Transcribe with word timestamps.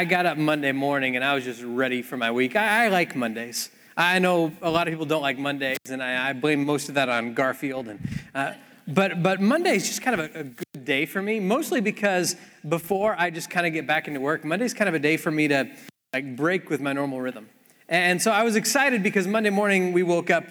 I 0.00 0.04
got 0.06 0.24
up 0.24 0.38
Monday 0.38 0.72
morning 0.72 1.14
and 1.16 1.22
I 1.22 1.34
was 1.34 1.44
just 1.44 1.62
ready 1.62 2.00
for 2.00 2.16
my 2.16 2.30
week. 2.30 2.56
I, 2.56 2.86
I 2.86 2.88
like 2.88 3.14
Mondays. 3.14 3.68
I 3.98 4.18
know 4.18 4.50
a 4.62 4.70
lot 4.70 4.88
of 4.88 4.92
people 4.92 5.04
don't 5.04 5.20
like 5.20 5.36
Mondays, 5.36 5.76
and 5.90 6.02
I, 6.02 6.30
I 6.30 6.32
blame 6.32 6.64
most 6.64 6.88
of 6.88 6.94
that 6.94 7.10
on 7.10 7.34
Garfield. 7.34 7.86
And, 7.86 8.08
uh, 8.34 8.54
but, 8.88 9.22
but 9.22 9.42
Monday 9.42 9.76
is 9.76 9.86
just 9.86 10.00
kind 10.00 10.18
of 10.18 10.34
a, 10.34 10.38
a, 10.38 10.44
good 10.44 10.84
day 10.86 11.04
for 11.04 11.20
me, 11.20 11.38
mostly 11.38 11.82
because 11.82 12.34
before 12.66 13.14
I 13.18 13.28
just 13.28 13.50
kind 13.50 13.66
of 13.66 13.74
get 13.74 13.86
back 13.86 14.08
into 14.08 14.20
work, 14.20 14.42
Monday's 14.42 14.72
kind 14.72 14.88
of 14.88 14.94
a 14.94 14.98
day 14.98 15.18
for 15.18 15.30
me 15.30 15.48
to 15.48 15.68
like 16.14 16.34
break 16.34 16.70
with 16.70 16.80
my 16.80 16.94
normal 16.94 17.20
rhythm. 17.20 17.50
And 17.86 18.22
so 18.22 18.30
I 18.30 18.42
was 18.42 18.56
excited 18.56 19.02
because 19.02 19.26
Monday 19.26 19.50
morning 19.50 19.92
we 19.92 20.02
woke 20.02 20.30
up 20.30 20.46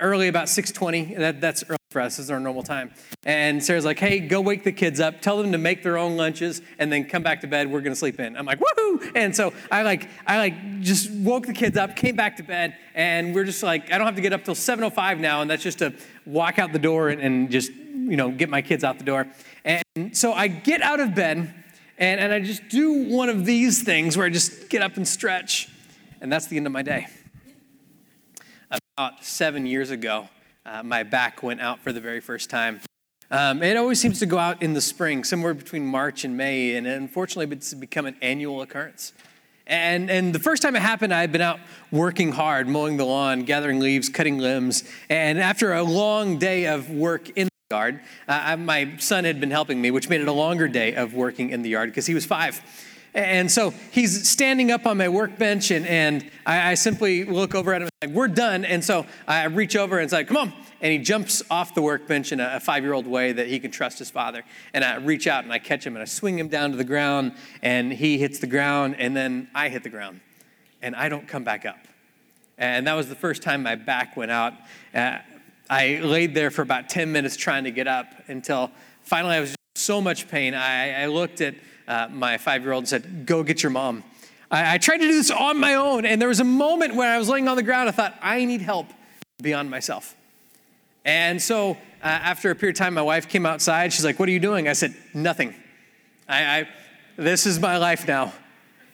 early, 0.00 0.26
about 0.26 0.46
6:20. 0.46 1.16
That, 1.18 1.40
that's 1.40 1.62
early 1.68 1.78
for 1.90 2.02
us. 2.02 2.18
This 2.18 2.26
is 2.26 2.30
our 2.30 2.38
normal 2.38 2.62
time. 2.62 2.92
And 3.24 3.64
Sarah's 3.64 3.86
like, 3.86 3.98
"Hey, 3.98 4.20
go 4.20 4.42
wake 4.42 4.62
the 4.62 4.72
kids 4.72 5.00
up. 5.00 5.22
Tell 5.22 5.40
them 5.42 5.52
to 5.52 5.58
make 5.58 5.82
their 5.82 5.96
own 5.96 6.18
lunches, 6.18 6.60
and 6.78 6.92
then 6.92 7.06
come 7.06 7.22
back 7.22 7.40
to 7.40 7.46
bed. 7.46 7.70
We're 7.70 7.80
gonna 7.80 7.96
sleep 7.96 8.20
in." 8.20 8.36
I'm 8.36 8.44
like, 8.44 8.60
"Woohoo!" 8.60 9.12
And 9.14 9.34
so 9.34 9.54
I 9.70 9.82
like, 9.82 10.06
I 10.26 10.36
like 10.36 10.80
just 10.82 11.10
woke 11.10 11.46
the 11.46 11.54
kids 11.54 11.78
up, 11.78 11.96
came 11.96 12.14
back 12.14 12.36
to 12.36 12.42
bed, 12.42 12.76
and 12.94 13.34
we're 13.34 13.44
just 13.44 13.62
like, 13.62 13.90
I 13.90 13.96
don't 13.96 14.06
have 14.06 14.16
to 14.16 14.20
get 14.20 14.34
up 14.34 14.44
till 14.44 14.54
7:05 14.54 15.18
now, 15.18 15.40
and 15.40 15.50
that's 15.50 15.62
just 15.62 15.78
to 15.78 15.94
walk 16.26 16.58
out 16.58 16.74
the 16.74 16.78
door 16.78 17.08
and, 17.08 17.22
and 17.22 17.50
just 17.50 17.72
you 17.72 18.18
know 18.18 18.30
get 18.30 18.50
my 18.50 18.60
kids 18.60 18.84
out 18.84 18.98
the 18.98 19.04
door. 19.04 19.26
And 19.64 20.14
so 20.14 20.34
I 20.34 20.48
get 20.48 20.82
out 20.82 21.00
of 21.00 21.14
bed, 21.14 21.54
and, 21.96 22.20
and 22.20 22.34
I 22.34 22.40
just 22.40 22.68
do 22.68 23.08
one 23.08 23.30
of 23.30 23.46
these 23.46 23.82
things 23.82 24.14
where 24.14 24.26
I 24.26 24.30
just 24.30 24.68
get 24.68 24.82
up 24.82 24.98
and 24.98 25.08
stretch, 25.08 25.70
and 26.20 26.30
that's 26.30 26.48
the 26.48 26.58
end 26.58 26.66
of 26.66 26.72
my 26.72 26.82
day 26.82 27.06
about 28.98 29.24
seven 29.24 29.64
years 29.64 29.90
ago, 29.90 30.28
uh, 30.68 30.82
my 30.82 31.02
back 31.02 31.42
went 31.42 31.60
out 31.60 31.80
for 31.80 31.92
the 31.92 32.00
very 32.00 32.20
first 32.20 32.50
time. 32.50 32.80
Um, 33.30 33.62
it 33.62 33.76
always 33.76 34.00
seems 34.00 34.18
to 34.20 34.26
go 34.26 34.38
out 34.38 34.62
in 34.62 34.74
the 34.74 34.80
spring, 34.80 35.24
somewhere 35.24 35.54
between 35.54 35.84
March 35.86 36.24
and 36.24 36.36
May, 36.36 36.76
and 36.76 36.86
unfortunately, 36.86 37.54
it's 37.54 37.74
become 37.74 38.06
an 38.06 38.16
annual 38.22 38.62
occurrence. 38.62 39.12
And, 39.66 40.10
and 40.10 40.34
the 40.34 40.38
first 40.38 40.62
time 40.62 40.76
it 40.76 40.82
happened, 40.82 41.12
I 41.12 41.20
had 41.20 41.30
been 41.30 41.42
out 41.42 41.60
working 41.90 42.32
hard, 42.32 42.68
mowing 42.68 42.96
the 42.96 43.04
lawn, 43.04 43.42
gathering 43.42 43.80
leaves, 43.80 44.08
cutting 44.08 44.38
limbs. 44.38 44.84
And 45.10 45.38
after 45.38 45.74
a 45.74 45.82
long 45.82 46.38
day 46.38 46.66
of 46.66 46.90
work 46.90 47.28
in 47.30 47.48
the 47.48 47.76
yard, 47.76 48.00
uh, 48.26 48.56
my 48.56 48.96
son 48.96 49.24
had 49.24 49.40
been 49.40 49.50
helping 49.50 49.82
me, 49.82 49.90
which 49.90 50.08
made 50.08 50.22
it 50.22 50.28
a 50.28 50.32
longer 50.32 50.68
day 50.68 50.94
of 50.94 51.12
working 51.12 51.50
in 51.50 51.60
the 51.60 51.68
yard 51.68 51.90
because 51.90 52.06
he 52.06 52.14
was 52.14 52.24
five. 52.24 52.62
And 53.14 53.50
so 53.50 53.72
he's 53.90 54.28
standing 54.28 54.70
up 54.70 54.86
on 54.86 54.98
my 54.98 55.08
workbench, 55.08 55.70
and, 55.70 55.86
and 55.86 56.30
I, 56.44 56.72
I 56.72 56.74
simply 56.74 57.24
look 57.24 57.54
over 57.54 57.72
at 57.72 57.82
him, 57.82 57.88
like, 58.02 58.10
we're 58.10 58.28
done. 58.28 58.64
And 58.64 58.84
so 58.84 59.06
I 59.26 59.44
reach 59.46 59.76
over 59.76 59.96
and 59.98 60.04
it's 60.04 60.12
like, 60.12 60.28
come 60.28 60.36
on. 60.36 60.52
And 60.80 60.92
he 60.92 60.98
jumps 60.98 61.42
off 61.50 61.74
the 61.74 61.82
workbench 61.82 62.30
in 62.30 62.38
a, 62.38 62.52
a 62.54 62.60
five 62.60 62.84
year 62.84 62.92
old 62.92 63.06
way 63.06 63.32
that 63.32 63.48
he 63.48 63.58
can 63.58 63.70
trust 63.70 63.98
his 63.98 64.10
father. 64.10 64.44
And 64.72 64.84
I 64.84 64.96
reach 64.96 65.26
out 65.26 65.42
and 65.42 65.52
I 65.52 65.58
catch 65.58 65.84
him 65.84 65.96
and 65.96 66.02
I 66.02 66.04
swing 66.04 66.38
him 66.38 66.48
down 66.48 66.70
to 66.70 66.76
the 66.76 66.84
ground, 66.84 67.32
and 67.62 67.92
he 67.92 68.18
hits 68.18 68.38
the 68.38 68.46
ground, 68.46 68.96
and 68.98 69.16
then 69.16 69.48
I 69.54 69.68
hit 69.68 69.82
the 69.82 69.88
ground. 69.88 70.20
And 70.80 70.94
I 70.94 71.08
don't 71.08 71.26
come 71.26 71.42
back 71.42 71.66
up. 71.66 71.78
And 72.56 72.86
that 72.86 72.94
was 72.94 73.08
the 73.08 73.16
first 73.16 73.42
time 73.42 73.62
my 73.62 73.74
back 73.74 74.16
went 74.16 74.30
out. 74.30 74.52
Uh, 74.94 75.18
I 75.70 76.00
laid 76.02 76.34
there 76.34 76.50
for 76.50 76.62
about 76.62 76.88
10 76.88 77.12
minutes 77.12 77.36
trying 77.36 77.64
to 77.64 77.70
get 77.70 77.86
up 77.86 78.06
until 78.28 78.70
finally 79.02 79.36
I 79.36 79.40
was 79.40 79.54
so 79.74 80.00
much 80.00 80.28
pain. 80.28 80.54
I, 80.54 81.02
I 81.02 81.06
looked 81.06 81.40
at 81.40 81.54
uh, 81.88 82.06
my 82.12 82.36
five 82.38 82.62
year 82.62 82.72
old 82.72 82.86
said, 82.86 83.26
Go 83.26 83.42
get 83.42 83.62
your 83.62 83.70
mom. 83.70 84.04
I, 84.50 84.74
I 84.74 84.78
tried 84.78 84.98
to 84.98 85.08
do 85.08 85.14
this 85.14 85.30
on 85.30 85.58
my 85.58 85.74
own, 85.74 86.04
and 86.04 86.20
there 86.20 86.28
was 86.28 86.40
a 86.40 86.44
moment 86.44 86.94
when 86.94 87.08
I 87.08 87.18
was 87.18 87.28
laying 87.28 87.48
on 87.48 87.56
the 87.56 87.62
ground, 87.62 87.88
I 87.88 87.92
thought, 87.92 88.14
I 88.22 88.44
need 88.44 88.60
help 88.60 88.86
beyond 89.42 89.70
myself. 89.70 90.14
And 91.04 91.40
so, 91.40 91.72
uh, 91.72 91.76
after 92.02 92.50
a 92.50 92.54
period 92.54 92.76
of 92.76 92.78
time, 92.78 92.94
my 92.94 93.02
wife 93.02 93.28
came 93.28 93.46
outside. 93.46 93.92
She's 93.92 94.04
like, 94.04 94.18
What 94.20 94.28
are 94.28 94.32
you 94.32 94.40
doing? 94.40 94.68
I 94.68 94.74
said, 94.74 94.94
Nothing. 95.14 95.54
I, 96.28 96.60
I 96.60 96.68
this 97.16 97.46
is 97.46 97.58
my 97.58 97.78
life 97.78 98.06
now. 98.06 98.32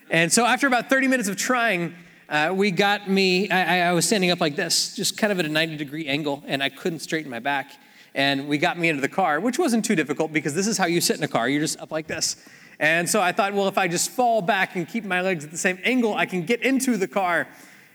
And 0.09 0.31
so, 0.31 0.45
after 0.45 0.65
about 0.65 0.89
30 0.89 1.07
minutes 1.07 1.29
of 1.29 1.35
trying, 1.35 1.93
uh, 2.29 2.53
we 2.55 2.71
got 2.71 3.09
me, 3.09 3.49
I, 3.49 3.89
I, 3.89 3.91
was 3.91 4.07
standing 4.07 4.31
up 4.31 4.39
like 4.39 4.55
this, 4.55 4.95
just 4.95 5.17
kind 5.17 5.31
of 5.31 5.39
at 5.39 5.45
a 5.45 5.49
90 5.49 5.77
degree 5.77 6.07
angle, 6.07 6.43
and 6.47 6.63
I 6.63 6.69
couldn't 6.69 6.99
straighten 6.99 7.29
my 7.29 7.39
back. 7.39 7.71
And 8.15 8.47
we 8.47 8.57
got 8.57 8.79
me 8.79 8.87
into 8.89 9.01
the 9.01 9.09
car, 9.09 9.39
which 9.39 9.59
wasn't 9.59 9.83
too 9.83 9.95
difficult 9.95 10.31
because 10.31 10.55
this 10.55 10.67
is 10.67 10.77
how 10.77 10.85
you 10.85 11.01
sit 11.01 11.17
in 11.17 11.23
a 11.23 11.27
car. 11.27 11.49
You're 11.49 11.61
just 11.61 11.79
up 11.79 11.91
like 11.91 12.07
this. 12.07 12.37
And 12.79 13.09
so 13.09 13.21
I 13.21 13.31
thought, 13.31 13.53
well, 13.53 13.67
if 13.67 13.77
I 13.77 13.87
just 13.87 14.11
fall 14.11 14.41
back 14.41 14.75
and 14.75 14.87
keep 14.87 15.05
my 15.05 15.21
legs 15.21 15.43
at 15.45 15.51
the 15.51 15.57
same 15.57 15.79
angle, 15.83 16.13
I 16.13 16.25
can 16.25 16.43
get 16.43 16.61
into 16.61 16.97
the 16.97 17.07
car. 17.07 17.47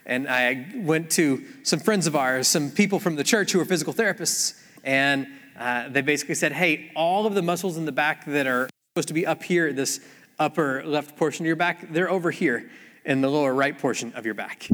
And 0.07 0.29
I 0.29 0.67
went 0.75 1.11
to 1.13 1.45
some 1.63 1.79
friends 1.79 2.07
of 2.07 2.17
ours, 2.17 2.49
some 2.49 2.71
people 2.71 2.99
from 2.99 3.17
the 3.17 3.25
church 3.25 3.53
who 3.53 3.61
are 3.61 3.65
physical 3.65 3.93
therapists, 3.93 4.61
and 4.83 5.29
uh, 5.59 5.89
they 5.91 6.01
basically 6.01 6.35
said, 6.35 6.53
hey, 6.53 6.91
all 6.97 7.27
of 7.27 7.35
the 7.35 7.43
muscles 7.43 7.77
in 7.77 7.85
the 7.85 7.93
back 7.93 8.25
that 8.25 8.47
are 8.47 8.69
supposed 8.93 9.09
to 9.09 9.15
be 9.15 9.27
up 9.27 9.43
here, 9.43 9.73
this 9.73 10.01
upper 10.39 10.83
left 10.85 11.17
portion 11.17 11.45
of 11.45 11.47
your 11.47 11.57
back, 11.57 11.93
they're 11.93 12.11
over 12.11 12.31
here 12.31 12.71
in 13.05 13.21
the 13.21 13.29
lower 13.29 13.55
right 13.55 13.79
portion 13.79 14.13
of 14.15 14.25
your 14.25 14.35
back. 14.35 14.69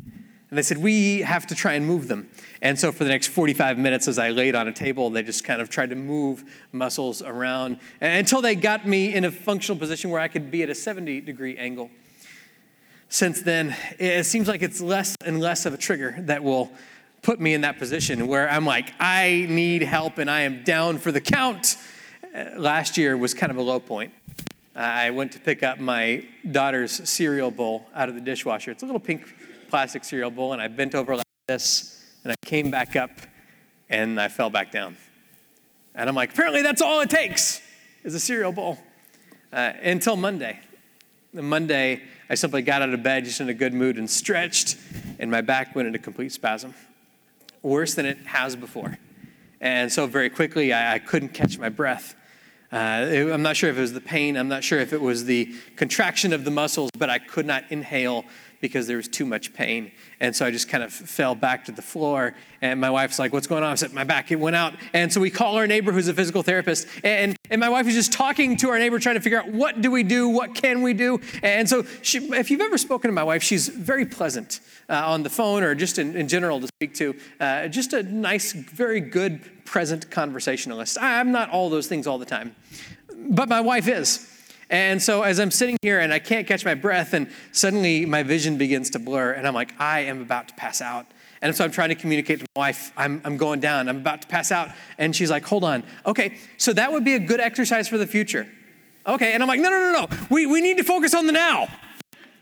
And 0.51 0.59
they 0.59 0.63
said, 0.63 0.79
We 0.79 1.21
have 1.21 1.47
to 1.49 1.55
try 1.55 1.75
and 1.75 1.87
move 1.87 2.09
them. 2.09 2.31
And 2.63 2.79
so, 2.79 2.93
for 2.93 3.05
the 3.05 3.11
next 3.11 3.29
45 3.29 3.79
minutes, 3.79 4.07
as 4.07 4.19
I 4.19 4.31
laid 4.31 4.55
on 4.55 4.69
a 4.69 4.73
table, 4.73 5.11
they 5.11 5.23
just 5.23 5.45
kind 5.45 5.61
of 5.61 5.69
tried 5.69 5.91
to 5.91 5.97
move 5.97 6.45
muscles 6.73 7.21
around 7.23 7.79
until 8.01 8.41
they 8.41 8.55
got 8.55 8.87
me 8.87 9.15
in 9.15 9.25
a 9.25 9.31
functional 9.31 9.79
position 9.79 10.11
where 10.11 10.21
I 10.21 10.29
could 10.29 10.51
be 10.51 10.63
at 10.63 10.71
a 10.71 10.75
70 10.75 11.21
degree 11.23 11.57
angle. 11.57 11.91
Since 13.09 13.43
then, 13.43 13.75
it 13.99 14.27
seems 14.27 14.49
like 14.49 14.63
it's 14.63 14.81
less 14.81 15.17
and 15.25 15.41
less 15.41 15.67
of 15.67 15.75
a 15.75 15.77
trigger 15.77 16.17
that 16.21 16.43
will 16.43 16.71
put 17.23 17.41
me 17.41 17.55
in 17.55 17.63
that 17.63 17.79
position 17.79 18.27
where 18.27 18.49
I'm 18.49 18.65
like, 18.65 18.93
I 19.01 19.47
need 19.49 19.83
help 19.83 20.19
and 20.19 20.31
I 20.31 20.43
am 20.43 20.63
down 20.65 20.99
for 20.99 21.11
the 21.11 21.21
count. 21.21 21.77
Uh, 22.35 22.51
last 22.57 22.97
year 22.97 23.17
was 23.17 23.35
kind 23.35 23.51
of 23.51 23.59
a 23.59 23.63
low 23.63 23.81
point. 23.81 24.13
I 24.75 25.11
went 25.11 25.33
to 25.33 25.41
pick 25.41 25.63
up 25.63 25.81
my 25.81 26.25
daughter's 26.51 27.09
cereal 27.09 27.51
bowl 27.51 27.87
out 27.95 28.09
of 28.09 28.15
the 28.15 28.21
dishwasher. 28.21 28.71
It's 28.71 28.83
a 28.83 28.87
little 28.87 29.01
pink 29.01 29.27
plastic 29.69 30.05
cereal 30.05 30.31
bowl 30.31 30.53
and 30.53 30.63
I 30.63 30.69
bent 30.69 30.95
over 30.95 31.17
like 31.17 31.27
this 31.49 32.05
and 32.25 32.33
I 32.33 32.47
came 32.47 32.71
back 32.71 32.97
up 32.97 33.11
and 33.89 34.21
I 34.21 34.29
fell 34.29 34.51
back 34.51 34.73
down. 34.73 34.97
And 35.95 36.09
I'm 36.09 36.15
like, 36.15 36.33
apparently 36.33 36.63
that's 36.63 36.83
all 36.83 37.01
it 37.01 37.11
takes 37.11 37.63
is 38.05 38.15
a 38.15 38.21
cereal 38.21 38.53
bowl. 38.53 38.79
Uh, 39.53 39.73
until 39.83 40.17
Monday. 40.17 40.59
The 41.35 41.43
Monday, 41.43 42.03
I 42.31 42.35
simply 42.35 42.63
got 42.63 42.83
out 42.83 42.93
of 42.93 43.03
bed 43.03 43.25
just 43.25 43.41
in 43.41 43.49
a 43.49 43.55
good 43.55 43.75
mood 43.75 43.99
and 43.99 44.09
stretched, 44.09 44.77
and 45.19 45.31
my 45.31 45.41
back 45.41 45.75
went 45.75 45.87
into 45.87 45.99
complete 45.99 46.33
spasm. 46.33 46.75
Worse 47.63 47.95
than 47.95 48.07
it 48.07 48.19
has 48.27 48.57
before. 48.57 48.99
And 49.61 49.93
so, 49.93 50.07
very 50.07 50.31
quickly, 50.31 50.73
I, 50.73 50.95
I 50.95 50.99
couldn't 50.99 51.31
catch 51.31 51.59
my 51.59 51.69
breath. 51.69 52.15
Uh, 52.73 52.77
I'm 53.33 53.43
not 53.43 53.57
sure 53.57 53.71
if 53.71 53.79
it 53.79 53.81
was 53.81 53.93
the 53.93 54.01
pain, 54.01 54.37
I'm 54.37 54.49
not 54.49 54.65
sure 54.65 54.79
if 54.79 54.93
it 54.93 55.01
was 55.01 55.25
the 55.25 55.55
contraction 55.77 56.33
of 56.33 56.45
the 56.45 56.51
muscles, 56.51 56.91
but 56.99 57.09
I 57.09 57.19
could 57.19 57.47
not 57.47 57.65
inhale 57.71 58.25
because 58.61 58.87
there 58.87 58.97
was 58.97 59.09
too 59.09 59.25
much 59.25 59.53
pain. 59.53 59.91
And 60.21 60.35
so 60.35 60.47
I 60.47 60.51
just 60.51 60.69
kind 60.69 60.83
of 60.83 60.93
fell 60.93 61.35
back 61.35 61.65
to 61.67 61.73
the 61.73 61.83
floor. 61.83 62.35
And 62.63 62.81
my 62.81 62.91
wife's 62.91 63.19
like, 63.19 63.33
What's 63.33 63.47
going 63.47 63.63
on? 63.63 63.73
I 63.73 63.75
said, 63.75 63.93
My 63.93 64.05
back, 64.05 64.33
it 64.33 64.37
went 64.37 64.57
out. 64.57 64.75
And 64.93 65.13
so 65.13 65.21
we 65.21 65.31
call 65.31 65.57
our 65.57 65.67
neighbor 65.67 65.93
who's 65.93 66.09
a 66.09 66.15
physical 66.15 66.43
therapist. 66.43 66.87
And, 67.05 67.37
and 67.51 67.61
my 67.61 67.69
wife 67.69 67.87
is 67.87 67.95
just 67.95 68.13
talking 68.13 68.57
to 68.59 68.71
our 68.71 68.79
neighbor, 68.79 68.99
trying 68.99 69.17
to 69.17 69.21
figure 69.21 69.39
out 69.39 69.51
what 69.51 69.81
do 69.81 69.91
we 69.91 70.03
do? 70.03 70.29
What 70.29 70.55
can 70.55 70.83
we 70.83 70.95
do? 70.95 71.21
And 71.43 71.69
so 71.69 71.85
she, 72.03 72.19
if 72.33 72.51
you've 72.51 72.61
ever 72.61 72.79
spoken 72.79 73.09
to 73.09 73.13
my 73.13 73.25
wife, 73.25 73.43
she's 73.43 73.69
very 73.69 74.07
pleasant 74.07 74.61
uh, 74.89 75.03
on 75.07 75.23
the 75.23 75.31
phone 75.31 75.63
or 75.63 75.75
just 75.75 75.99
in, 75.99 76.17
in 76.17 76.29
general 76.29 76.61
to 76.61 76.67
speak 76.69 76.95
to. 76.95 77.15
Uh, 77.41 77.69
just 77.69 77.93
a 77.93 78.03
nice, 78.03 78.53
very 78.53 79.01
good, 79.01 79.65
present 79.65 80.11
conversationalist. 80.11 80.99
I'm 81.01 81.33
not 81.33 81.51
all 81.51 81.71
those 81.71 81.87
things 81.87 82.07
all 82.07 82.19
the 82.19 82.27
time, 82.27 82.55
but 83.15 83.49
my 83.49 83.61
wife 83.61 83.89
is. 83.89 84.33
And 84.69 85.01
so 85.01 85.23
as 85.23 85.39
I'm 85.39 85.51
sitting 85.51 85.77
here 85.83 86.01
and 86.01 86.13
I 86.13 86.19
can't 86.19 86.47
catch 86.47 86.65
my 86.65 86.75
breath, 86.75 87.13
and 87.13 87.31
suddenly 87.53 88.05
my 88.05 88.23
vision 88.23 88.59
begins 88.59 88.91
to 88.91 88.99
blur, 88.99 89.33
and 89.33 89.47
I'm 89.47 89.55
like, 89.55 89.79
I 89.81 90.01
am 90.01 90.21
about 90.21 90.49
to 90.49 90.55
pass 90.55 90.81
out. 90.81 91.07
And 91.43 91.55
so 91.55 91.65
I'm 91.65 91.71
trying 91.71 91.91
to 91.91 91.95
communicate 91.95 92.41
to 92.41 92.47
my 92.57 92.61
wife, 92.61 92.93
I'm, 92.97 93.21
I'm 93.25 93.37
going 93.37 93.61
down, 93.61 93.89
I'm 93.89 93.99
about 93.99 94.23
to 94.23 94.29
pass 94.29 94.51
out. 94.51 94.71
And 94.99 95.15
she's 95.15 95.31
like, 95.31 95.45
hold 95.45 95.65
on. 95.65 95.85
Okay, 96.05 96.39
so 96.57 96.73
that 96.73 96.93
would 96.93 97.05
be 97.05 97.15
a 97.15 97.19
good 97.19 97.41
exercise 97.41 97.89
for 97.89 97.99
the 97.99 98.07
future. 98.07 98.47
Okay, 99.07 99.33
and 99.33 99.43
I'm 99.43 99.49
like, 99.49 99.61
no, 99.61 99.71
no, 99.71 99.93
no, 99.93 100.07
no. 100.07 100.27
We, 100.31 100.47
we 100.47 100.61
need 100.61 100.79
to 100.79 100.85
focus 100.85 101.15
on 101.15 101.27
the 101.27 101.33
now. 101.33 101.69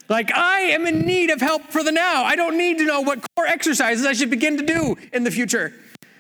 Like, 0.09 0.32
I 0.32 0.61
am 0.61 0.87
in 0.87 1.00
need 1.00 1.31
of 1.31 1.41
help 1.41 1.62
for 1.65 1.82
the 1.82 1.93
now. 1.93 2.25
I 2.25 2.37
don't 2.37 2.56
need 2.56 2.79
to 2.79 2.85
know 2.85 3.00
what 3.00 3.25
core 3.37 3.47
exercises 3.47 4.06
I 4.06 4.12
should 4.12 4.31
begin 4.31 4.56
to 4.59 4.65
do 4.65 4.97
in 5.12 5.25
the 5.25 5.31
future. 5.31 5.75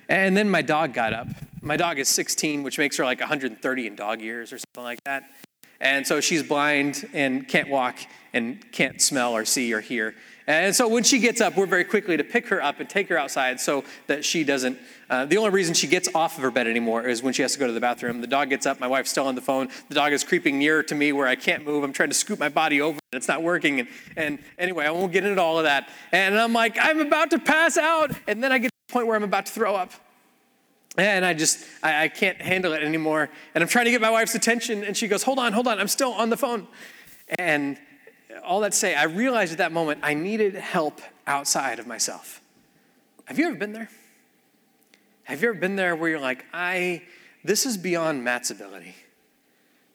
And 0.08 0.36
then 0.36 0.50
my 0.50 0.62
dog 0.62 0.92
got 0.92 1.12
up. 1.12 1.28
My 1.62 1.76
dog 1.76 1.98
is 1.98 2.08
16, 2.08 2.62
which 2.62 2.78
makes 2.78 2.96
her 2.98 3.04
like 3.04 3.20
130 3.20 3.86
in 3.86 3.94
dog 3.94 4.20
years 4.20 4.52
or 4.52 4.58
something 4.58 4.82
like 4.82 5.02
that. 5.04 5.24
And 5.80 6.06
so 6.06 6.20
she's 6.20 6.42
blind 6.42 7.08
and 7.12 7.46
can't 7.46 7.68
walk 7.68 7.98
and 8.32 8.70
can't 8.72 9.00
smell 9.00 9.32
or 9.32 9.44
see 9.44 9.72
or 9.72 9.80
hear. 9.80 10.14
And 10.46 10.76
so 10.76 10.88
when 10.88 11.04
she 11.04 11.20
gets 11.20 11.40
up, 11.40 11.56
we're 11.56 11.64
very 11.66 11.84
quickly 11.84 12.18
to 12.18 12.24
pick 12.24 12.48
her 12.48 12.62
up 12.62 12.78
and 12.78 12.88
take 12.88 13.08
her 13.08 13.16
outside 13.16 13.60
so 13.60 13.82
that 14.08 14.26
she 14.26 14.44
doesn't. 14.44 14.78
Uh, 15.08 15.24
the 15.24 15.38
only 15.38 15.50
reason 15.50 15.72
she 15.72 15.86
gets 15.86 16.08
off 16.14 16.36
of 16.36 16.42
her 16.42 16.50
bed 16.50 16.66
anymore 16.66 17.06
is 17.06 17.22
when 17.22 17.32
she 17.32 17.40
has 17.40 17.54
to 17.54 17.58
go 17.58 17.66
to 17.66 17.72
the 17.72 17.80
bathroom. 17.80 18.20
The 18.20 18.26
dog 18.26 18.50
gets 18.50 18.66
up, 18.66 18.78
my 18.78 18.86
wife's 18.86 19.10
still 19.10 19.26
on 19.26 19.36
the 19.36 19.40
phone. 19.40 19.68
The 19.88 19.94
dog 19.94 20.12
is 20.12 20.22
creeping 20.22 20.58
nearer 20.58 20.82
to 20.82 20.94
me 20.94 21.12
where 21.12 21.26
I 21.26 21.34
can't 21.34 21.64
move. 21.64 21.82
I'm 21.82 21.94
trying 21.94 22.10
to 22.10 22.14
scoop 22.14 22.38
my 22.38 22.50
body 22.50 22.82
over, 22.82 22.98
and 23.12 23.18
it's 23.18 23.28
not 23.28 23.42
working. 23.42 23.80
And, 23.80 23.88
and 24.16 24.38
anyway, 24.58 24.84
I 24.84 24.90
won't 24.90 25.12
get 25.12 25.24
into 25.24 25.40
all 25.40 25.58
of 25.58 25.64
that. 25.64 25.88
And 26.12 26.38
I'm 26.38 26.52
like, 26.52 26.76
I'm 26.78 27.00
about 27.00 27.30
to 27.30 27.38
pass 27.38 27.78
out. 27.78 28.10
And 28.26 28.44
then 28.44 28.52
I 28.52 28.58
get 28.58 28.68
to 28.68 28.76
the 28.88 28.92
point 28.92 29.06
where 29.06 29.16
I'm 29.16 29.24
about 29.24 29.46
to 29.46 29.52
throw 29.52 29.74
up. 29.74 29.92
And 30.96 31.24
I 31.24 31.34
just, 31.34 31.64
I, 31.82 32.04
I, 32.04 32.08
can't 32.08 32.40
handle 32.40 32.72
it 32.72 32.82
anymore. 32.82 33.28
And 33.54 33.62
I'm 33.62 33.68
trying 33.68 33.86
to 33.86 33.90
get 33.90 34.00
my 34.00 34.10
wife's 34.10 34.36
attention, 34.36 34.84
and 34.84 34.96
she 34.96 35.08
goes, 35.08 35.24
Hold 35.24 35.40
on, 35.40 35.52
hold 35.52 35.66
on, 35.66 35.80
I'm 35.80 35.88
still 35.88 36.12
on 36.12 36.30
the 36.30 36.36
phone. 36.36 36.68
And 37.38 37.78
all 38.44 38.60
that 38.60 38.72
to 38.72 38.78
say, 38.78 38.94
I 38.94 39.04
realized 39.04 39.52
at 39.52 39.58
that 39.58 39.72
moment 39.72 40.00
I 40.02 40.14
needed 40.14 40.54
help 40.54 41.00
outside 41.26 41.78
of 41.78 41.86
myself. 41.86 42.40
Have 43.24 43.38
you 43.38 43.46
ever 43.46 43.56
been 43.56 43.72
there? 43.72 43.88
Have 45.24 45.42
you 45.42 45.48
ever 45.48 45.58
been 45.58 45.76
there 45.76 45.96
where 45.96 46.10
you're 46.10 46.20
like, 46.20 46.44
I, 46.52 47.02
this 47.42 47.66
is 47.66 47.76
beyond 47.76 48.22
Matt's 48.22 48.50
ability. 48.50 48.94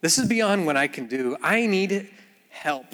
This 0.01 0.17
is 0.17 0.27
beyond 0.27 0.65
what 0.65 0.77
I 0.77 0.87
can 0.87 1.07
do. 1.07 1.37
I 1.41 1.65
need 1.65 2.09
help. 2.49 2.85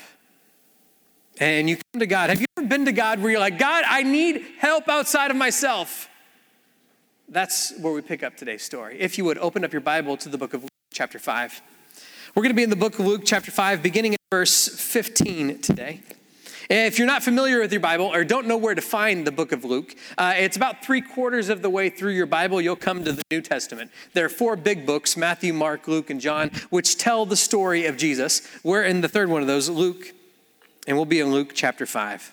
And 1.39 1.69
you 1.69 1.77
come 1.91 1.99
to 1.99 2.07
God. 2.07 2.29
Have 2.29 2.39
you 2.39 2.45
ever 2.57 2.67
been 2.67 2.85
to 2.85 2.91
God 2.91 3.19
where 3.19 3.31
you're 3.31 3.39
like, 3.39 3.59
God, 3.59 3.83
I 3.87 4.03
need 4.03 4.43
help 4.59 4.87
outside 4.87 5.31
of 5.31 5.37
myself? 5.37 6.09
That's 7.27 7.77
where 7.79 7.91
we 7.91 8.01
pick 8.01 8.21
up 8.21 8.37
today's 8.37 8.61
story. 8.61 8.99
If 8.99 9.17
you 9.17 9.25
would 9.25 9.39
open 9.39 9.63
up 9.63 9.73
your 9.73 9.81
Bible 9.81 10.15
to 10.17 10.29
the 10.29 10.37
book 10.37 10.53
of 10.53 10.61
Luke, 10.61 10.71
chapter 10.93 11.17
5. 11.17 11.61
We're 12.35 12.43
going 12.43 12.51
to 12.51 12.55
be 12.55 12.63
in 12.63 12.69
the 12.69 12.75
book 12.75 12.99
of 12.99 13.05
Luke, 13.05 13.23
chapter 13.25 13.49
5, 13.49 13.81
beginning 13.81 14.13
at 14.13 14.19
verse 14.31 14.67
15 14.67 15.59
today. 15.59 16.01
If 16.69 16.97
you're 16.97 17.07
not 17.07 17.23
familiar 17.23 17.59
with 17.59 17.71
your 17.71 17.81
Bible 17.81 18.05
or 18.05 18.23
don't 18.23 18.47
know 18.47 18.57
where 18.57 18.75
to 18.75 18.81
find 18.81 19.25
the 19.25 19.31
book 19.31 19.51
of 19.51 19.63
Luke, 19.63 19.95
uh, 20.17 20.33
it's 20.35 20.57
about 20.57 20.83
three 20.83 21.01
quarters 21.01 21.49
of 21.49 21.61
the 21.61 21.69
way 21.69 21.89
through 21.89 22.11
your 22.13 22.25
Bible, 22.25 22.59
you'll 22.61 22.75
come 22.75 23.03
to 23.03 23.11
the 23.11 23.21
New 23.31 23.41
Testament. 23.41 23.91
There 24.13 24.25
are 24.25 24.29
four 24.29 24.55
big 24.55 24.85
books 24.85 25.17
Matthew, 25.17 25.53
Mark, 25.53 25.87
Luke, 25.87 26.09
and 26.09 26.21
John, 26.21 26.51
which 26.69 26.97
tell 26.97 27.25
the 27.25 27.35
story 27.35 27.85
of 27.85 27.97
Jesus. 27.97 28.47
We're 28.63 28.83
in 28.83 29.01
the 29.01 29.07
third 29.09 29.29
one 29.29 29.41
of 29.41 29.47
those, 29.47 29.69
Luke, 29.69 30.13
and 30.87 30.95
we'll 30.95 31.05
be 31.05 31.19
in 31.19 31.31
Luke 31.31 31.51
chapter 31.53 31.85
5. 31.85 32.31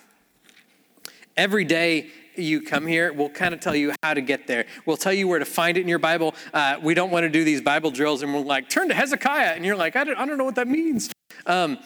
Every 1.35 1.65
day, 1.65 2.11
you 2.35 2.61
come 2.61 2.87
here, 2.87 3.13
we'll 3.13 3.29
kind 3.29 3.53
of 3.53 3.59
tell 3.59 3.75
you 3.75 3.93
how 4.03 4.13
to 4.13 4.21
get 4.21 4.47
there. 4.47 4.65
We'll 4.85 4.97
tell 4.97 5.13
you 5.13 5.27
where 5.27 5.39
to 5.39 5.45
find 5.45 5.77
it 5.77 5.81
in 5.81 5.87
your 5.87 5.99
Bible. 5.99 6.35
Uh, 6.53 6.77
we 6.81 6.93
don't 6.93 7.11
want 7.11 7.23
to 7.23 7.29
do 7.29 7.43
these 7.43 7.61
Bible 7.61 7.91
drills 7.91 8.21
and 8.21 8.33
we're 8.33 8.41
like, 8.41 8.69
turn 8.69 8.89
to 8.89 8.93
Hezekiah. 8.93 9.53
And 9.55 9.65
you're 9.65 9.75
like, 9.75 9.95
I 9.95 10.03
don't, 10.03 10.17
I 10.17 10.25
don't 10.25 10.37
know 10.37 10.45
what 10.45 10.55
that 10.55 10.67
means. 10.67 11.11
Um, 11.45 11.77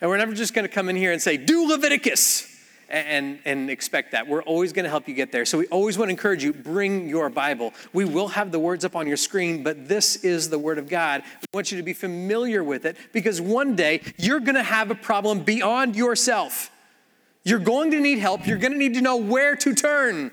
and 0.00 0.10
we're 0.10 0.18
never 0.18 0.34
just 0.34 0.54
going 0.54 0.66
to 0.66 0.72
come 0.72 0.88
in 0.88 0.96
here 0.96 1.12
and 1.12 1.20
say, 1.20 1.36
do 1.36 1.68
Leviticus 1.68 2.52
and, 2.88 3.38
and 3.44 3.70
expect 3.70 4.12
that. 4.12 4.28
We're 4.28 4.42
always 4.42 4.72
going 4.72 4.84
to 4.84 4.90
help 4.90 5.08
you 5.08 5.14
get 5.14 5.32
there. 5.32 5.44
So 5.44 5.58
we 5.58 5.66
always 5.66 5.98
want 5.98 6.08
to 6.08 6.12
encourage 6.12 6.44
you 6.44 6.52
bring 6.52 7.08
your 7.08 7.28
Bible. 7.28 7.72
We 7.92 8.04
will 8.04 8.28
have 8.28 8.52
the 8.52 8.58
words 8.58 8.84
up 8.84 8.94
on 8.94 9.06
your 9.06 9.16
screen, 9.16 9.62
but 9.62 9.88
this 9.88 10.16
is 10.16 10.50
the 10.50 10.58
Word 10.58 10.78
of 10.78 10.88
God. 10.88 11.22
We 11.40 11.46
want 11.52 11.72
you 11.72 11.78
to 11.78 11.82
be 11.82 11.92
familiar 11.92 12.62
with 12.62 12.84
it 12.84 12.96
because 13.12 13.40
one 13.40 13.74
day 13.74 14.02
you're 14.16 14.40
going 14.40 14.54
to 14.54 14.62
have 14.62 14.90
a 14.90 14.94
problem 14.94 15.40
beyond 15.40 15.96
yourself. 15.96 16.70
You're 17.46 17.60
going 17.60 17.92
to 17.92 18.00
need 18.00 18.18
help. 18.18 18.44
You're 18.44 18.58
going 18.58 18.72
to 18.72 18.78
need 18.78 18.94
to 18.94 19.00
know 19.00 19.18
where 19.18 19.54
to 19.54 19.72
turn. 19.72 20.32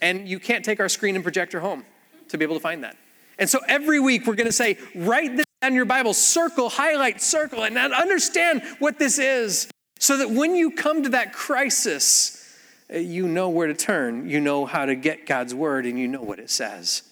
And 0.00 0.26
you 0.26 0.40
can't 0.40 0.64
take 0.64 0.80
our 0.80 0.88
screen 0.88 1.14
and 1.14 1.22
projector 1.22 1.60
home 1.60 1.84
to 2.30 2.38
be 2.38 2.42
able 2.42 2.54
to 2.54 2.60
find 2.60 2.82
that. 2.84 2.96
And 3.38 3.50
so 3.50 3.60
every 3.68 4.00
week 4.00 4.26
we're 4.26 4.34
going 4.34 4.46
to 4.46 4.52
say, 4.52 4.78
write 4.94 5.36
this 5.36 5.44
down 5.60 5.72
in 5.72 5.76
your 5.76 5.84
Bible, 5.84 6.14
circle, 6.14 6.70
highlight, 6.70 7.20
circle, 7.20 7.64
and 7.64 7.76
understand 7.76 8.62
what 8.78 8.98
this 8.98 9.18
is 9.18 9.68
so 9.98 10.16
that 10.16 10.30
when 10.30 10.54
you 10.54 10.70
come 10.70 11.02
to 11.02 11.10
that 11.10 11.34
crisis, 11.34 12.58
uh, 12.92 12.96
you 12.96 13.28
know 13.28 13.50
where 13.50 13.66
to 13.66 13.74
turn, 13.74 14.26
you 14.30 14.40
know 14.40 14.64
how 14.64 14.86
to 14.86 14.94
get 14.94 15.26
God's 15.26 15.54
word, 15.54 15.84
and 15.84 15.98
you 15.98 16.08
know 16.08 16.22
what 16.22 16.38
it 16.38 16.48
says. 16.48 17.02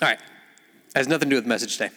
All 0.00 0.08
right, 0.08 0.20
has 0.94 1.08
nothing 1.08 1.28
to 1.28 1.30
do 1.30 1.36
with 1.38 1.44
the 1.44 1.48
message 1.48 1.78
today 1.78 1.90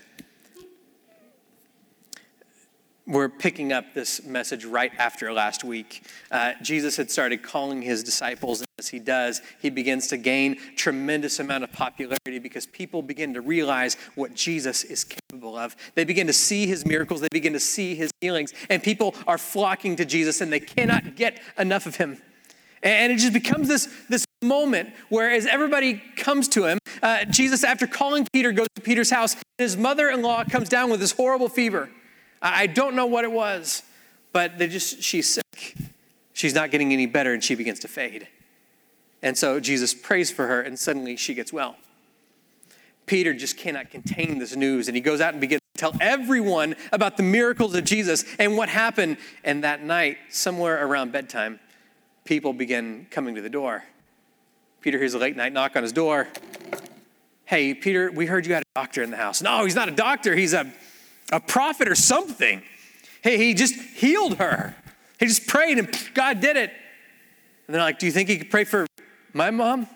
we're 3.09 3.27
picking 3.27 3.73
up 3.73 3.95
this 3.95 4.23
message 4.23 4.65
right 4.65 4.91
after 4.99 5.33
last 5.33 5.63
week. 5.63 6.03
Uh, 6.29 6.53
Jesus 6.61 6.95
had 6.95 7.09
started 7.09 7.41
calling 7.41 7.81
his 7.81 8.03
disciples, 8.03 8.59
and 8.59 8.67
as 8.77 8.87
he 8.87 8.99
does, 8.99 9.41
he 9.59 9.71
begins 9.71 10.07
to 10.07 10.17
gain 10.17 10.57
tremendous 10.75 11.39
amount 11.39 11.63
of 11.63 11.71
popularity 11.71 12.37
because 12.37 12.67
people 12.67 13.01
begin 13.01 13.33
to 13.33 13.41
realize 13.41 13.97
what 14.13 14.35
Jesus 14.35 14.83
is 14.83 15.03
capable 15.03 15.57
of. 15.57 15.75
They 15.95 16.03
begin 16.03 16.27
to 16.27 16.33
see 16.33 16.67
his 16.67 16.85
miracles, 16.85 17.21
they 17.21 17.27
begin 17.31 17.53
to 17.53 17.59
see 17.59 17.95
his 17.95 18.11
healings, 18.21 18.53
and 18.69 18.83
people 18.83 19.15
are 19.25 19.39
flocking 19.39 19.95
to 19.95 20.05
Jesus, 20.05 20.39
and 20.39 20.53
they 20.53 20.59
cannot 20.59 21.15
get 21.15 21.41
enough 21.57 21.87
of 21.87 21.95
him. 21.95 22.21
And 22.83 23.11
it 23.11 23.17
just 23.17 23.33
becomes 23.33 23.67
this, 23.67 23.89
this 24.07 24.23
moment 24.41 24.91
where, 25.09 25.31
as 25.31 25.47
everybody 25.47 26.01
comes 26.15 26.47
to 26.49 26.65
him, 26.65 26.77
uh, 27.01 27.25
Jesus, 27.25 27.63
after 27.63 27.87
calling 27.87 28.25
Peter, 28.31 28.51
goes 28.51 28.67
to 28.75 28.81
Peter's 28.81 29.09
house. 29.09 29.33
And 29.33 29.43
his 29.57 29.75
mother 29.75 30.09
in 30.09 30.21
law 30.21 30.45
comes 30.45 30.69
down 30.69 30.89
with 30.89 31.01
this 31.01 31.11
horrible 31.11 31.49
fever. 31.49 31.89
I 32.41 32.67
don't 32.67 32.95
know 32.95 33.05
what 33.05 33.23
it 33.25 33.31
was, 33.31 33.83
but 34.31 34.57
they 34.57 34.67
just 34.67 35.01
she's 35.03 35.27
sick. 35.27 35.75
She's 36.33 36.53
not 36.53 36.71
getting 36.71 36.93
any 36.93 37.05
better 37.05 37.33
and 37.33 37.43
she 37.43 37.55
begins 37.55 37.79
to 37.79 37.87
fade. 37.87 38.27
And 39.21 39.37
so 39.37 39.59
Jesus 39.59 39.93
prays 39.93 40.31
for 40.31 40.47
her 40.47 40.61
and 40.61 40.79
suddenly 40.79 41.17
she 41.17 41.33
gets 41.33 41.51
well. 41.51 41.75
Peter 43.05 43.33
just 43.33 43.57
cannot 43.57 43.89
contain 43.89 44.37
this 44.37 44.55
news 44.55 44.87
and 44.87 44.95
he 44.95 45.01
goes 45.01 45.19
out 45.19 45.33
and 45.33 45.41
begins 45.41 45.61
to 45.75 45.79
tell 45.79 45.93
everyone 45.99 46.75
about 46.93 47.17
the 47.17 47.23
miracles 47.23 47.75
of 47.75 47.83
Jesus 47.83 48.23
and 48.37 48.55
what 48.55 48.69
happened. 48.69 49.17
And 49.43 49.63
that 49.63 49.83
night, 49.83 50.17
somewhere 50.29 50.85
around 50.85 51.11
bedtime, 51.11 51.59
people 52.23 52.53
begin 52.53 53.07
coming 53.11 53.35
to 53.35 53.41
the 53.41 53.49
door. 53.49 53.83
Peter 54.81 54.97
hears 54.97 55.13
a 55.13 55.19
late 55.19 55.35
night 55.35 55.51
knock 55.51 55.75
on 55.75 55.83
his 55.83 55.91
door. 55.91 56.29
Hey, 57.43 57.73
Peter, 57.73 58.11
we 58.11 58.27
heard 58.27 58.45
you 58.45 58.53
had 58.53 58.63
a 58.63 58.79
doctor 58.79 59.03
in 59.03 59.11
the 59.11 59.17
house. 59.17 59.41
No, 59.41 59.65
he's 59.65 59.75
not 59.75 59.89
a 59.89 59.93
doctor. 59.93 60.35
He's 60.35 60.53
a 60.53 60.71
a 61.31 61.39
prophet 61.39 61.87
or 61.87 61.95
something. 61.95 62.61
Hey, 63.21 63.37
he 63.37 63.53
just 63.53 63.75
healed 63.75 64.37
her. 64.37 64.75
He 65.19 65.25
just 65.25 65.47
prayed 65.47 65.77
and 65.77 65.89
God 66.13 66.39
did 66.39 66.57
it. 66.57 66.71
And 67.67 67.75
they're 67.75 67.81
like, 67.81 67.99
Do 67.99 68.05
you 68.05 68.11
think 68.11 68.29
he 68.29 68.37
could 68.37 68.49
pray 68.49 68.63
for 68.63 68.87
my 69.33 69.51
mom? 69.51 69.87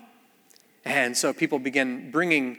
And 0.85 1.15
so 1.15 1.33
people 1.33 1.59
begin 1.59 2.11
bringing 2.11 2.57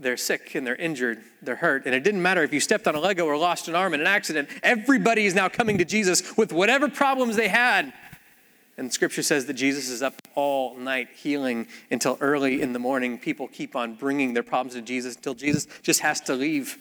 they're 0.00 0.16
sick 0.16 0.54
and 0.54 0.66
they're 0.66 0.76
injured, 0.76 1.22
they're 1.42 1.56
hurt. 1.56 1.84
And 1.84 1.94
it 1.94 2.02
didn't 2.02 2.22
matter 2.22 2.42
if 2.42 2.52
you 2.52 2.60
stepped 2.60 2.88
on 2.88 2.94
a 2.94 3.00
Lego 3.00 3.26
or 3.26 3.36
lost 3.36 3.68
an 3.68 3.74
arm 3.74 3.92
in 3.92 4.00
an 4.00 4.06
accident, 4.06 4.48
everybody 4.62 5.26
is 5.26 5.34
now 5.34 5.48
coming 5.48 5.78
to 5.78 5.84
Jesus 5.84 6.36
with 6.36 6.52
whatever 6.52 6.88
problems 6.88 7.36
they 7.36 7.48
had. 7.48 7.92
And 8.78 8.90
scripture 8.90 9.22
says 9.22 9.44
that 9.44 9.54
Jesus 9.54 9.90
is 9.90 10.02
up 10.02 10.14
all 10.34 10.74
night 10.76 11.08
healing 11.14 11.66
until 11.90 12.16
early 12.22 12.62
in 12.62 12.72
the 12.72 12.78
morning. 12.78 13.18
People 13.18 13.46
keep 13.46 13.76
on 13.76 13.94
bringing 13.94 14.32
their 14.32 14.42
problems 14.42 14.74
to 14.74 14.80
Jesus 14.80 15.16
until 15.16 15.34
Jesus 15.34 15.66
just 15.82 16.00
has 16.00 16.20
to 16.22 16.34
leave. 16.34 16.78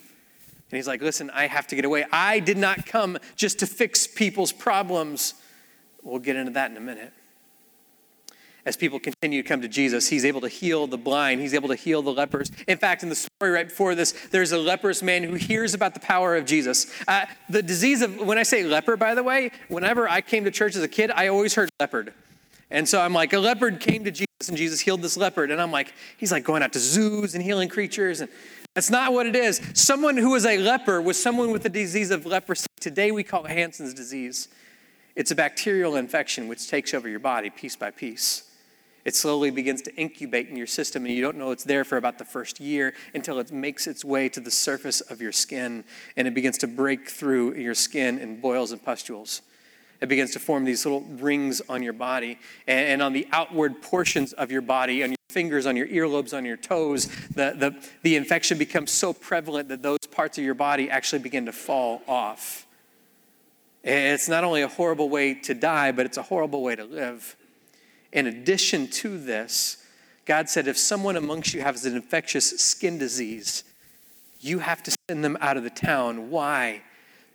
And 0.72 0.78
he's 0.78 0.88
like, 0.88 1.02
Listen, 1.02 1.30
I 1.32 1.48
have 1.48 1.68
to 1.68 1.76
get 1.76 1.86
away. 1.86 2.06
I 2.12 2.40
did 2.40 2.58
not 2.58 2.86
come 2.86 3.18
just 3.36 3.60
to 3.60 3.68
fix 3.68 4.08
people's 4.08 4.52
problems. 4.52 5.34
We'll 6.04 6.20
get 6.20 6.36
into 6.36 6.52
that 6.52 6.72
in 6.72 6.78
a 6.78 6.82
minute. 6.82 7.14
As 8.66 8.78
people 8.78 9.00
continue 9.00 9.42
to 9.42 9.48
come 9.48 9.62
to 9.62 9.68
Jesus, 9.68 10.10
he's 10.10 10.26
able 10.26 10.42
to 10.42 10.48
heal 10.48 10.86
the 10.86 10.98
blind, 10.98 11.42
he's 11.42 11.54
able 11.54 11.70
to 11.70 11.76
heal 11.76 12.02
the 12.02 12.12
lepers. 12.12 12.52
In 12.68 12.78
fact, 12.78 13.04
in 13.04 13.10
the 13.10 13.16
story 13.16 13.52
right 13.52 13.68
before 13.68 13.96
this, 13.96 14.12
there's 14.32 14.52
a 14.52 14.58
leprous 14.58 15.02
man 15.02 15.24
who 15.24 15.34
hears 15.36 15.74
about 15.74 15.94
the 15.94 16.00
power 16.00 16.36
of 16.36 16.46
Jesus. 16.46 16.94
Uh, 17.08 17.26
the 17.50 17.64
disease 17.64 18.02
of, 18.02 18.18
when 18.20 18.38
I 18.38 18.44
say 18.44 18.64
leper, 18.64 18.98
by 18.98 19.16
the 19.16 19.24
way, 19.24 19.52
whenever 19.70 20.08
I 20.08 20.22
came 20.22 20.44
to 20.44 20.52
church 20.52 20.76
as 20.76 20.84
a 20.84 20.88
kid, 20.88 21.10
I 21.10 21.28
always 21.28 21.56
heard 21.56 21.70
leopard. 21.80 22.14
And 22.70 22.88
so 22.88 23.02
I'm 23.02 23.14
like, 23.14 23.34
a 23.34 23.40
leopard 23.40 23.80
came 23.80 24.04
to 24.04 24.12
Jesus 24.12 24.28
and 24.48 24.58
Jesus 24.58 24.80
healed 24.80 25.02
this 25.02 25.18
leopard. 25.18 25.50
And 25.52 25.60
I'm 25.62 25.72
like, 25.72 25.94
he's 26.18 26.32
like 26.32 26.44
going 26.44 26.62
out 26.62 26.74
to 26.74 26.80
zoos 26.80 27.34
and 27.34 27.44
healing 27.44 27.70
creatures. 27.70 28.22
And 28.22 28.30
that's 28.80 28.90
not 28.90 29.12
what 29.12 29.26
it 29.26 29.36
is. 29.36 29.60
Someone 29.74 30.16
who 30.16 30.30
was 30.30 30.46
a 30.46 30.58
leper 30.58 31.02
was 31.02 31.22
someone 31.22 31.52
with 31.52 31.64
the 31.64 31.70
disease 31.70 32.12
of 32.12 32.26
leprosy. 32.26 32.66
Today 32.80 33.12
we 33.12 33.26
call 33.26 33.44
it 33.44 33.52
Hansen's 33.52 33.94
disease. 33.94 34.48
It's 35.18 35.32
a 35.32 35.36
bacterial 35.36 35.98
infection 35.98 36.48
which 36.48 36.70
takes 36.70 36.94
over 36.94 37.10
your 37.10 37.20
body 37.20 37.50
piece 37.50 37.76
by 37.76 37.92
piece. 37.92 38.50
It 39.04 39.16
slowly 39.16 39.52
begins 39.52 39.82
to 39.82 39.96
incubate 39.98 40.48
in 40.48 40.56
your 40.56 40.66
system, 40.66 41.06
and 41.06 41.14
you 41.14 41.22
don't 41.22 41.36
know 41.36 41.52
it's 41.52 41.66
there 41.66 41.84
for 41.84 41.98
about 41.98 42.20
the 42.20 42.24
first 42.24 42.62
year 42.62 42.94
until 43.14 43.38
it 43.40 43.52
makes 43.52 43.86
its 43.86 44.06
way 44.06 44.30
to 44.30 44.40
the 44.40 44.50
surface 44.50 45.02
of 45.02 45.22
your 45.22 45.34
skin 45.34 45.84
and 46.16 46.26
it 46.26 46.34
begins 46.34 46.58
to 46.60 46.68
break 46.68 47.10
through 47.10 47.56
your 47.56 47.76
skin 47.76 48.18
in 48.18 48.40
boils 48.40 48.72
and 48.72 48.82
pustules. 48.82 49.42
It 50.02 50.08
begins 50.08 50.32
to 50.32 50.40
form 50.40 50.64
these 50.64 50.86
little 50.86 51.02
rings 51.02 51.62
on 51.68 51.84
your 51.84 51.94
body 51.94 52.40
and 52.68 53.02
on 53.02 53.14
the 53.14 53.28
outward 53.32 53.82
portions 53.82 54.32
of 54.34 54.52
your 54.52 54.62
body, 54.62 55.04
on 55.04 55.10
your 55.10 55.18
fingers, 55.30 55.66
on 55.66 55.76
your 55.76 55.88
earlobes, 55.88 56.36
on 56.36 56.46
your 56.46 56.58
toes. 56.58 57.08
The, 57.36 57.54
the, 57.56 57.90
the 58.02 58.16
infection 58.16 58.58
becomes 58.58 58.92
so 58.92 59.14
prevalent 59.14 59.70
that 59.70 59.82
those 59.82 60.00
parts 60.12 60.38
of 60.38 60.44
your 60.44 60.54
body 60.54 60.90
actually 60.90 61.20
begin 61.20 61.46
to 61.48 61.52
fall 61.52 62.02
off. 62.08 62.66
it's 63.84 64.30
not 64.30 64.44
only 64.44 64.62
a 64.62 64.70
horrible 64.70 65.10
way 65.10 65.34
to 65.34 65.54
die, 65.54 65.92
but 65.92 66.06
it's 66.06 66.18
a 66.18 66.24
horrible 66.24 66.64
way 66.64 66.76
to 66.76 66.86
live. 66.86 67.36
In 68.12 68.26
addition 68.26 68.88
to 68.88 69.18
this, 69.18 69.86
God 70.26 70.50
said 70.50 70.68
if 70.68 70.78
someone 70.78 71.18
amongst 71.18 71.54
you 71.54 71.62
has 71.62 71.86
an 71.86 71.96
infectious 71.96 72.50
skin 72.62 72.98
disease, 72.98 73.64
you 74.40 74.60
have 74.60 74.82
to 74.84 74.96
send 75.10 75.24
them 75.24 75.38
out 75.42 75.58
of 75.58 75.64
the 75.64 75.70
town. 75.70 76.30
Why? 76.30 76.84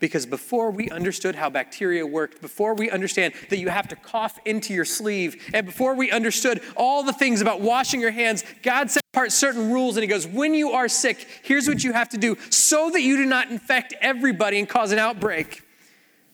Because 0.01 0.27
before 0.27 0.71
we 0.71 0.91
understood 0.91 1.35
how 1.35 1.49
bacteria 1.49 2.07
worked, 2.07 2.43
before 2.43 2.75
we 2.75 2.91
understand 2.91 3.35
that 3.51 3.59
you 3.59 3.69
have 3.69 3.89
to 3.89 3.97
cough 3.97 4.39
into 4.45 4.75
your 4.75 4.85
sleeve, 4.85 5.51
and 5.55 5.65
before 5.65 5.95
we 5.95 6.11
understood 6.11 6.61
all 6.77 7.03
the 7.03 7.13
things 7.13 7.41
about 7.41 7.61
washing 7.61 8.01
your 8.01 8.11
hands, 8.11 8.45
God 8.63 8.91
set 8.91 9.03
apart 9.13 9.33
certain 9.33 9.71
rules 9.71 9.97
and 9.97 10.03
He 10.03 10.09
goes, 10.09 10.27
When 10.27 10.55
you 10.55 10.73
are 10.73 10.89
sick, 10.89 11.27
here's 11.43 11.69
what 11.69 11.85
you 11.85 11.93
have 11.93 12.09
to 12.11 12.19
do 12.19 12.37
so 12.51 12.91
that 12.91 13.03
you 13.03 13.17
do 13.17 13.27
not 13.27 13.51
infect 13.51 13.95
everybody 14.01 14.59
and 14.59 14.69
cause 14.69 14.93
an 14.93 14.99
outbreak. 14.99 15.63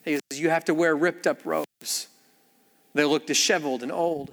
He 0.05 0.19
says, 0.31 0.40
You 0.40 0.50
have 0.50 0.64
to 0.67 0.75
wear 0.75 0.97
ripped 0.97 1.26
up 1.26 1.45
robes. 1.45 2.09
They 2.95 3.05
look 3.05 3.26
disheveled 3.26 3.83
and 3.83 3.93
old. 3.93 4.33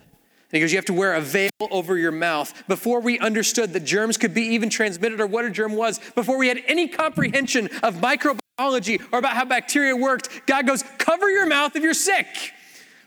He 0.51 0.59
goes, 0.61 0.71
You 0.71 0.77
have 0.77 0.85
to 0.85 0.93
wear 0.93 1.15
a 1.15 1.21
veil 1.21 1.49
over 1.59 1.97
your 1.97 2.11
mouth. 2.11 2.53
Before 2.67 3.01
we 3.01 3.19
understood 3.19 3.73
that 3.73 3.81
germs 3.81 4.17
could 4.17 4.33
be 4.33 4.43
even 4.43 4.69
transmitted 4.69 5.19
or 5.19 5.27
what 5.27 5.45
a 5.45 5.49
germ 5.49 5.75
was, 5.75 5.99
before 6.15 6.37
we 6.37 6.47
had 6.47 6.61
any 6.67 6.87
comprehension 6.87 7.67
of 7.83 7.95
microbiology 7.95 9.01
or 9.11 9.19
about 9.19 9.33
how 9.33 9.45
bacteria 9.45 9.95
worked, 9.95 10.45
God 10.45 10.65
goes, 10.65 10.83
Cover 10.97 11.29
your 11.29 11.47
mouth 11.47 11.75
if 11.75 11.83
you're 11.83 11.93
sick. 11.93 12.27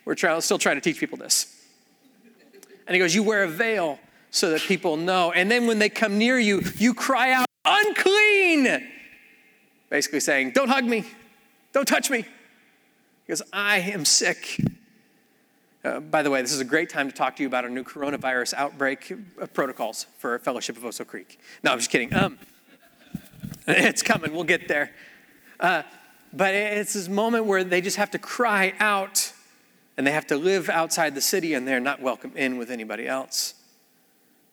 We're 0.05 0.15
try- 0.15 0.39
still 0.41 0.59
trying 0.59 0.77
to 0.77 0.81
teach 0.83 0.99
people 0.99 1.17
this. 1.17 1.57
And 2.87 2.95
he 2.95 2.99
goes, 2.99 3.15
You 3.15 3.23
wear 3.23 3.45
a 3.45 3.49
veil 3.49 3.99
so 4.31 4.51
that 4.51 4.61
people 4.61 4.97
know. 4.97 5.33
And 5.33 5.51
then 5.51 5.67
when 5.67 5.79
they 5.79 5.89
come 5.89 6.19
near 6.19 6.39
you, 6.39 6.63
you 6.77 6.93
cry 6.93 7.33
out, 7.33 7.47
Unclean! 7.65 8.87
Basically 9.89 10.21
saying, 10.21 10.53
Don't 10.53 10.69
hug 10.69 10.85
me, 10.85 11.05
don't 11.73 11.89
touch 11.89 12.11
me. 12.11 12.27
Because 13.25 13.43
I 13.53 13.79
am 13.79 14.05
sick. 14.05 14.61
Uh, 15.83 15.99
by 15.99 16.23
the 16.23 16.31
way, 16.31 16.43
this 16.43 16.53
is 16.53 16.61
a 16.61 16.65
great 16.65 16.91
time 16.91 17.09
to 17.09 17.15
talk 17.15 17.37
to 17.37 17.43
you 17.43 17.47
about 17.49 17.65
our 17.65 17.71
new 17.71 17.83
coronavirus 17.83 18.53
outbreak 18.53 19.13
uh, 19.41 19.47
protocols 19.47 20.05
for 20.19 20.39
Fellowship 20.39 20.77
of 20.77 20.83
Oso 20.83 21.07
Creek. 21.07 21.41
No, 21.63 21.73
I'm 21.73 21.79
just 21.79 21.91
kidding. 21.91 22.13
Um, 22.13 22.39
it's 23.67 24.03
coming. 24.03 24.35
We'll 24.35 24.45
get 24.45 24.69
there. 24.69 24.91
Uh, 25.59 25.83
but 26.35 26.55
it's 26.55 26.93
this 26.93 27.09
moment 27.09 27.47
where 27.47 27.65
they 27.65 27.81
just 27.81 27.97
have 27.97 28.11
to 28.11 28.19
cry 28.19 28.75
out 28.79 29.33
and 29.97 30.07
they 30.07 30.13
have 30.13 30.27
to 30.27 30.37
live 30.37 30.69
outside 30.69 31.15
the 31.15 31.21
city 31.23 31.55
and 31.55 31.67
they're 31.67 31.81
not 31.81 32.03
welcome 32.03 32.33
in 32.37 32.59
with 32.59 32.71
anybody 32.71 33.09
else. 33.09 33.55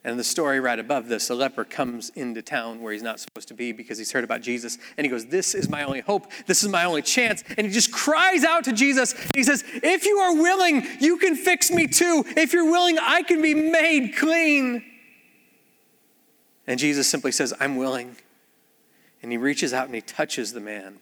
And 0.07 0.17
the 0.17 0.23
story 0.23 0.61
right 0.61 0.79
above 0.79 1.09
this, 1.09 1.29
a 1.29 1.35
leper 1.35 1.65
comes 1.65 2.11
into 2.15 2.41
town 2.41 2.81
where 2.81 2.93
he's 2.93 3.03
not 3.03 3.19
supposed 3.19 3.49
to 3.49 3.53
be 3.53 3.73
because 3.73 3.97
he's 3.97 4.13
heard 4.13 4.23
about 4.23 4.39
Jesus. 4.39 4.77
And 4.95 5.03
he 5.03 5.11
goes, 5.11 5.25
This 5.25 5.53
is 5.53 5.67
my 5.67 5.83
only 5.83 5.99
hope. 5.99 6.31
This 6.45 6.63
is 6.63 6.69
my 6.69 6.85
only 6.85 7.01
chance. 7.01 7.43
And 7.57 7.67
he 7.67 7.73
just 7.73 7.91
cries 7.91 8.45
out 8.45 8.63
to 8.63 8.71
Jesus. 8.71 9.13
He 9.35 9.43
says, 9.43 9.65
If 9.67 10.05
you 10.05 10.17
are 10.19 10.33
willing, 10.33 10.87
you 11.01 11.17
can 11.17 11.35
fix 11.35 11.71
me 11.71 11.87
too. 11.87 12.23
If 12.37 12.53
you're 12.53 12.71
willing, 12.71 12.97
I 12.97 13.21
can 13.21 13.41
be 13.41 13.53
made 13.53 14.15
clean. 14.15 14.81
And 16.67 16.79
Jesus 16.79 17.09
simply 17.09 17.33
says, 17.33 17.53
I'm 17.59 17.75
willing. 17.75 18.15
And 19.21 19.29
he 19.29 19.37
reaches 19.37 19.73
out 19.73 19.87
and 19.87 19.95
he 19.95 19.99
touches 19.99 20.53
the 20.53 20.61
man, 20.61 20.99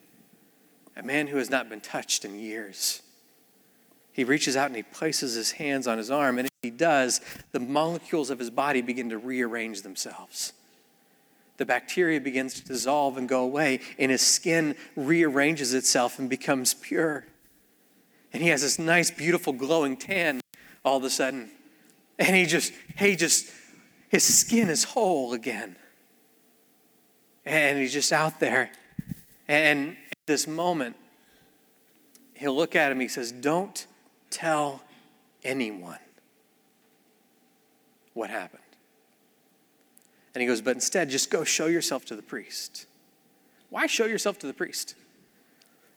a 0.98 1.04
man 1.04 1.28
who 1.28 1.38
has 1.38 1.52
not 1.52 1.70
been 1.70 1.82
touched 1.82 2.26
in 2.26 2.40
years. 2.40 3.04
He 4.12 4.24
reaches 4.24 4.58
out 4.58 4.66
and 4.66 4.76
he 4.76 4.82
places 4.82 5.36
his 5.36 5.52
hands 5.52 5.86
on 5.86 6.00
his 6.00 6.10
arm, 6.10 6.40
and 6.40 6.50
he 6.66 6.72
does, 6.72 7.22
the 7.52 7.60
molecules 7.60 8.30
of 8.30 8.40
his 8.40 8.50
body 8.50 8.82
begin 8.82 9.10
to 9.10 9.18
rearrange 9.18 9.84
themselves. 9.84 10.54
The 11.58 11.66
bacteria 11.66 12.20
begins 12.20 12.56
to 12.56 12.66
dissolve 12.66 13.18
and 13.18 13.30
go 13.30 13.44
away, 13.44 13.80
and 13.98 14.12
his 14.12 14.22
skin 14.22 14.76
rearranges 14.96 15.74
itself 15.74 16.20
and 16.20 16.30
becomes 16.30 16.74
pure. 16.74 17.26
And 18.34 18.44
he 18.44 18.50
has 18.50 18.62
this 18.62 18.78
nice, 18.78 19.12
beautiful, 19.12 19.54
glowing 19.54 19.96
tan 19.96 20.42
all 20.84 20.98
of 20.98 21.04
a 21.04 21.10
sudden. 21.10 21.50
And 22.20 22.36
he 22.36 22.46
just, 22.46 22.74
he 22.98 23.16
just, 23.16 23.50
his 24.10 24.24
skin 24.24 24.70
is 24.70 24.84
whole 24.84 25.34
again. 25.34 25.78
And 27.46 27.78
he's 27.78 27.94
just 27.94 28.12
out 28.12 28.40
there. 28.40 28.72
And 29.48 29.92
at 29.92 30.26
this 30.26 30.48
moment, 30.48 30.96
he'll 32.34 32.56
look 32.56 32.76
at 32.76 32.92
him, 32.92 33.00
he 33.00 33.08
says, 33.08 33.32
Don't 33.32 33.86
tell 34.30 34.82
anyone 35.44 36.00
what 38.16 38.32
happened. 38.32 38.64
And 40.34 40.42
he 40.42 40.48
goes, 40.48 40.62
But 40.62 40.74
instead, 40.74 41.10
just 41.10 41.30
go 41.30 41.44
show 41.44 41.68
yourself 41.68 42.04
to 42.06 42.16
the 42.16 42.24
priest. 42.24 42.88
Why 43.70 43.86
show 43.86 44.06
yourself 44.06 44.40
to 44.40 44.48
the 44.48 44.54
priest? 44.54 44.96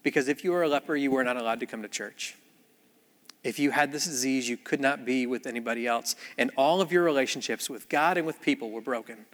Because 0.02 0.28
if 0.28 0.44
you 0.44 0.52
were 0.52 0.62
a 0.62 0.68
leper, 0.68 0.94
you 0.94 1.10
were 1.10 1.24
not 1.24 1.36
allowed 1.36 1.60
to 1.60 1.66
come 1.66 1.82
to 1.82 1.88
church. 1.88 2.36
If 3.44 3.58
you 3.58 3.70
had 3.70 3.92
this 3.92 4.04
disease, 4.04 4.48
you 4.48 4.56
could 4.56 4.80
not 4.80 5.04
be 5.04 5.26
with 5.26 5.46
anybody 5.46 5.86
else. 5.86 6.16
And 6.36 6.50
all 6.56 6.80
of 6.80 6.92
your 6.92 7.02
relationships 7.02 7.70
with 7.70 7.88
God 7.88 8.18
and 8.18 8.26
with 8.26 8.40
people 8.42 8.70
were 8.70 8.80
broken. 8.80 9.26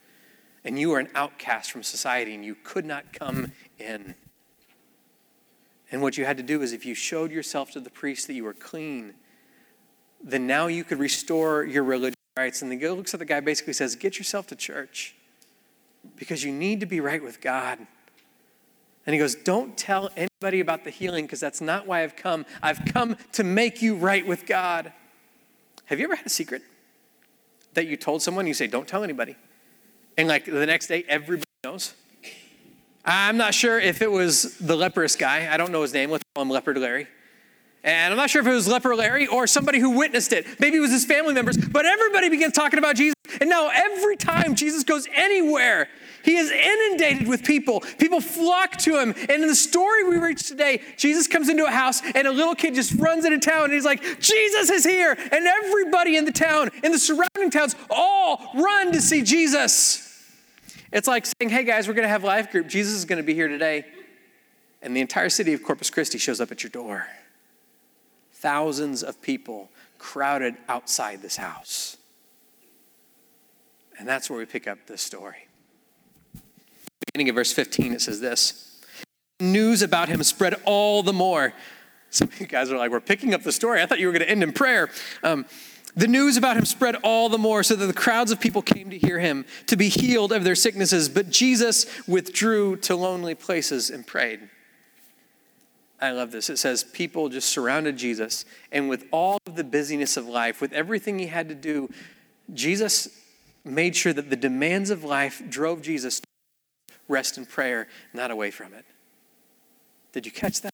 And 0.64 0.78
you 0.78 0.90
were 0.90 0.98
an 0.98 1.08
outcast 1.14 1.72
from 1.72 1.82
society 1.82 2.34
and 2.34 2.44
you 2.44 2.54
could 2.54 2.84
not 2.84 3.12
come 3.12 3.52
in. 3.78 4.14
And 5.90 6.02
what 6.02 6.18
you 6.18 6.24
had 6.24 6.36
to 6.38 6.42
do 6.42 6.62
is 6.62 6.72
if 6.72 6.84
you 6.84 6.94
showed 6.94 7.30
yourself 7.30 7.70
to 7.72 7.80
the 7.80 7.90
priest 7.90 8.26
that 8.26 8.34
you 8.34 8.44
were 8.44 8.54
clean, 8.54 9.14
then 10.22 10.46
now 10.46 10.66
you 10.66 10.84
could 10.84 10.98
restore 10.98 11.64
your 11.64 11.84
religious 11.84 12.13
rights. 12.36 12.62
And 12.62 12.72
the 12.72 12.76
guy 12.76 12.88
looks 12.88 13.14
at 13.14 13.20
the 13.20 13.26
guy 13.26 13.38
basically 13.38 13.74
says, 13.74 13.94
Get 13.94 14.18
yourself 14.18 14.48
to 14.48 14.56
church 14.56 15.14
because 16.16 16.42
you 16.42 16.50
need 16.50 16.80
to 16.80 16.86
be 16.86 16.98
right 16.98 17.22
with 17.22 17.40
God. 17.40 17.78
And 19.06 19.14
he 19.14 19.20
goes, 19.20 19.36
Don't 19.36 19.78
tell 19.78 20.10
anybody 20.16 20.58
about 20.58 20.82
the 20.82 20.90
healing 20.90 21.26
because 21.26 21.38
that's 21.38 21.60
not 21.60 21.86
why 21.86 22.02
I've 22.02 22.16
come. 22.16 22.44
I've 22.60 22.84
come 22.86 23.16
to 23.32 23.44
make 23.44 23.82
you 23.82 23.94
right 23.94 24.26
with 24.26 24.46
God. 24.46 24.92
Have 25.84 26.00
you 26.00 26.06
ever 26.06 26.16
had 26.16 26.26
a 26.26 26.30
secret 26.30 26.62
that 27.74 27.86
you 27.86 27.96
told 27.96 28.20
someone? 28.20 28.48
You 28.48 28.54
say, 28.54 28.66
Don't 28.66 28.88
tell 28.88 29.04
anybody. 29.04 29.36
And 30.18 30.26
like 30.26 30.44
the 30.44 30.66
next 30.66 30.88
day, 30.88 31.04
everybody 31.08 31.44
knows? 31.62 31.94
I'm 33.04 33.36
not 33.36 33.54
sure 33.54 33.78
if 33.78 34.02
it 34.02 34.10
was 34.10 34.58
the 34.58 34.74
leprous 34.74 35.14
guy. 35.14 35.52
I 35.52 35.56
don't 35.56 35.70
know 35.70 35.82
his 35.82 35.92
name. 35.92 36.10
Let's 36.10 36.24
call 36.34 36.42
him 36.42 36.50
Leopard 36.50 36.78
Larry. 36.78 37.06
And 37.84 38.14
I'm 38.14 38.16
not 38.16 38.30
sure 38.30 38.40
if 38.40 38.48
it 38.48 38.50
was 38.50 38.66
Leper 38.66 38.96
Larry 38.96 39.26
or 39.26 39.46
somebody 39.46 39.78
who 39.78 39.90
witnessed 39.90 40.32
it. 40.32 40.58
Maybe 40.58 40.78
it 40.78 40.80
was 40.80 40.90
his 40.90 41.04
family 41.04 41.34
members. 41.34 41.58
But 41.58 41.84
everybody 41.84 42.30
begins 42.30 42.54
talking 42.54 42.78
about 42.78 42.96
Jesus. 42.96 43.14
And 43.42 43.50
now 43.50 43.68
every 43.72 44.16
time 44.16 44.54
Jesus 44.54 44.84
goes 44.84 45.06
anywhere, 45.14 45.88
he 46.24 46.36
is 46.36 46.50
inundated 46.50 47.28
with 47.28 47.44
people. 47.44 47.80
People 47.98 48.22
flock 48.22 48.78
to 48.78 48.98
him. 48.98 49.14
And 49.28 49.42
in 49.42 49.48
the 49.48 49.54
story 49.54 50.02
we 50.04 50.16
read 50.16 50.38
today, 50.38 50.80
Jesus 50.96 51.26
comes 51.26 51.50
into 51.50 51.66
a 51.66 51.70
house 51.70 52.00
and 52.14 52.26
a 52.26 52.32
little 52.32 52.54
kid 52.54 52.74
just 52.74 52.94
runs 52.94 53.26
into 53.26 53.38
town 53.38 53.64
and 53.64 53.74
he's 53.74 53.84
like, 53.84 54.18
Jesus 54.18 54.70
is 54.70 54.84
here. 54.84 55.12
And 55.12 55.46
everybody 55.46 56.16
in 56.16 56.24
the 56.24 56.32
town, 56.32 56.70
in 56.82 56.90
the 56.90 56.98
surrounding 56.98 57.50
towns, 57.50 57.76
all 57.90 58.50
run 58.54 58.92
to 58.92 59.02
see 59.02 59.22
Jesus. 59.22 60.00
It's 60.90 61.06
like 61.06 61.26
saying, 61.26 61.50
hey 61.50 61.64
guys, 61.64 61.86
we're 61.86 61.94
going 61.94 62.04
to 62.04 62.08
have 62.08 62.24
life 62.24 62.50
group. 62.50 62.66
Jesus 62.66 62.94
is 62.94 63.04
going 63.04 63.18
to 63.18 63.22
be 63.22 63.34
here 63.34 63.48
today. 63.48 63.84
And 64.80 64.96
the 64.96 65.02
entire 65.02 65.28
city 65.28 65.52
of 65.52 65.62
Corpus 65.62 65.90
Christi 65.90 66.16
shows 66.16 66.40
up 66.40 66.50
at 66.50 66.62
your 66.62 66.70
door. 66.70 67.06
Thousands 68.44 69.02
of 69.02 69.22
people 69.22 69.70
crowded 69.96 70.56
outside 70.68 71.22
this 71.22 71.38
house. 71.38 71.96
And 73.98 74.06
that's 74.06 74.28
where 74.28 74.38
we 74.38 74.44
pick 74.44 74.68
up 74.68 74.86
this 74.86 75.00
story. 75.00 75.48
Beginning 77.06 77.30
of 77.30 77.36
verse 77.36 77.54
15, 77.54 77.94
it 77.94 78.02
says 78.02 78.20
this 78.20 78.82
News 79.40 79.80
about 79.80 80.10
him 80.10 80.22
spread 80.22 80.56
all 80.66 81.02
the 81.02 81.14
more. 81.14 81.54
Some 82.10 82.28
of 82.28 82.38
you 82.38 82.46
guys 82.46 82.70
are 82.70 82.76
like, 82.76 82.90
we're 82.90 83.00
picking 83.00 83.32
up 83.32 83.44
the 83.44 83.50
story. 83.50 83.80
I 83.80 83.86
thought 83.86 83.98
you 83.98 84.08
were 84.08 84.12
going 84.12 84.26
to 84.26 84.30
end 84.30 84.42
in 84.42 84.52
prayer. 84.52 84.90
Um, 85.22 85.46
the 85.96 86.06
news 86.06 86.36
about 86.36 86.58
him 86.58 86.66
spread 86.66 86.96
all 86.96 87.30
the 87.30 87.38
more 87.38 87.62
so 87.62 87.74
that 87.74 87.86
the 87.86 87.94
crowds 87.94 88.30
of 88.30 88.40
people 88.40 88.60
came 88.60 88.90
to 88.90 88.98
hear 88.98 89.20
him, 89.20 89.46
to 89.68 89.76
be 89.78 89.88
healed 89.88 90.32
of 90.32 90.44
their 90.44 90.54
sicknesses. 90.54 91.08
But 91.08 91.30
Jesus 91.30 91.86
withdrew 92.06 92.76
to 92.76 92.94
lonely 92.94 93.34
places 93.34 93.88
and 93.88 94.06
prayed. 94.06 94.50
I 96.00 96.10
love 96.10 96.32
this. 96.32 96.50
It 96.50 96.58
says, 96.58 96.84
People 96.84 97.28
just 97.28 97.48
surrounded 97.48 97.96
Jesus, 97.96 98.44
and 98.72 98.88
with 98.88 99.06
all 99.10 99.38
of 99.46 99.56
the 99.56 99.64
busyness 99.64 100.16
of 100.16 100.26
life, 100.26 100.60
with 100.60 100.72
everything 100.72 101.18
he 101.18 101.26
had 101.26 101.48
to 101.48 101.54
do, 101.54 101.88
Jesus 102.52 103.08
made 103.64 103.96
sure 103.96 104.12
that 104.12 104.28
the 104.28 104.36
demands 104.36 104.90
of 104.90 105.04
life 105.04 105.42
drove 105.48 105.80
Jesus 105.82 106.20
to 106.20 106.26
rest 107.08 107.38
and 107.38 107.48
prayer, 107.48 107.88
not 108.12 108.30
away 108.30 108.50
from 108.50 108.74
it. 108.74 108.84
Did 110.12 110.26
you 110.26 110.32
catch 110.32 110.60
that? 110.60 110.70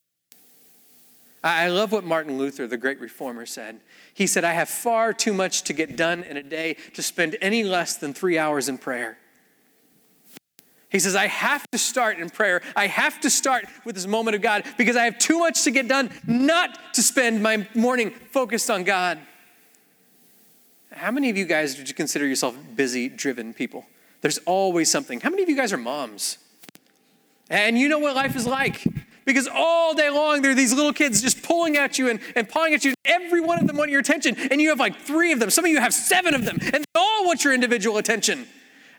I 1.42 1.68
love 1.68 1.92
what 1.92 2.04
Martin 2.04 2.36
Luther, 2.36 2.66
the 2.66 2.76
great 2.76 3.00
reformer, 3.00 3.46
said. 3.46 3.80
He 4.12 4.26
said, 4.26 4.44
I 4.44 4.52
have 4.52 4.68
far 4.68 5.14
too 5.14 5.32
much 5.32 5.62
to 5.62 5.72
get 5.72 5.96
done 5.96 6.22
in 6.22 6.36
a 6.36 6.42
day 6.42 6.76
to 6.94 7.02
spend 7.02 7.38
any 7.40 7.64
less 7.64 7.96
than 7.96 8.12
three 8.12 8.36
hours 8.36 8.68
in 8.68 8.76
prayer. 8.76 9.16
He 10.90 10.98
says, 10.98 11.14
I 11.14 11.28
have 11.28 11.70
to 11.70 11.78
start 11.78 12.18
in 12.18 12.30
prayer. 12.30 12.62
I 12.74 12.88
have 12.88 13.20
to 13.20 13.30
start 13.30 13.66
with 13.84 13.94
this 13.94 14.06
moment 14.06 14.34
of 14.34 14.42
God 14.42 14.64
because 14.76 14.96
I 14.96 15.04
have 15.04 15.18
too 15.18 15.38
much 15.38 15.62
to 15.64 15.70
get 15.70 15.86
done 15.86 16.10
not 16.26 16.94
to 16.94 17.02
spend 17.02 17.42
my 17.42 17.66
morning 17.74 18.10
focused 18.10 18.70
on 18.70 18.82
God. 18.82 19.18
How 20.90 21.12
many 21.12 21.30
of 21.30 21.36
you 21.36 21.44
guys 21.44 21.78
would 21.78 21.88
you 21.88 21.94
consider 21.94 22.26
yourself 22.26 22.56
busy, 22.74 23.08
driven 23.08 23.54
people? 23.54 23.86
There's 24.20 24.38
always 24.38 24.90
something. 24.90 25.20
How 25.20 25.30
many 25.30 25.44
of 25.44 25.48
you 25.48 25.56
guys 25.56 25.72
are 25.72 25.78
moms? 25.78 26.38
And 27.48 27.78
you 27.78 27.88
know 27.88 28.00
what 28.00 28.16
life 28.16 28.34
is 28.34 28.46
like. 28.46 28.84
Because 29.24 29.48
all 29.52 29.94
day 29.94 30.10
long, 30.10 30.42
there 30.42 30.50
are 30.50 30.56
these 30.56 30.72
little 30.72 30.92
kids 30.92 31.22
just 31.22 31.44
pulling 31.44 31.76
at 31.76 31.98
you 31.98 32.10
and, 32.10 32.18
and 32.34 32.48
pawing 32.48 32.74
at 32.74 32.84
you. 32.84 32.94
Every 33.04 33.40
one 33.40 33.60
of 33.60 33.66
them 33.68 33.76
want 33.76 33.90
your 33.90 34.00
attention. 34.00 34.36
And 34.50 34.60
you 34.60 34.70
have 34.70 34.80
like 34.80 34.96
three 34.96 35.30
of 35.30 35.38
them. 35.38 35.50
Some 35.50 35.64
of 35.64 35.70
you 35.70 35.80
have 35.80 35.94
seven 35.94 36.34
of 36.34 36.44
them. 36.44 36.58
And 36.60 36.84
they 36.84 37.00
all 37.00 37.26
want 37.26 37.44
your 37.44 37.54
individual 37.54 37.98
attention. 37.98 38.48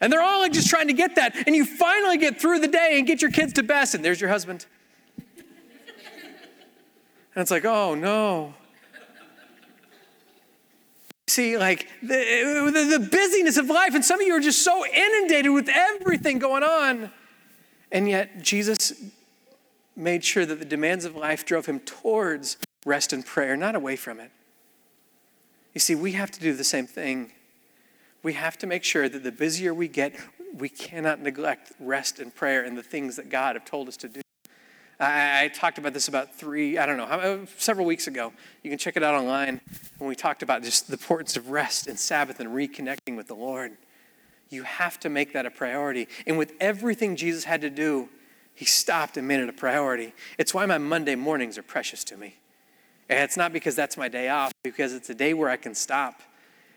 And 0.01 0.12
they're 0.12 0.22
all 0.22 0.39
like 0.39 0.51
just 0.51 0.67
trying 0.67 0.88
to 0.88 0.93
get 0.93 1.15
that. 1.15 1.48
And 1.48 1.55
you 1.55 1.63
finally 1.63 2.17
get 2.17 2.41
through 2.41 2.60
the 2.60 2.67
day 2.67 2.96
and 2.98 3.05
get 3.05 3.22
your 3.22 3.31
kids 3.31 3.53
to 3.53 3.63
bed. 3.63 3.93
And 3.93 4.03
there's 4.03 4.20
your 4.20 4.31
husband. 4.31 4.65
And 7.34 7.41
it's 7.41 7.51
like, 7.51 7.63
oh 7.63 7.96
no. 7.96 8.55
See, 11.27 11.58
like 11.58 11.88
the, 12.01 12.72
the, 12.74 12.98
the 13.00 13.08
busyness 13.10 13.55
of 13.55 13.67
life. 13.67 13.96
And 13.96 14.03
some 14.03 14.20
of 14.20 14.27
you 14.27 14.34
are 14.34 14.41
just 14.41 14.63
so 14.65 14.86
inundated 14.86 15.51
with 15.51 15.70
everything 15.70 16.39
going 16.39 16.63
on. 16.63 17.12
And 17.91 18.10
yet, 18.10 18.41
Jesus 18.41 18.93
made 19.96 20.25
sure 20.25 20.46
that 20.46 20.60
the 20.60 20.65
demands 20.65 21.05
of 21.05 21.15
life 21.15 21.46
drove 21.46 21.67
him 21.67 21.79
towards 21.81 22.58
rest 22.86 23.13
and 23.13 23.25
prayer, 23.25 23.55
not 23.55 23.75
away 23.75 23.96
from 23.96 24.20
it. 24.20 24.31
You 25.74 25.79
see, 25.79 25.96
we 25.96 26.13
have 26.13 26.31
to 26.31 26.39
do 26.39 26.53
the 26.53 26.63
same 26.63 26.88
thing. 26.88 27.31
We 28.24 28.34
have 28.34 28.58
to 28.60 28.68
make 28.68 28.84
sure 28.84 29.10
that 29.10 29.24
the 29.24 29.32
busier 29.32 29.74
we 29.74 29.88
get, 29.88 30.16
we 30.54 30.70
cannot 30.70 31.22
neglect 31.22 31.72
rest 31.80 32.20
and 32.20 32.34
prayer 32.34 32.63
and 32.63 32.78
the 32.78 32.84
things 32.84 33.16
that 33.16 33.30
God 33.30 33.56
have 33.56 33.66
told 33.66 33.88
us 33.88 33.98
to 33.98 34.08
do. 34.08 34.22
I, 35.00 35.46
I 35.46 35.48
talked 35.48 35.80
about 35.80 35.94
this 35.94 36.08
about 36.08 36.36
three, 36.36 36.78
I 36.78 36.86
don't 36.86 36.98
know, 36.98 37.08
how, 37.08 37.18
uh, 37.18 37.46
several 37.58 37.88
weeks 37.88 38.06
ago. 38.06 38.32
You 38.62 38.70
can 38.70 38.78
check 38.78 38.96
it 38.96 39.04
out 39.04 39.16
online 39.16 39.60
when 39.98 40.08
we 40.08 40.16
talked 40.16 40.44
about 40.44 40.62
just 40.62 40.88
the 40.88 40.94
importance 40.94 41.36
of 41.36 41.50
rest 41.50 41.88
and 41.88 41.98
Sabbath 41.98 42.40
and 42.40 42.50
reconnecting 42.50 43.18
with 43.18 43.28
the 43.28 43.34
Lord. 43.36 43.72
You 44.50 44.63
have 44.63 45.00
to 45.00 45.10
make 45.10 45.34
that 45.34 45.46
a 45.46 45.51
priority. 45.51 46.08
And 46.28 46.38
with 46.38 46.54
everything 46.60 47.16
Jesus 47.16 47.46
had 47.46 47.62
to 47.62 47.70
do, 47.70 48.10
he 48.54 48.66
stopped 48.66 49.18
and 49.18 49.28
made 49.28 49.40
it 49.40 49.50
a 49.50 49.54
priority. 49.54 50.13
It's 50.38 50.54
why 50.54 50.66
my 50.68 50.78
Monday 50.78 51.16
mornings 51.16 51.58
are 51.58 51.63
precious 51.63 52.04
to 52.04 52.18
me. 52.18 52.36
And 53.10 53.20
it's 53.20 53.38
not 53.38 53.54
because 53.54 53.75
that's 53.75 53.98
my 53.98 54.08
day 54.08 54.30
off, 54.30 54.51
because 54.63 54.94
it's 54.94 55.10
a 55.10 55.16
day 55.16 55.34
where 55.34 55.50
I 55.50 55.58
can 55.58 55.74
stop. 55.74 56.22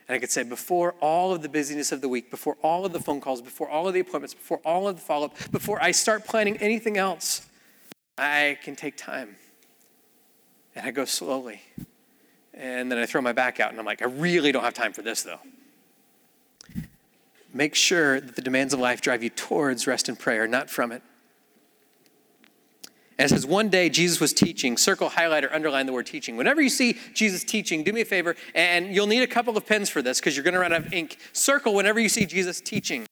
And 0.07 0.15
I 0.15 0.19
could 0.19 0.29
say, 0.29 0.43
before 0.43 0.93
all 1.01 1.33
of 1.33 1.41
the 1.41 1.49
busyness 1.49 1.91
of 1.91 2.01
the 2.01 2.09
week, 2.09 2.29
before 2.29 2.57
all 2.61 2.85
of 2.85 2.93
the 2.93 2.99
phone 2.99 3.19
calls, 3.19 3.41
before 3.41 3.67
all 3.67 3.87
of 3.87 3.93
the 3.93 3.99
appointments, 4.01 4.33
before 4.33 4.59
all 4.63 4.87
of 4.87 4.95
the 4.95 5.01
follow 5.01 5.27
up, 5.27 5.51
before 5.51 5.81
I 5.81 5.91
start 5.91 6.25
planning 6.25 6.57
anything 6.57 6.97
else, 6.97 7.47
I 8.17 8.57
can 8.63 8.75
take 8.75 8.97
time. 8.97 9.35
And 10.75 10.85
I 10.85 10.91
go 10.91 11.05
slowly. 11.05 11.61
And 12.53 12.91
then 12.91 12.99
I 12.99 13.05
throw 13.05 13.21
my 13.21 13.33
back 13.33 13.59
out 13.59 13.71
and 13.71 13.79
I'm 13.79 13.85
like, 13.85 14.01
I 14.01 14.05
really 14.05 14.51
don't 14.51 14.63
have 14.63 14.73
time 14.73 14.93
for 14.93 15.01
this 15.01 15.23
though. 15.23 15.39
Make 17.53 17.73
sure 17.75 18.19
that 18.19 18.35
the 18.35 18.41
demands 18.41 18.73
of 18.73 18.79
life 18.79 19.01
drive 19.01 19.23
you 19.23 19.29
towards 19.29 19.87
rest 19.87 20.09
and 20.09 20.19
prayer, 20.19 20.47
not 20.47 20.69
from 20.69 20.91
it. 20.91 21.01
And 23.17 23.25
it 23.25 23.29
says, 23.33 23.45
one 23.45 23.69
day 23.69 23.89
Jesus 23.89 24.19
was 24.19 24.33
teaching. 24.33 24.75
Circle, 24.75 25.09
highlight, 25.09 25.45
or 25.45 25.53
underline 25.53 25.85
the 25.85 25.93
word 25.93 26.05
teaching. 26.05 26.35
Whenever 26.35 26.61
you 26.61 26.69
see 26.69 26.97
Jesus 27.13 27.45
teaching, 27.45 27.83
do 27.83 27.93
me 27.93 28.01
a 28.01 28.05
favor, 28.05 28.35
and 28.53 28.93
you'll 28.93 29.07
need 29.07 29.21
a 29.21 29.27
couple 29.27 29.55
of 29.55 29.65
pens 29.65 29.89
for 29.89 30.01
this 30.01 30.19
because 30.19 30.35
you're 30.35 30.43
going 30.43 30.53
to 30.53 30.59
run 30.59 30.73
out 30.73 30.85
of 30.85 30.93
ink. 30.93 31.17
Circle 31.31 31.73
whenever 31.73 31.99
you 31.99 32.09
see 32.09 32.25
Jesus 32.25 32.59
teaching. 32.59 33.07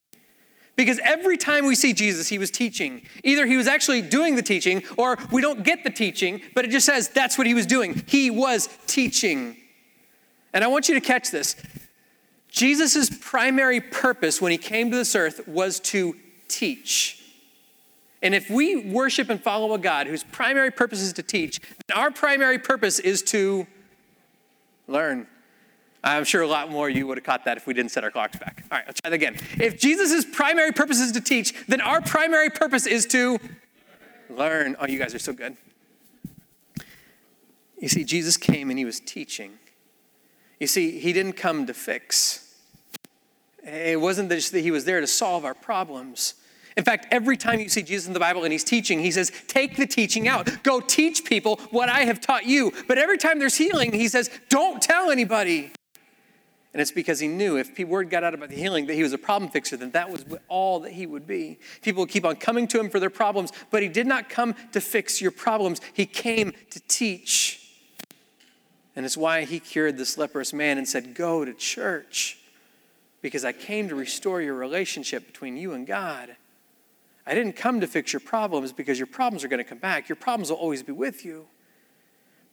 Because 0.76 1.00
every 1.04 1.38
time 1.38 1.66
we 1.66 1.76
see 1.76 1.94
Jesus, 1.94 2.28
he 2.28 2.38
was 2.38 2.52
teaching. 2.52 3.04
Either 3.24 3.46
he 3.46 3.56
was 3.56 3.68
actually 3.68 4.02
doing 4.02 4.36
the 4.36 4.42
teaching, 4.42 4.84
or 4.98 5.18
we 5.32 5.42
don't 5.42 5.64
get 5.64 5.84
the 5.86 5.90
teaching, 5.90 6.42
but 6.54 6.66
it 6.66 6.72
just 6.72 6.86
says 6.86 7.10
that's 7.10 7.38
what 7.38 7.48
he 7.48 7.54
was 7.54 7.66
doing. 7.66 8.04
He 8.08 8.30
was 8.30 8.68
teaching. 8.88 9.56
And 10.52 10.64
I 10.64 10.68
want 10.68 10.90
you 10.90 10.96
to 10.96 11.02
catch 11.02 11.32
this. 11.32 11.56
Jesus' 12.50 13.10
primary 13.22 13.80
purpose 13.80 14.42
when 14.42 14.52
he 14.52 14.58
came 14.58 14.92
to 14.92 14.98
this 14.98 15.16
earth 15.16 15.48
was 15.48 15.80
to 15.80 16.16
teach. 16.48 17.23
And 18.24 18.34
if 18.34 18.50
we 18.50 18.78
worship 18.78 19.30
and 19.30 19.40
follow 19.40 19.74
a 19.74 19.78
God 19.78 20.08
whose 20.08 20.24
primary 20.24 20.72
purpose 20.72 21.02
is 21.02 21.12
to 21.14 21.22
teach, 21.22 21.60
then 21.88 21.98
our 21.98 22.10
primary 22.10 22.58
purpose 22.58 22.98
is 22.98 23.22
to 23.24 23.68
learn. 24.88 25.28
I'm 26.06 26.24
sure 26.24 26.42
a 26.42 26.48
lot 26.48 26.72
more 26.72 26.90
you 26.90 27.06
would 27.08 27.18
have 27.18 27.26
caught 27.26 27.46
that 27.46 27.58
if 27.58 27.68
we 27.68 27.74
didn't 27.74 27.92
set 27.92 28.04
our 28.04 28.12
clocks 28.12 28.38
back. 28.38 28.64
All 28.72 28.78
right, 28.78 28.88
let's 28.88 29.02
try 29.02 29.10
that 29.10 29.16
again. 29.16 29.36
If 29.60 29.78
Jesus' 29.78 30.26
primary 30.26 30.72
purpose 30.72 31.00
is 31.00 31.12
to 31.12 31.22
teach, 31.22 31.54
then 31.68 31.82
our 31.82 32.02
primary 32.02 32.50
purpose 32.50 32.88
is 32.88 33.06
to 33.08 33.40
learn. 34.30 34.78
Oh, 34.80 34.88
you 34.88 34.98
guys 34.98 35.14
are 35.14 35.20
so 35.20 35.34
good. 35.34 35.58
You 37.80 37.90
see, 37.90 38.06
Jesus 38.06 38.38
came 38.38 38.70
and 38.70 38.80
he 38.80 38.86
was 38.86 39.02
teaching. 39.02 39.54
You 40.60 40.68
see, 40.68 41.00
he 41.00 41.12
didn't 41.12 41.34
come 41.34 41.66
to 41.68 41.74
fix. 41.74 42.56
It 43.66 44.00
wasn't 44.00 44.30
just 44.30 44.54
that 44.54 44.62
he 44.62 44.72
was 44.72 44.86
there 44.86 45.02
to 45.02 45.08
solve 45.08 45.44
our 45.44 45.54
problems. 45.54 46.36
In 46.76 46.84
fact, 46.84 47.08
every 47.12 47.38
time 47.38 47.60
you 47.60 47.70
see 47.70 47.84
Jesus 47.84 48.08
in 48.08 48.14
the 48.14 48.20
Bible 48.20 48.44
and 48.44 48.52
he's 48.52 48.64
teaching, 48.64 49.00
he 49.00 49.12
says, 49.12 49.32
Take 49.48 49.76
the 49.76 49.86
teaching 49.86 50.28
out. 50.28 50.64
Go 50.64 50.80
teach 50.80 51.26
people 51.26 51.58
what 51.70 51.90
I 51.90 52.02
have 52.06 52.20
taught 52.20 52.46
you. 52.46 52.74
But 52.88 52.98
every 52.98 53.18
time 53.18 53.40
there's 53.40 53.56
healing, 53.56 53.92
he 53.92 54.08
says, 54.08 54.30
Don't 54.50 54.82
tell 54.82 55.12
anybody. 55.12 55.72
And 56.74 56.82
it's 56.82 56.92
because 56.92 57.20
he 57.20 57.28
knew 57.28 57.58
if 57.58 57.78
word 57.80 58.10
got 58.10 58.24
out 58.24 58.34
about 58.34 58.50
the 58.50 58.56
healing 58.56 58.88
that 58.88 58.96
he 58.96 59.04
was 59.04 59.14
a 59.14 59.18
problem 59.20 59.52
fixer, 59.52 59.78
then 59.78 59.92
that 59.92 60.10
was 60.10 60.26
all 60.48 60.80
that 60.80 60.94
he 60.94 61.06
would 61.06 61.28
be. 61.28 61.60
People 61.84 62.02
would 62.02 62.10
keep 62.10 62.26
on 62.26 62.36
coming 62.36 62.68
to 62.70 62.80
him 62.80 62.90
for 62.90 63.00
their 63.00 63.12
problems, 63.12 63.52
but 63.70 63.84
he 63.84 63.90
did 63.90 64.08
not 64.08 64.28
come 64.28 64.56
to 64.72 64.82
fix 64.82 65.22
your 65.22 65.30
problems. 65.30 65.82
He 65.94 66.08
came 66.08 66.54
to 66.72 66.80
teach. 66.88 67.60
And 68.96 69.06
it's 69.06 69.18
why 69.18 69.44
he 69.44 69.60
cured 69.60 69.98
this 69.98 70.18
leprous 70.18 70.52
man 70.52 70.80
and 70.80 70.88
said, 70.88 71.14
Go 71.14 71.46
to 71.46 71.54
church, 71.54 72.40
because 73.22 73.46
I 73.46 73.52
came 73.52 73.88
to 73.90 73.96
restore 73.96 74.42
your 74.42 74.56
relationship 74.56 75.28
between 75.28 75.58
you 75.58 75.74
and 75.74 75.86
God. 75.86 76.36
I 77.26 77.34
didn't 77.34 77.54
come 77.54 77.80
to 77.82 77.88
fix 77.88 78.12
your 78.12 78.20
problems 78.20 78.74
because 78.74 79.00
your 79.00 79.08
problems 79.08 79.44
are 79.44 79.48
going 79.48 79.64
to 79.64 79.64
come 79.64 79.78
back. 79.78 80.10
Your 80.10 80.16
problems 80.16 80.50
will 80.50 80.58
always 80.58 80.84
be 80.84 80.92
with 80.92 81.24
you. 81.24 81.48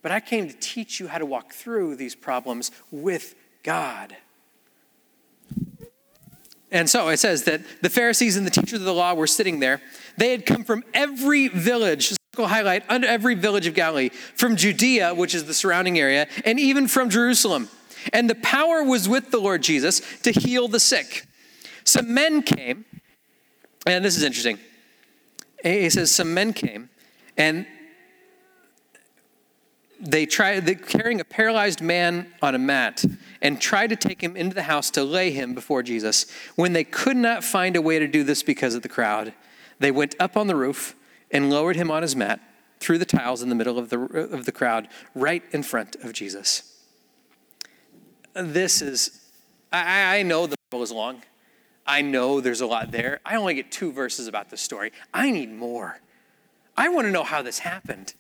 But 0.02 0.12
I 0.12 0.20
came 0.20 0.48
to 0.48 0.54
teach 0.54 1.00
you 1.00 1.09
how 1.09 1.18
to 1.18 1.26
walk 1.26 1.52
through 1.52 1.96
these 1.96 2.14
problems 2.14 2.70
with 2.90 3.35
God. 3.62 4.16
And 6.70 6.88
so 6.88 7.09
it 7.09 7.18
says 7.18 7.44
that 7.44 7.61
the 7.83 7.90
Pharisees 7.90 8.37
and 8.37 8.46
the 8.46 8.50
teachers 8.50 8.78
of 8.78 8.85
the 8.85 8.94
law 8.94 9.12
were 9.14 9.26
sitting 9.26 9.59
there. 9.59 9.83
They 10.16 10.30
had 10.30 10.46
come 10.46 10.62
from 10.62 10.85
every 10.94 11.48
village, 11.48 12.14
highlight, 12.37 12.85
under 12.88 13.09
every 13.09 13.35
village 13.35 13.66
of 13.66 13.74
Galilee, 13.74 14.11
from 14.37 14.56
Judea, 14.56 15.14
which 15.14 15.35
is 15.35 15.44
the 15.44 15.54
surrounding 15.54 15.98
area, 15.98 16.28
and 16.44 16.61
even 16.61 16.87
from 16.87 17.11
Jerusalem. 17.11 17.68
And 18.12 18.30
the 18.30 18.37
power 18.37 18.85
was 18.85 19.09
with 19.09 19.30
the 19.30 19.40
Lord 19.40 19.62
Jesus 19.62 20.00
to 20.22 20.30
heal 20.30 20.68
the 20.68 20.80
sick. 20.80 21.26
Some 21.85 22.14
men 22.14 22.42
came, 22.42 22.85
and 23.87 24.05
this 24.05 24.16
is 24.16 24.23
interesting. 24.23 24.59
He 25.62 25.90
says, 25.90 26.11
Some 26.11 26.35
men 26.35 26.53
came, 26.53 26.90
and 27.37 27.66
they 30.01 30.25
tried 30.25 30.64
they, 30.66 30.75
carrying 30.75 31.21
a 31.21 31.25
paralyzed 31.25 31.83
man 31.83 32.33
on 32.40 32.55
a 32.55 32.59
mat 32.59 33.05
and 33.43 33.61
tried 33.61 33.88
to 33.88 33.97
take 33.97 34.23
him 34.23 34.37
into 34.37 34.55
the 34.55 34.62
house 34.62 34.90
to 34.93 35.05
lay 35.05 35.31
him 35.31 35.55
before 35.55 35.83
Jesus. 35.83 36.27
When 36.57 36.73
they 36.73 36.85
could 36.85 37.16
not 37.16 37.45
find 37.45 37.77
a 37.77 37.83
way 37.83 37.99
to 37.99 38.07
do 38.07 38.25
this 38.25 38.43
because 38.43 38.75
of 38.75 38.83
the 38.83 38.88
crowd, 38.88 39.35
they 39.79 39.90
went 39.90 40.16
up 40.19 40.37
on 40.37 40.47
the 40.47 40.57
roof 40.57 40.95
and 41.31 41.51
lowered 41.51 41.77
him 41.77 41.90
on 41.90 42.03
his 42.03 42.16
mat 42.16 42.40
through 42.81 42.99
the 42.99 43.05
tiles 43.05 43.43
in 43.43 43.51
the 43.51 43.55
middle 43.55 43.79
of 43.79 43.90
the, 43.90 44.01
of 44.01 44.47
the 44.47 44.53
crowd, 44.53 44.88
right 45.14 45.43
in 45.53 45.62
front 45.62 45.97
of 45.97 46.14
Jesus. 46.14 46.83
This 48.35 48.81
is, 48.81 49.21
I, 49.71 50.19
I 50.19 50.23
know 50.23 50.47
the 50.47 50.57
Bible 50.71 50.83
is 50.83 50.93
long. 50.93 51.23
I 51.90 52.03
know 52.03 52.40
there's 52.40 52.61
a 52.61 52.66
lot 52.66 52.92
there. 52.92 53.18
I 53.26 53.35
only 53.35 53.55
get 53.55 53.72
two 53.72 53.90
verses 53.90 54.29
about 54.29 54.48
this 54.48 54.61
story. 54.61 54.92
I 55.12 55.33
need 55.33 55.53
more. 55.53 55.98
I 56.76 56.88
want 56.88 57.09
to 57.09 57.11
know 57.11 57.24
how 57.24 57.42
this 57.42 57.59
happened. 57.59 58.14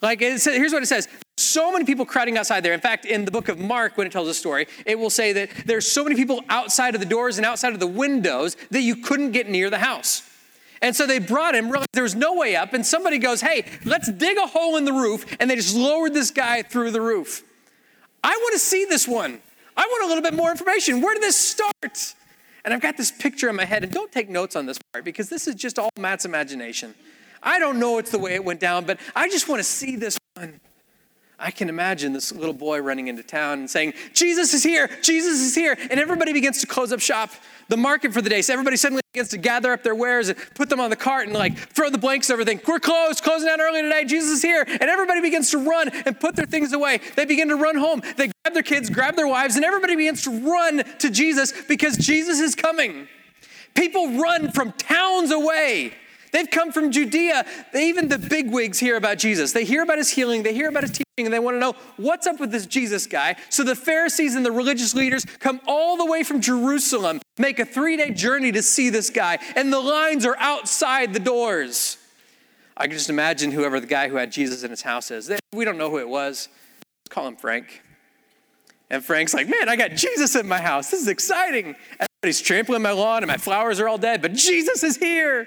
Like, 0.00 0.20
here's 0.20 0.46
what 0.46 0.84
it 0.84 0.86
says 0.86 1.08
so 1.36 1.72
many 1.72 1.84
people 1.84 2.06
crowding 2.06 2.38
outside 2.38 2.62
there. 2.62 2.72
In 2.72 2.80
fact, 2.80 3.04
in 3.04 3.24
the 3.24 3.32
book 3.32 3.48
of 3.48 3.58
Mark, 3.58 3.96
when 3.96 4.06
it 4.06 4.12
tells 4.12 4.28
a 4.28 4.34
story, 4.34 4.68
it 4.86 4.96
will 4.96 5.10
say 5.10 5.32
that 5.32 5.50
there's 5.66 5.90
so 5.90 6.04
many 6.04 6.14
people 6.14 6.44
outside 6.48 6.94
of 6.94 7.00
the 7.00 7.06
doors 7.06 7.36
and 7.36 7.44
outside 7.44 7.72
of 7.72 7.80
the 7.80 7.86
windows 7.86 8.56
that 8.70 8.82
you 8.82 8.94
couldn't 8.94 9.32
get 9.32 9.48
near 9.48 9.70
the 9.70 9.78
house. 9.78 10.22
And 10.80 10.94
so 10.94 11.04
they 11.04 11.18
brought 11.18 11.56
him, 11.56 11.68
realized 11.68 11.88
there 11.92 12.04
was 12.04 12.14
no 12.14 12.34
way 12.34 12.54
up, 12.54 12.74
and 12.74 12.86
somebody 12.86 13.18
goes, 13.18 13.40
Hey, 13.40 13.64
let's 13.84 14.08
dig 14.12 14.38
a 14.38 14.46
hole 14.46 14.76
in 14.76 14.84
the 14.84 14.92
roof. 14.92 15.26
And 15.40 15.50
they 15.50 15.56
just 15.56 15.74
lowered 15.74 16.14
this 16.14 16.30
guy 16.30 16.62
through 16.62 16.92
the 16.92 17.00
roof. 17.00 17.42
I 18.22 18.36
want 18.36 18.52
to 18.52 18.60
see 18.60 18.84
this 18.84 19.08
one. 19.08 19.40
I 19.76 19.82
want 19.82 20.04
a 20.04 20.06
little 20.06 20.22
bit 20.22 20.34
more 20.34 20.52
information. 20.52 21.00
Where 21.00 21.14
did 21.14 21.24
this 21.24 21.36
start? 21.36 22.14
And 22.64 22.74
I've 22.74 22.80
got 22.80 22.96
this 22.96 23.10
picture 23.10 23.48
in 23.48 23.56
my 23.56 23.64
head, 23.64 23.82
and 23.82 23.92
don't 23.92 24.12
take 24.12 24.28
notes 24.28 24.56
on 24.56 24.66
this 24.66 24.78
part 24.92 25.04
because 25.04 25.28
this 25.28 25.46
is 25.46 25.54
just 25.54 25.78
all 25.78 25.90
Matt's 25.98 26.24
imagination. 26.24 26.94
I 27.42 27.58
don't 27.58 27.78
know 27.78 27.98
it's 27.98 28.10
the 28.10 28.18
way 28.18 28.34
it 28.34 28.44
went 28.44 28.60
down, 28.60 28.84
but 28.84 28.98
I 29.16 29.28
just 29.28 29.48
want 29.48 29.60
to 29.60 29.64
see 29.64 29.96
this 29.96 30.18
one. 30.34 30.60
I 31.42 31.50
can 31.50 31.70
imagine 31.70 32.12
this 32.12 32.32
little 32.32 32.54
boy 32.54 32.82
running 32.82 33.08
into 33.08 33.22
town 33.22 33.60
and 33.60 33.70
saying, 33.70 33.94
Jesus 34.12 34.52
is 34.52 34.62
here, 34.62 34.90
Jesus 35.00 35.40
is 35.40 35.54
here. 35.54 35.76
And 35.90 35.98
everybody 35.98 36.34
begins 36.34 36.60
to 36.60 36.66
close 36.66 36.92
up 36.92 37.00
shop, 37.00 37.30
the 37.68 37.78
market 37.78 38.12
for 38.12 38.20
the 38.20 38.28
day. 38.28 38.42
So 38.42 38.52
everybody 38.52 38.76
suddenly 38.76 39.00
begins 39.14 39.30
to 39.30 39.38
gather 39.38 39.72
up 39.72 39.82
their 39.82 39.94
wares 39.94 40.28
and 40.28 40.36
put 40.54 40.68
them 40.68 40.80
on 40.80 40.90
the 40.90 40.96
cart 40.96 41.26
and 41.26 41.34
like 41.34 41.56
throw 41.56 41.88
the 41.88 41.96
blanks 41.98 42.28
and 42.28 42.34
everything. 42.34 42.60
We're 42.68 42.78
closed, 42.78 43.24
closing 43.24 43.48
down 43.48 43.60
early 43.60 43.80
today, 43.80 44.04
Jesus 44.04 44.30
is 44.30 44.42
here. 44.42 44.66
And 44.68 44.82
everybody 44.82 45.22
begins 45.22 45.50
to 45.52 45.58
run 45.58 45.88
and 45.88 46.20
put 46.20 46.36
their 46.36 46.46
things 46.46 46.74
away. 46.74 47.00
They 47.16 47.24
begin 47.24 47.48
to 47.48 47.56
run 47.56 47.76
home. 47.76 48.02
They 48.16 48.30
grab 48.44 48.52
their 48.52 48.62
kids, 48.62 48.90
grab 48.90 49.16
their 49.16 49.28
wives, 49.28 49.56
and 49.56 49.64
everybody 49.64 49.96
begins 49.96 50.22
to 50.24 50.30
run 50.30 50.82
to 50.98 51.10
Jesus 51.10 51.54
because 51.68 51.96
Jesus 51.96 52.38
is 52.38 52.54
coming. 52.54 53.08
People 53.74 54.18
run 54.20 54.52
from 54.52 54.72
towns 54.72 55.30
away 55.30 55.94
They've 56.32 56.50
come 56.50 56.72
from 56.72 56.90
Judea. 56.90 57.44
They, 57.72 57.88
even 57.88 58.08
the 58.08 58.18
bigwigs 58.18 58.78
hear 58.78 58.96
about 58.96 59.18
Jesus. 59.18 59.52
They 59.52 59.64
hear 59.64 59.82
about 59.82 59.98
his 59.98 60.10
healing, 60.10 60.42
they 60.42 60.54
hear 60.54 60.68
about 60.68 60.82
his 60.82 60.92
teaching, 60.92 61.04
and 61.18 61.32
they 61.32 61.38
want 61.38 61.56
to 61.56 61.58
know 61.58 61.74
what's 61.96 62.26
up 62.26 62.40
with 62.40 62.50
this 62.50 62.66
Jesus 62.66 63.06
guy. 63.06 63.36
So 63.48 63.64
the 63.64 63.74
Pharisees 63.74 64.34
and 64.34 64.44
the 64.44 64.52
religious 64.52 64.94
leaders 64.94 65.24
come 65.24 65.60
all 65.66 65.96
the 65.96 66.06
way 66.06 66.22
from 66.22 66.40
Jerusalem, 66.40 67.20
make 67.38 67.58
a 67.58 67.64
three 67.64 67.96
day 67.96 68.12
journey 68.12 68.52
to 68.52 68.62
see 68.62 68.90
this 68.90 69.10
guy, 69.10 69.38
and 69.56 69.72
the 69.72 69.80
lines 69.80 70.24
are 70.24 70.36
outside 70.38 71.12
the 71.12 71.20
doors. 71.20 71.96
I 72.76 72.84
can 72.84 72.92
just 72.92 73.10
imagine 73.10 73.50
whoever 73.50 73.78
the 73.78 73.86
guy 73.86 74.08
who 74.08 74.16
had 74.16 74.32
Jesus 74.32 74.62
in 74.62 74.70
his 74.70 74.82
house 74.82 75.10
is. 75.10 75.30
We 75.52 75.64
don't 75.64 75.76
know 75.76 75.90
who 75.90 75.98
it 75.98 76.08
was. 76.08 76.48
Let's 77.02 77.14
call 77.14 77.26
him 77.26 77.36
Frank. 77.36 77.82
And 78.88 79.04
Frank's 79.04 79.34
like, 79.34 79.48
man, 79.48 79.68
I 79.68 79.76
got 79.76 79.92
Jesus 79.92 80.34
in 80.34 80.48
my 80.48 80.60
house. 80.60 80.90
This 80.90 81.02
is 81.02 81.08
exciting. 81.08 81.76
Everybody's 82.00 82.40
trampling 82.40 82.82
my 82.82 82.92
lawn 82.92 83.22
and 83.22 83.28
my 83.28 83.36
flowers 83.36 83.80
are 83.80 83.88
all 83.88 83.98
dead, 83.98 84.22
but 84.22 84.32
Jesus 84.32 84.82
is 84.82 84.96
here 84.96 85.46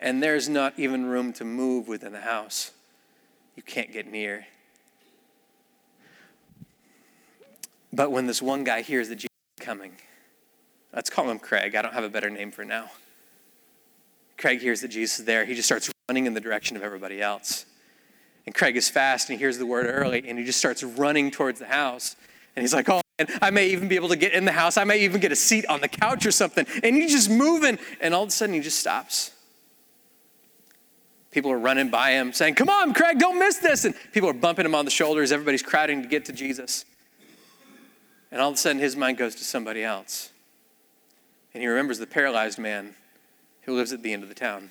and 0.00 0.22
there's 0.22 0.48
not 0.48 0.74
even 0.78 1.06
room 1.06 1.32
to 1.34 1.44
move 1.44 1.86
within 1.86 2.12
the 2.12 2.20
house. 2.20 2.72
You 3.54 3.62
can't 3.62 3.92
get 3.92 4.10
near. 4.10 4.46
But 7.92 8.10
when 8.10 8.26
this 8.26 8.40
one 8.40 8.64
guy 8.64 8.82
hears 8.82 9.08
that 9.08 9.16
Jesus 9.16 9.28
is 9.58 9.64
coming, 9.64 9.92
let's 10.94 11.10
call 11.10 11.30
him 11.30 11.38
Craig. 11.38 11.74
I 11.74 11.82
don't 11.82 11.92
have 11.92 12.04
a 12.04 12.08
better 12.08 12.30
name 12.30 12.50
for 12.50 12.64
now. 12.64 12.90
Craig 14.38 14.60
hears 14.60 14.80
that 14.80 14.88
Jesus 14.88 15.18
is 15.18 15.24
there. 15.26 15.44
He 15.44 15.54
just 15.54 15.66
starts 15.66 15.90
running 16.08 16.26
in 16.26 16.32
the 16.32 16.40
direction 16.40 16.76
of 16.76 16.82
everybody 16.82 17.20
else. 17.20 17.66
And 18.46 18.54
Craig 18.54 18.76
is 18.76 18.88
fast 18.88 19.28
and 19.28 19.38
he 19.38 19.42
hears 19.42 19.58
the 19.58 19.66
word 19.66 19.86
early 19.86 20.26
and 20.26 20.38
he 20.38 20.44
just 20.44 20.58
starts 20.58 20.82
running 20.82 21.30
towards 21.30 21.58
the 21.58 21.66
house. 21.66 22.16
And 22.56 22.62
he's 22.62 22.72
like, 22.72 22.88
oh, 22.88 23.02
and 23.18 23.28
I 23.42 23.50
may 23.50 23.68
even 23.68 23.86
be 23.86 23.96
able 23.96 24.08
to 24.08 24.16
get 24.16 24.32
in 24.32 24.46
the 24.46 24.52
house. 24.52 24.78
I 24.78 24.84
may 24.84 25.00
even 25.00 25.20
get 25.20 25.30
a 25.30 25.36
seat 25.36 25.66
on 25.66 25.82
the 25.82 25.88
couch 25.88 26.24
or 26.24 26.32
something. 26.32 26.64
And 26.82 26.96
he's 26.96 27.12
just 27.12 27.28
moving. 27.28 27.78
And 28.00 28.14
all 28.14 28.22
of 28.22 28.30
a 28.30 28.32
sudden 28.32 28.54
he 28.54 28.60
just 28.60 28.80
stops. 28.80 29.32
People 31.30 31.52
are 31.52 31.58
running 31.58 31.90
by 31.90 32.12
him 32.12 32.32
saying, 32.32 32.56
Come 32.56 32.68
on, 32.68 32.92
Craig, 32.92 33.18
don't 33.18 33.38
miss 33.38 33.58
this. 33.58 33.84
And 33.84 33.94
people 34.12 34.28
are 34.28 34.34
bumping 34.34 34.66
him 34.66 34.74
on 34.74 34.84
the 34.84 34.90
shoulders. 34.90 35.30
Everybody's 35.30 35.62
crowding 35.62 36.02
to 36.02 36.08
get 36.08 36.24
to 36.26 36.32
Jesus. 36.32 36.84
And 38.32 38.40
all 38.40 38.48
of 38.48 38.54
a 38.54 38.58
sudden, 38.58 38.80
his 38.80 38.96
mind 38.96 39.18
goes 39.18 39.34
to 39.36 39.44
somebody 39.44 39.82
else. 39.82 40.30
And 41.52 41.62
he 41.62 41.68
remembers 41.68 41.98
the 41.98 42.06
paralyzed 42.06 42.58
man 42.58 42.94
who 43.62 43.74
lives 43.74 43.92
at 43.92 44.02
the 44.02 44.12
end 44.12 44.22
of 44.22 44.28
the 44.28 44.34
town. 44.34 44.70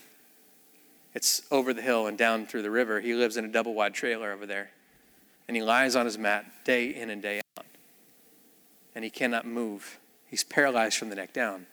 It's 1.13 1.41
over 1.51 1.73
the 1.73 1.81
hill 1.81 2.07
and 2.07 2.17
down 2.17 2.45
through 2.45 2.61
the 2.61 2.71
river. 2.71 3.01
He 3.01 3.13
lives 3.13 3.35
in 3.35 3.45
a 3.45 3.49
double 3.49 3.73
wide 3.73 3.93
trailer 3.93 4.31
over 4.31 4.45
there. 4.45 4.71
And 5.47 5.57
he 5.57 5.63
lies 5.63 5.95
on 5.95 6.05
his 6.05 6.17
mat 6.17 6.45
day 6.63 6.93
in 6.93 7.09
and 7.09 7.21
day 7.21 7.41
out. 7.57 7.65
And 8.95 9.03
he 9.03 9.09
cannot 9.09 9.45
move. 9.45 9.99
He's 10.27 10.43
paralyzed 10.43 10.97
from 10.97 11.09
the 11.09 11.15
neck 11.15 11.33
down. 11.33 11.65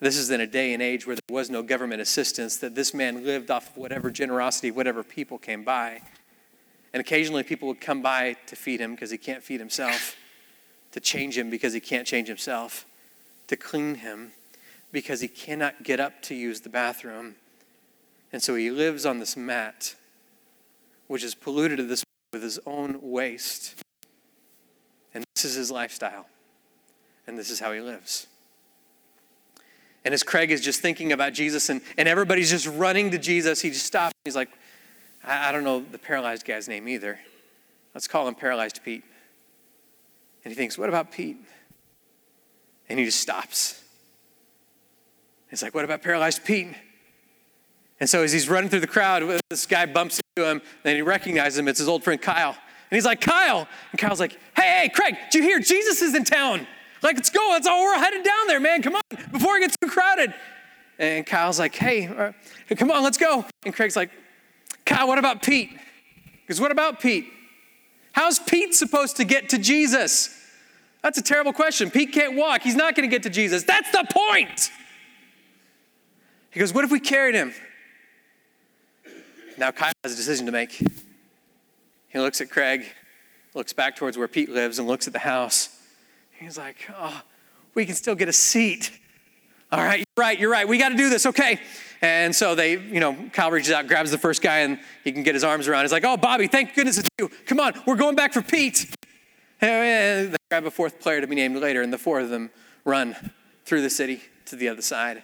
This 0.00 0.16
is 0.16 0.30
in 0.30 0.40
a 0.40 0.46
day 0.46 0.74
and 0.74 0.82
age 0.82 1.06
where 1.06 1.16
there 1.16 1.34
was 1.34 1.50
no 1.50 1.62
government 1.62 2.00
assistance, 2.00 2.56
that 2.58 2.74
this 2.74 2.92
man 2.92 3.24
lived 3.24 3.50
off 3.50 3.70
of 3.70 3.76
whatever 3.76 4.10
generosity, 4.10 4.70
whatever 4.70 5.02
people 5.02 5.38
came 5.38 5.64
by. 5.64 6.02
And 6.92 7.00
occasionally 7.00 7.42
people 7.42 7.68
would 7.68 7.80
come 7.80 8.02
by 8.02 8.36
to 8.46 8.56
feed 8.56 8.80
him 8.80 8.94
because 8.94 9.10
he 9.10 9.18
can't 9.18 9.42
feed 9.42 9.60
himself, 9.60 10.16
to 10.92 11.00
change 11.00 11.38
him 11.38 11.50
because 11.50 11.72
he 11.72 11.80
can't 11.80 12.06
change 12.06 12.28
himself, 12.28 12.86
to 13.48 13.56
clean 13.56 13.96
him 13.96 14.32
because 14.92 15.20
he 15.20 15.28
cannot 15.28 15.82
get 15.82 16.00
up 16.00 16.22
to 16.22 16.34
use 16.34 16.60
the 16.60 16.68
bathroom. 16.68 17.34
And 18.32 18.42
so 18.42 18.54
he 18.54 18.70
lives 18.70 19.06
on 19.06 19.18
this 19.18 19.36
mat, 19.36 19.94
which 21.06 21.24
is 21.24 21.34
polluted 21.34 21.78
to 21.78 21.84
this 21.84 22.04
with 22.32 22.42
his 22.42 22.58
own 22.66 22.98
waste. 23.00 23.74
And 25.14 25.24
this 25.34 25.44
is 25.44 25.54
his 25.54 25.70
lifestyle. 25.70 26.26
And 27.26 27.38
this 27.38 27.50
is 27.50 27.60
how 27.60 27.72
he 27.72 27.80
lives. 27.80 28.26
And 30.04 30.12
as 30.12 30.22
Craig 30.22 30.50
is 30.50 30.60
just 30.60 30.80
thinking 30.80 31.12
about 31.12 31.32
Jesus 31.32 31.70
and, 31.70 31.80
and 31.96 32.08
everybody's 32.08 32.50
just 32.50 32.66
running 32.66 33.10
to 33.12 33.18
Jesus, 33.18 33.60
he 33.60 33.70
just 33.70 33.86
stops. 33.86 34.14
He's 34.24 34.36
like, 34.36 34.50
I, 35.24 35.48
I 35.48 35.52
don't 35.52 35.64
know 35.64 35.80
the 35.80 35.98
paralyzed 35.98 36.44
guy's 36.46 36.68
name 36.68 36.88
either. 36.88 37.18
Let's 37.94 38.08
call 38.08 38.28
him 38.28 38.34
Paralyzed 38.34 38.80
Pete. 38.84 39.04
And 40.44 40.52
he 40.52 40.56
thinks, 40.56 40.76
What 40.76 40.88
about 40.88 41.12
Pete? 41.12 41.38
And 42.88 42.98
he 42.98 43.04
just 43.04 43.20
stops. 43.20 43.82
He's 45.48 45.62
like, 45.62 45.74
What 45.74 45.84
about 45.84 46.02
Paralyzed 46.02 46.44
Pete? 46.44 46.68
And 48.00 48.10
so 48.10 48.22
as 48.22 48.32
he's 48.32 48.48
running 48.48 48.68
through 48.68 48.80
the 48.80 48.86
crowd, 48.86 49.40
this 49.48 49.66
guy 49.66 49.86
bumps 49.86 50.20
into 50.36 50.50
him, 50.50 50.60
and 50.84 50.96
he 50.96 51.02
recognizes 51.02 51.58
him. 51.58 51.68
It's 51.68 51.78
his 51.78 51.88
old 51.88 52.02
friend 52.02 52.20
Kyle. 52.20 52.50
And 52.50 52.96
he's 52.96 53.04
like, 53.04 53.20
Kyle. 53.20 53.66
And 53.92 54.00
Kyle's 54.00 54.20
like, 54.20 54.38
Hey, 54.56 54.82
hey, 54.82 54.88
Craig, 54.88 55.16
did 55.30 55.42
you 55.42 55.48
hear 55.48 55.60
Jesus 55.60 56.02
is 56.02 56.14
in 56.14 56.24
town? 56.24 56.66
Like, 57.04 57.16
let's 57.16 57.28
go. 57.28 57.48
Let's 57.50 57.66
all, 57.66 57.84
we're 57.84 57.98
headed 57.98 58.24
down 58.24 58.46
there, 58.46 58.58
man. 58.58 58.80
Come 58.80 58.96
on, 58.96 59.02
before 59.30 59.58
it 59.58 59.60
gets 59.60 59.76
too 59.76 59.88
crowded. 59.88 60.32
And 60.98 61.26
Kyle's 61.26 61.58
like, 61.58 61.74
hey, 61.74 62.06
uh, 62.06 62.32
come 62.76 62.90
on, 62.90 63.02
let's 63.02 63.18
go. 63.18 63.44
And 63.66 63.74
Craig's 63.74 63.94
like, 63.94 64.10
Kyle, 64.86 65.06
what 65.06 65.18
about 65.18 65.42
Pete? 65.42 65.70
Because 66.40 66.62
what 66.62 66.70
about 66.72 67.00
Pete? 67.00 67.26
How's 68.12 68.38
Pete 68.38 68.74
supposed 68.74 69.16
to 69.18 69.24
get 69.24 69.50
to 69.50 69.58
Jesus? 69.58 70.34
That's 71.02 71.18
a 71.18 71.22
terrible 71.22 71.52
question. 71.52 71.90
Pete 71.90 72.12
can't 72.12 72.36
walk. 72.36 72.62
He's 72.62 72.76
not 72.76 72.94
going 72.94 73.08
to 73.08 73.14
get 73.14 73.24
to 73.24 73.30
Jesus. 73.30 73.64
That's 73.64 73.90
the 73.90 74.06
point. 74.10 74.70
He 76.50 76.60
goes, 76.60 76.72
What 76.72 76.84
if 76.84 76.90
we 76.90 77.00
carried 77.00 77.34
him? 77.34 77.52
Now 79.58 79.72
Kyle 79.72 79.92
has 80.04 80.14
a 80.14 80.16
decision 80.16 80.46
to 80.46 80.52
make. 80.52 80.72
He 82.08 82.18
looks 82.18 82.40
at 82.40 82.48
Craig, 82.48 82.86
looks 83.52 83.72
back 83.74 83.96
towards 83.96 84.16
where 84.16 84.28
Pete 84.28 84.48
lives, 84.48 84.78
and 84.78 84.88
looks 84.88 85.06
at 85.06 85.12
the 85.12 85.18
house. 85.18 85.73
He's 86.38 86.58
like, 86.58 86.76
oh, 86.96 87.22
we 87.74 87.86
can 87.86 87.94
still 87.94 88.14
get 88.14 88.28
a 88.28 88.32
seat. 88.32 88.90
All 89.72 89.82
right, 89.82 89.98
you're 89.98 90.24
right, 90.24 90.38
you're 90.38 90.50
right. 90.50 90.68
We 90.68 90.78
got 90.78 90.90
to 90.90 90.96
do 90.96 91.08
this, 91.08 91.26
okay. 91.26 91.60
And 92.00 92.34
so 92.34 92.54
they, 92.54 92.72
you 92.72 93.00
know, 93.00 93.16
Kyle 93.32 93.50
reaches 93.50 93.72
out, 93.72 93.88
grabs 93.88 94.10
the 94.10 94.18
first 94.18 94.42
guy, 94.42 94.58
and 94.58 94.78
he 95.02 95.10
can 95.10 95.22
get 95.22 95.34
his 95.34 95.42
arms 95.42 95.66
around. 95.66 95.84
He's 95.84 95.92
like, 95.92 96.04
oh, 96.04 96.16
Bobby, 96.16 96.46
thank 96.46 96.74
goodness 96.74 96.98
it's 96.98 97.08
you. 97.18 97.30
Come 97.46 97.60
on, 97.60 97.72
we're 97.86 97.96
going 97.96 98.14
back 98.14 98.32
for 98.32 98.42
Pete. 98.42 98.94
And 99.60 100.32
they 100.32 100.36
grab 100.50 100.66
a 100.66 100.70
fourth 100.70 101.00
player 101.00 101.22
to 101.22 101.26
be 101.26 101.36
named 101.36 101.56
later, 101.56 101.80
and 101.80 101.90
the 101.90 101.96
four 101.96 102.20
of 102.20 102.28
them 102.28 102.50
run 102.84 103.16
through 103.64 103.80
the 103.80 103.88
city 103.88 104.20
to 104.46 104.56
the 104.56 104.68
other 104.68 104.82
side, 104.82 105.22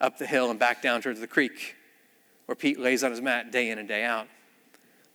up 0.00 0.18
the 0.18 0.26
hill, 0.26 0.50
and 0.50 0.58
back 0.58 0.82
down 0.82 1.00
towards 1.00 1.20
the 1.20 1.28
creek, 1.28 1.76
where 2.46 2.56
Pete 2.56 2.80
lays 2.80 3.04
on 3.04 3.12
his 3.12 3.20
mat 3.20 3.52
day 3.52 3.70
in 3.70 3.78
and 3.78 3.86
day 3.86 4.02
out. 4.02 4.26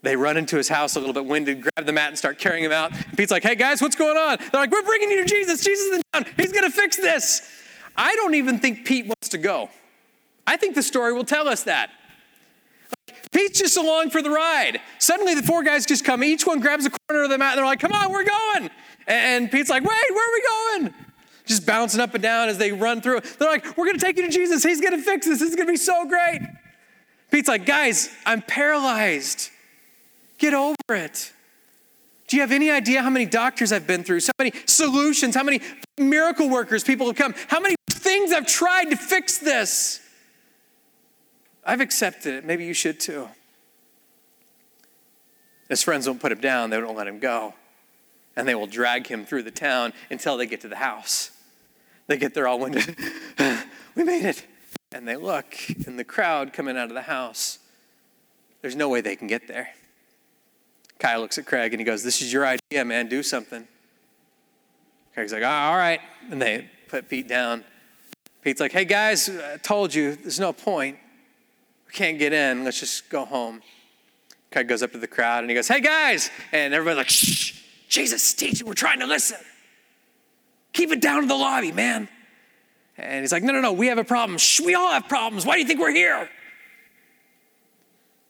They 0.03 0.15
run 0.17 0.37
into 0.37 0.57
his 0.57 0.67
house 0.67 0.95
a 0.95 0.99
little 0.99 1.13
bit 1.13 1.25
winded, 1.25 1.61
grab 1.61 1.85
the 1.85 1.93
mat, 1.93 2.09
and 2.09 2.17
start 2.17 2.37
carrying 2.37 2.63
him 2.63 2.73
out. 2.73 2.91
And 2.91 3.17
Pete's 3.17 3.31
like, 3.31 3.43
hey 3.43 3.55
guys, 3.55 3.81
what's 3.81 3.95
going 3.95 4.17
on? 4.17 4.37
They're 4.37 4.61
like, 4.61 4.69
we're 4.69 4.83
bringing 4.83 5.09
you 5.09 5.23
to 5.23 5.25
Jesus. 5.25 5.63
Jesus 5.63 5.85
is 5.85 5.95
in 5.95 6.01
town. 6.13 6.25
He's 6.37 6.51
going 6.51 6.65
to 6.65 6.69
fix 6.69 6.97
this. 6.97 7.49
I 7.95 8.13
don't 8.15 8.35
even 8.35 8.59
think 8.59 8.85
Pete 8.85 9.05
wants 9.05 9.29
to 9.29 9.37
go. 9.37 9.69
I 10.45 10.57
think 10.57 10.75
the 10.75 10.83
story 10.83 11.13
will 11.13 11.23
tell 11.23 11.47
us 11.47 11.63
that. 11.63 11.89
Pete's 13.31 13.59
just 13.59 13.77
along 13.77 14.09
for 14.09 14.21
the 14.21 14.29
ride. 14.29 14.81
Suddenly, 14.99 15.35
the 15.35 15.43
four 15.43 15.63
guys 15.63 15.85
just 15.85 16.03
come. 16.03 16.23
Each 16.23 16.45
one 16.45 16.59
grabs 16.59 16.85
a 16.85 16.89
corner 16.89 17.23
of 17.23 17.29
the 17.29 17.37
mat, 17.37 17.53
and 17.53 17.59
they're 17.59 17.65
like, 17.65 17.79
come 17.79 17.93
on, 17.93 18.11
we're 18.11 18.25
going. 18.25 18.69
And 19.07 19.49
Pete's 19.49 19.69
like, 19.69 19.83
wait, 19.83 20.11
where 20.11 20.29
are 20.29 20.33
we 20.33 20.81
going? 20.81 20.93
Just 21.45 21.65
bouncing 21.65 22.01
up 22.01 22.13
and 22.13 22.21
down 22.21 22.49
as 22.49 22.57
they 22.57 22.71
run 22.71 23.01
through. 23.01 23.21
They're 23.39 23.49
like, 23.49 23.77
we're 23.77 23.85
going 23.85 23.97
to 23.97 24.05
take 24.05 24.17
you 24.17 24.23
to 24.23 24.31
Jesus. 24.31 24.63
He's 24.63 24.81
going 24.81 24.97
to 24.97 25.01
fix 25.01 25.25
this. 25.25 25.39
This 25.39 25.49
is 25.49 25.55
going 25.55 25.67
to 25.67 25.73
be 25.73 25.77
so 25.77 26.05
great. 26.05 26.41
Pete's 27.31 27.47
like, 27.47 27.65
guys, 27.65 28.09
I'm 28.25 28.41
paralyzed. 28.41 29.49
Get 30.37 30.53
over 30.53 30.75
it. 30.89 31.31
Do 32.27 32.37
you 32.37 32.41
have 32.41 32.51
any 32.51 32.71
idea 32.71 33.01
how 33.01 33.09
many 33.09 33.25
doctors 33.25 33.71
I've 33.71 33.85
been 33.85 34.03
through? 34.03 34.21
So 34.21 34.31
many 34.39 34.53
solutions, 34.65 35.35
how 35.35 35.43
many 35.43 35.61
miracle 35.97 36.49
workers 36.49 36.83
people 36.83 37.07
have 37.07 37.15
come, 37.15 37.35
how 37.47 37.59
many 37.59 37.75
things 37.91 38.31
I've 38.31 38.47
tried 38.47 38.85
to 38.85 38.97
fix 38.97 39.37
this. 39.37 40.01
I've 41.65 41.81
accepted 41.81 42.33
it. 42.35 42.45
Maybe 42.45 42.65
you 42.65 42.73
should 42.73 42.99
too. 42.99 43.29
His 45.69 45.81
friends 45.81 46.07
won't 46.07 46.19
put 46.19 46.31
him 46.31 46.41
down, 46.41 46.69
they 46.69 46.81
won't 46.81 46.97
let 46.97 47.07
him 47.07 47.19
go. 47.19 47.53
And 48.35 48.47
they 48.47 48.55
will 48.55 48.67
drag 48.67 49.07
him 49.07 49.25
through 49.25 49.43
the 49.43 49.51
town 49.51 49.93
until 50.09 50.37
they 50.37 50.45
get 50.45 50.61
to 50.61 50.67
the 50.67 50.75
house. 50.75 51.31
They 52.07 52.17
get 52.17 52.33
there 52.33 52.47
all 52.47 52.59
winded. 52.59 52.97
we 53.95 54.03
made 54.03 54.25
it. 54.25 54.45
And 54.91 55.07
they 55.07 55.15
look, 55.15 55.55
and 55.87 55.97
the 55.97 56.03
crowd 56.03 56.51
coming 56.53 56.77
out 56.77 56.89
of 56.89 56.93
the 56.93 57.03
house, 57.03 57.59
there's 58.61 58.75
no 58.75 58.89
way 58.89 59.01
they 59.01 59.15
can 59.15 59.27
get 59.27 59.47
there. 59.47 59.69
Kyle 61.03 61.19
looks 61.19 61.37
at 61.37 61.45
Craig 61.45 61.73
and 61.73 61.81
he 61.81 61.83
goes, 61.83 62.01
This 62.01 62.21
is 62.21 62.31
your 62.31 62.47
idea, 62.47 62.85
man. 62.85 63.09
Do 63.09 63.23
something. 63.23 63.67
Craig's 65.13 65.33
like, 65.33 65.43
oh, 65.43 65.47
All 65.47 65.75
right. 65.75 65.99
And 66.31 66.41
they 66.41 66.69
put 66.87 67.09
Pete 67.09 67.27
down. 67.27 67.65
Pete's 68.41 68.61
like, 68.61 68.71
Hey, 68.71 68.85
guys, 68.85 69.29
I 69.29 69.57
told 69.57 69.93
you, 69.93 70.15
there's 70.15 70.39
no 70.39 70.53
point. 70.53 70.97
We 71.87 71.91
can't 71.91 72.17
get 72.17 72.31
in. 72.31 72.63
Let's 72.63 72.79
just 72.79 73.09
go 73.09 73.25
home. 73.25 73.61
Craig 74.49 74.69
goes 74.69 74.81
up 74.81 74.93
to 74.93 74.97
the 74.97 75.07
crowd 75.07 75.39
and 75.39 75.49
he 75.49 75.55
goes, 75.55 75.67
Hey, 75.67 75.81
guys. 75.81 76.31
And 76.53 76.73
everybody's 76.73 76.97
like, 76.97 77.09
Shh, 77.09 77.61
Jesus, 77.89 78.33
teach 78.33 78.63
We're 78.63 78.73
trying 78.73 79.01
to 79.01 79.05
listen. 79.05 79.39
Keep 80.71 80.93
it 80.93 81.01
down 81.01 81.23
in 81.23 81.27
the 81.27 81.35
lobby, 81.35 81.73
man. 81.73 82.07
And 82.97 83.19
he's 83.19 83.33
like, 83.33 83.43
No, 83.43 83.51
no, 83.51 83.59
no, 83.59 83.73
we 83.73 83.87
have 83.87 83.97
a 83.97 84.05
problem. 84.05 84.37
Shh, 84.37 84.61
we 84.61 84.73
all 84.73 84.93
have 84.93 85.09
problems. 85.09 85.45
Why 85.45 85.55
do 85.55 85.59
you 85.63 85.67
think 85.67 85.81
we're 85.81 85.91
here? 85.91 86.29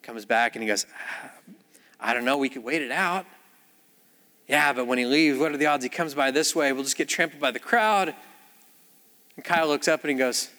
Comes 0.01 0.25
back 0.25 0.55
and 0.55 0.63
he 0.63 0.67
goes, 0.67 0.88
I 2.04 2.13
don't 2.13 2.26
know, 2.26 2.38
we 2.38 2.50
could 2.50 2.63
wait 2.63 2.82
it 2.82 2.92
out. 2.92 3.26
Yeah, 4.48 4.74
but 4.74 4.88
when 4.88 4.98
he 4.98 5.06
leaves, 5.06 5.39
what 5.39 5.54
are 5.54 5.58
the 5.58 5.68
odds 5.68 5.84
he 5.84 5.89
comes 5.89 6.13
by 6.13 6.30
this 6.30 6.54
way? 6.54 6.74
We'll 6.74 6.84
just 6.84 6.98
get 6.98 7.08
trampled 7.08 7.42
by 7.42 7.52
the 7.52 7.60
crowd. 7.60 8.13
And 9.38 9.46
Kyle 9.46 9.68
looks 9.68 9.88
up 9.88 10.02
and 10.02 10.12
he 10.12 10.18
goes, 10.18 10.50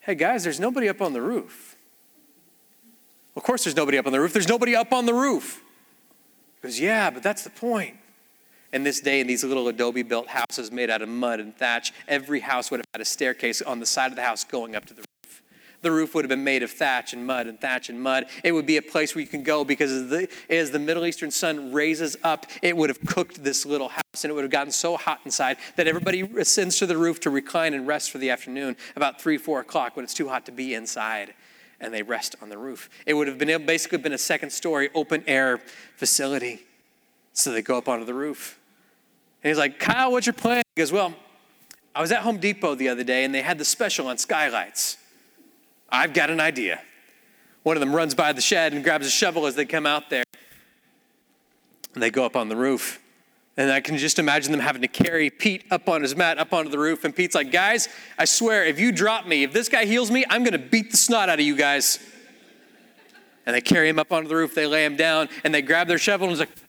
Hey 0.00 0.14
guys, 0.14 0.42
there's 0.42 0.58
nobody 0.58 0.88
up 0.88 1.02
on 1.02 1.12
the 1.12 1.20
roof. 1.20 1.76
Of 3.36 3.42
course, 3.42 3.64
there's 3.64 3.76
nobody 3.76 3.98
up 3.98 4.06
on 4.06 4.12
the 4.12 4.20
roof. 4.20 4.32
There's 4.32 4.48
nobody 4.48 4.74
up 4.74 4.92
on 4.92 5.06
the 5.06 5.14
roof. 5.14 5.62
He 6.60 6.68
goes, 6.68 6.80
Yeah, 6.80 7.10
but 7.10 7.22
that's 7.22 7.44
the 7.44 7.50
point. 7.50 7.96
In 8.72 8.82
this 8.82 9.00
day, 9.00 9.20
in 9.20 9.26
these 9.26 9.44
little 9.44 9.68
adobe 9.68 10.02
built 10.02 10.28
houses 10.28 10.72
made 10.72 10.90
out 10.90 11.02
of 11.02 11.08
mud 11.08 11.40
and 11.40 11.54
thatch, 11.56 11.92
every 12.08 12.40
house 12.40 12.70
would 12.70 12.80
have 12.80 12.86
had 12.92 13.00
a 13.00 13.04
staircase 13.04 13.62
on 13.62 13.78
the 13.80 13.86
side 13.86 14.10
of 14.10 14.16
the 14.16 14.22
house 14.22 14.44
going 14.44 14.74
up 14.74 14.86
to 14.86 14.94
the 14.94 15.00
roof. 15.00 15.13
The 15.84 15.92
roof 15.92 16.14
would 16.14 16.24
have 16.24 16.30
been 16.30 16.44
made 16.44 16.62
of 16.62 16.70
thatch 16.70 17.12
and 17.12 17.26
mud 17.26 17.46
and 17.46 17.60
thatch 17.60 17.90
and 17.90 18.02
mud. 18.02 18.24
It 18.42 18.52
would 18.52 18.64
be 18.64 18.78
a 18.78 18.82
place 18.82 19.14
where 19.14 19.20
you 19.20 19.28
can 19.28 19.42
go 19.42 19.66
because 19.66 19.92
as 19.92 20.08
the, 20.08 20.28
as 20.48 20.70
the 20.70 20.78
Middle 20.78 21.04
Eastern 21.04 21.30
sun 21.30 21.74
raises 21.74 22.16
up, 22.22 22.46
it 22.62 22.74
would 22.74 22.88
have 22.88 23.04
cooked 23.04 23.44
this 23.44 23.66
little 23.66 23.90
house 23.90 24.24
and 24.24 24.30
it 24.30 24.32
would 24.32 24.44
have 24.44 24.50
gotten 24.50 24.72
so 24.72 24.96
hot 24.96 25.20
inside 25.26 25.58
that 25.76 25.86
everybody 25.86 26.22
ascends 26.38 26.78
to 26.78 26.86
the 26.86 26.96
roof 26.96 27.20
to 27.20 27.28
recline 27.28 27.74
and 27.74 27.86
rest 27.86 28.10
for 28.10 28.16
the 28.16 28.30
afternoon 28.30 28.78
about 28.96 29.20
three, 29.20 29.36
four 29.36 29.60
o'clock 29.60 29.94
when 29.94 30.04
it's 30.04 30.14
too 30.14 30.26
hot 30.26 30.46
to 30.46 30.52
be 30.52 30.72
inside 30.72 31.34
and 31.80 31.92
they 31.92 32.02
rest 32.02 32.34
on 32.40 32.48
the 32.48 32.56
roof. 32.56 32.88
It 33.04 33.12
would 33.12 33.28
have 33.28 33.36
been 33.36 33.66
basically 33.66 33.98
been 33.98 34.14
a 34.14 34.18
second 34.18 34.52
story 34.52 34.88
open 34.94 35.22
air 35.26 35.60
facility. 35.96 36.62
So 37.34 37.52
they 37.52 37.60
go 37.60 37.76
up 37.76 37.90
onto 37.90 38.06
the 38.06 38.14
roof 38.14 38.58
And 39.42 39.50
he's 39.50 39.58
like, 39.58 39.78
Kyle, 39.78 40.12
what's 40.12 40.24
your 40.24 40.32
plan? 40.32 40.62
He 40.74 40.80
goes, 40.80 40.92
Well, 40.92 41.14
I 41.94 42.00
was 42.00 42.10
at 42.10 42.22
Home 42.22 42.38
Depot 42.38 42.74
the 42.74 42.88
other 42.88 43.04
day 43.04 43.24
and 43.24 43.34
they 43.34 43.42
had 43.42 43.58
the 43.58 43.66
special 43.66 44.06
on 44.06 44.16
skylights. 44.16 44.96
I've 45.88 46.12
got 46.12 46.30
an 46.30 46.40
idea. 46.40 46.80
One 47.62 47.76
of 47.76 47.80
them 47.80 47.94
runs 47.94 48.14
by 48.14 48.32
the 48.32 48.40
shed 48.40 48.72
and 48.72 48.84
grabs 48.84 49.06
a 49.06 49.10
shovel 49.10 49.46
as 49.46 49.54
they 49.54 49.64
come 49.64 49.86
out 49.86 50.10
there. 50.10 50.24
And 51.94 52.02
they 52.02 52.10
go 52.10 52.24
up 52.24 52.36
on 52.36 52.48
the 52.48 52.56
roof. 52.56 53.00
And 53.56 53.70
I 53.70 53.80
can 53.80 53.96
just 53.96 54.18
imagine 54.18 54.50
them 54.50 54.60
having 54.60 54.82
to 54.82 54.88
carry 54.88 55.30
Pete 55.30 55.64
up 55.70 55.88
on 55.88 56.02
his 56.02 56.16
mat, 56.16 56.38
up 56.38 56.52
onto 56.52 56.70
the 56.70 56.78
roof. 56.78 57.04
And 57.04 57.14
Pete's 57.14 57.34
like, 57.34 57.52
Guys, 57.52 57.88
I 58.18 58.24
swear, 58.24 58.64
if 58.64 58.80
you 58.80 58.90
drop 58.90 59.26
me, 59.26 59.44
if 59.44 59.52
this 59.52 59.68
guy 59.68 59.84
heals 59.84 60.10
me, 60.10 60.24
I'm 60.28 60.42
going 60.42 60.52
to 60.52 60.58
beat 60.58 60.90
the 60.90 60.96
snot 60.96 61.28
out 61.28 61.38
of 61.38 61.46
you 61.46 61.56
guys. 61.56 62.00
And 63.46 63.54
they 63.54 63.60
carry 63.60 63.88
him 63.88 63.98
up 63.98 64.10
onto 64.10 64.28
the 64.28 64.34
roof, 64.34 64.54
they 64.54 64.66
lay 64.66 64.84
him 64.84 64.96
down, 64.96 65.28
and 65.44 65.54
they 65.54 65.62
grab 65.62 65.86
their 65.86 65.98
shovel 65.98 66.28
and 66.28 66.32
it's 66.32 66.40
like, 66.40 66.64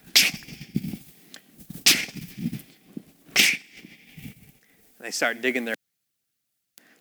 they 4.99 5.11
start 5.11 5.39
digging 5.41 5.65
their 5.65 5.75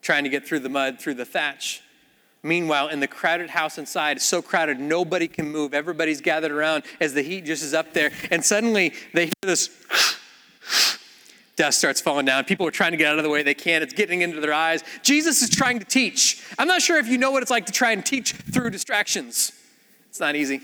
trying 0.03 0.25
to 0.25 0.31
get 0.31 0.47
through 0.47 0.61
the 0.61 0.69
mud 0.69 1.01
through 1.01 1.15
the 1.15 1.25
thatch 1.25 1.81
meanwhile 2.45 2.89
in 2.89 3.01
the 3.01 3.09
crowded 3.09 3.51
house 3.51 3.79
inside 3.79 4.19
it's 4.19 4.27
so 4.27 4.41
crowded 4.41 4.79
nobody 4.79 5.27
can 5.27 5.51
move. 5.51 5.75
Everybody's 5.75 6.21
gathered 6.21 6.53
around 6.53 6.85
as 7.01 7.15
the 7.15 7.23
heat 7.23 7.45
just 7.45 7.65
is 7.65 7.75
up 7.75 7.93
there. 7.93 8.13
And 8.31 8.45
suddenly 8.45 8.95
they 9.13 9.27
hear 9.27 9.33
this 9.43 9.71
dust 11.57 11.79
starts 11.79 12.01
falling 12.01 12.27
down. 12.27 12.45
People 12.45 12.67
are 12.67 12.73
trying 12.73 12.93
to 12.93 12.97
get 12.97 13.11
out 13.11 13.19
of 13.19 13.25
the 13.25 13.31
way. 13.31 13.43
They 13.43 13.55
can't. 13.55 13.83
It's 13.83 13.95
getting 13.95 14.21
into 14.21 14.41
their 14.41 14.53
eyes. 14.53 14.85
Jesus 15.03 15.43
is 15.43 15.51
trying 15.51 15.79
to 15.79 15.85
teach. 15.85 16.45
I'm 16.59 16.69
not 16.69 16.83
sure 16.83 16.99
if 16.99 17.09
you 17.09 17.19
know 17.19 17.31
what 17.31 17.43
it's 17.43 17.51
like 17.51 17.67
to 17.67 17.73
try 17.73 17.93
and 17.93 18.05
teach 18.05 18.33
through 18.33 18.71
distractions. 18.71 19.53
It's 20.11 20.21
not 20.21 20.37
easy. 20.37 20.61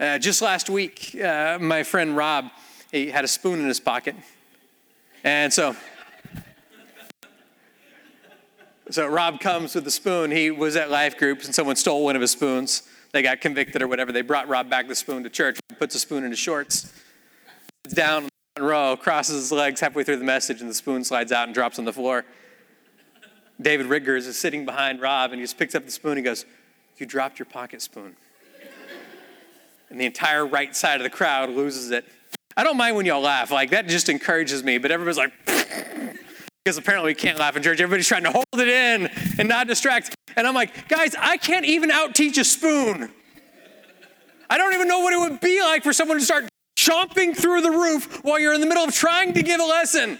Uh, 0.00 0.18
just 0.18 0.42
last 0.42 0.68
week 0.68 1.16
uh, 1.22 1.58
my 1.60 1.82
friend 1.82 2.16
rob 2.16 2.50
he 2.92 3.10
had 3.10 3.24
a 3.24 3.28
spoon 3.28 3.60
in 3.60 3.66
his 3.66 3.80
pocket. 3.80 4.16
And 5.24 5.52
so 5.52 5.76
so 8.90 9.06
Rob 9.06 9.40
comes 9.40 9.74
with 9.74 9.86
a 9.86 9.90
spoon. 9.90 10.30
He 10.30 10.50
was 10.50 10.76
at 10.76 10.90
life 10.90 11.18
groups 11.18 11.46
and 11.46 11.54
someone 11.54 11.76
stole 11.76 12.04
one 12.04 12.14
of 12.14 12.22
his 12.22 12.30
spoons. 12.30 12.82
They 13.12 13.22
got 13.22 13.40
convicted 13.40 13.82
or 13.82 13.88
whatever. 13.88 14.12
They 14.12 14.22
brought 14.22 14.48
Rob 14.48 14.70
back 14.70 14.88
the 14.88 14.94
spoon 14.94 15.22
to 15.24 15.30
church, 15.30 15.58
puts 15.78 15.94
a 15.94 15.98
spoon 15.98 16.24
in 16.24 16.30
his 16.30 16.38
shorts, 16.38 16.92
sits 17.84 17.94
down 17.94 18.24
in 18.24 18.28
the 18.54 18.62
row, 18.62 18.96
crosses 18.96 19.36
his 19.36 19.52
legs 19.52 19.80
halfway 19.80 20.04
through 20.04 20.18
the 20.18 20.24
message, 20.24 20.60
and 20.60 20.70
the 20.70 20.74
spoon 20.74 21.02
slides 21.02 21.32
out 21.32 21.46
and 21.48 21.54
drops 21.54 21.78
on 21.78 21.84
the 21.84 21.92
floor. 21.92 22.24
David 23.60 23.86
Riggers 23.86 24.26
is 24.26 24.38
sitting 24.38 24.64
behind 24.64 25.00
Rob 25.00 25.32
and 25.32 25.40
he 25.40 25.44
just 25.44 25.58
picks 25.58 25.74
up 25.74 25.84
the 25.84 25.90
spoon 25.90 26.18
and 26.18 26.24
goes, 26.24 26.44
You 26.98 27.06
dropped 27.06 27.38
your 27.38 27.46
pocket 27.46 27.82
spoon. 27.82 28.16
and 29.90 30.00
the 30.00 30.04
entire 30.04 30.46
right 30.46 30.76
side 30.76 31.00
of 31.00 31.04
the 31.04 31.10
crowd 31.10 31.50
loses 31.50 31.90
it. 31.90 32.04
I 32.56 32.64
don't 32.64 32.76
mind 32.76 32.96
when 32.96 33.06
y'all 33.06 33.20
laugh. 33.20 33.50
Like, 33.50 33.70
that 33.70 33.86
just 33.86 34.08
encourages 34.08 34.62
me, 34.62 34.78
but 34.78 34.90
everybody's 34.90 35.18
like, 35.18 35.32
because 36.66 36.78
apparently 36.78 37.10
we 37.10 37.14
can't 37.14 37.38
laugh 37.38 37.56
in 37.56 37.62
church. 37.62 37.80
Everybody's 37.80 38.08
trying 38.08 38.24
to 38.24 38.32
hold 38.32 38.44
it 38.54 38.66
in 38.66 39.06
and 39.38 39.48
not 39.48 39.68
distract. 39.68 40.12
And 40.34 40.48
I'm 40.48 40.54
like, 40.54 40.88
guys, 40.88 41.14
I 41.16 41.36
can't 41.36 41.64
even 41.64 41.92
out 41.92 42.16
teach 42.16 42.38
a 42.38 42.44
spoon. 42.44 43.08
I 44.50 44.58
don't 44.58 44.74
even 44.74 44.88
know 44.88 44.98
what 44.98 45.12
it 45.12 45.20
would 45.20 45.38
be 45.38 45.62
like 45.62 45.84
for 45.84 45.92
someone 45.92 46.18
to 46.18 46.24
start 46.24 46.48
chomping 46.76 47.36
through 47.36 47.60
the 47.60 47.70
roof 47.70 48.24
while 48.24 48.40
you're 48.40 48.52
in 48.52 48.60
the 48.60 48.66
middle 48.66 48.82
of 48.82 48.92
trying 48.92 49.32
to 49.34 49.44
give 49.44 49.60
a 49.60 49.64
lesson. 49.64 50.18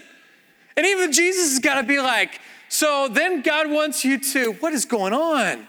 And 0.77 0.85
even 0.85 1.11
Jesus 1.11 1.49
has 1.49 1.59
got 1.59 1.81
to 1.81 1.83
be 1.85 1.99
like, 1.99 2.39
so 2.69 3.09
then 3.09 3.41
God 3.41 3.69
wants 3.69 4.05
you 4.05 4.17
to, 4.17 4.53
what 4.53 4.71
is 4.71 4.85
going 4.85 5.11
on? 5.11 5.67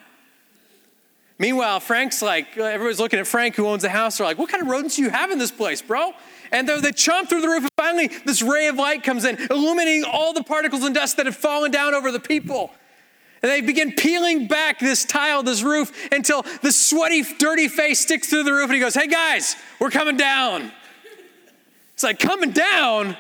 Meanwhile, 1.40 1.80
Frank's 1.80 2.22
like, 2.22 2.56
everybody's 2.56 3.00
looking 3.00 3.18
at 3.18 3.26
Frank 3.26 3.56
who 3.56 3.66
owns 3.66 3.82
the 3.82 3.88
house. 3.88 4.18
They're 4.18 4.26
like, 4.28 4.38
what 4.38 4.48
kind 4.48 4.62
of 4.62 4.68
rodents 4.68 4.94
do 4.94 5.02
you 5.02 5.10
have 5.10 5.32
in 5.32 5.40
this 5.40 5.50
place, 5.50 5.82
bro? 5.82 6.12
And 6.52 6.68
they 6.68 6.92
chomp 6.92 7.28
through 7.28 7.42
the 7.42 7.48
roof, 7.48 7.62
and 7.62 7.70
finally, 7.76 8.08
this 8.24 8.42
ray 8.42 8.68
of 8.68 8.76
light 8.76 9.02
comes 9.02 9.24
in, 9.24 9.36
illuminating 9.50 10.04
all 10.04 10.32
the 10.32 10.42
particles 10.42 10.82
and 10.82 10.94
dust 10.94 11.16
that 11.18 11.26
had 11.26 11.36
fallen 11.36 11.70
down 11.70 11.94
over 11.94 12.10
the 12.10 12.20
people. 12.20 12.70
And 13.42 13.50
they 13.50 13.60
begin 13.60 13.92
peeling 13.92 14.48
back 14.48 14.80
this 14.80 15.04
tile, 15.04 15.42
this 15.42 15.62
roof, 15.62 15.92
until 16.10 16.42
the 16.62 16.72
sweaty, 16.72 17.22
dirty 17.38 17.68
face 17.68 18.00
sticks 18.00 18.28
through 18.28 18.44
the 18.44 18.52
roof, 18.52 18.64
and 18.64 18.74
he 18.74 18.80
goes, 18.80 18.94
Hey 18.94 19.06
guys, 19.06 19.54
we're 19.78 19.90
coming 19.90 20.16
down. 20.16 20.72
It's 21.94 22.02
like, 22.02 22.18
coming 22.18 22.50
down? 22.50 23.16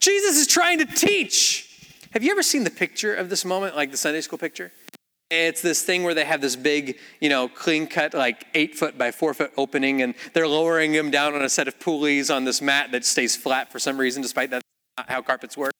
Jesus 0.00 0.38
is 0.38 0.46
trying 0.46 0.78
to 0.78 0.86
teach. 0.86 1.64
Have 2.12 2.22
you 2.22 2.30
ever 2.30 2.42
seen 2.42 2.64
the 2.64 2.70
picture 2.70 3.14
of 3.14 3.30
this 3.30 3.44
moment, 3.44 3.76
like 3.76 3.90
the 3.90 3.96
Sunday 3.96 4.20
school 4.20 4.38
picture? 4.38 4.72
It's 5.30 5.60
this 5.60 5.82
thing 5.82 6.04
where 6.04 6.14
they 6.14 6.24
have 6.24 6.40
this 6.40 6.56
big, 6.56 6.98
you 7.20 7.28
know, 7.28 7.48
clean 7.48 7.86
cut, 7.86 8.14
like 8.14 8.46
eight 8.54 8.74
foot 8.74 8.96
by 8.96 9.10
four 9.10 9.34
foot 9.34 9.52
opening, 9.58 10.00
and 10.00 10.14
they're 10.32 10.48
lowering 10.48 10.94
him 10.94 11.10
down 11.10 11.34
on 11.34 11.42
a 11.42 11.50
set 11.50 11.68
of 11.68 11.78
pulleys 11.78 12.30
on 12.30 12.44
this 12.44 12.62
mat 12.62 12.92
that 12.92 13.04
stays 13.04 13.36
flat 13.36 13.70
for 13.70 13.78
some 13.78 13.98
reason, 13.98 14.22
despite 14.22 14.50
that's 14.50 14.64
not 14.96 15.10
how 15.10 15.20
carpets 15.20 15.56
work. 15.56 15.74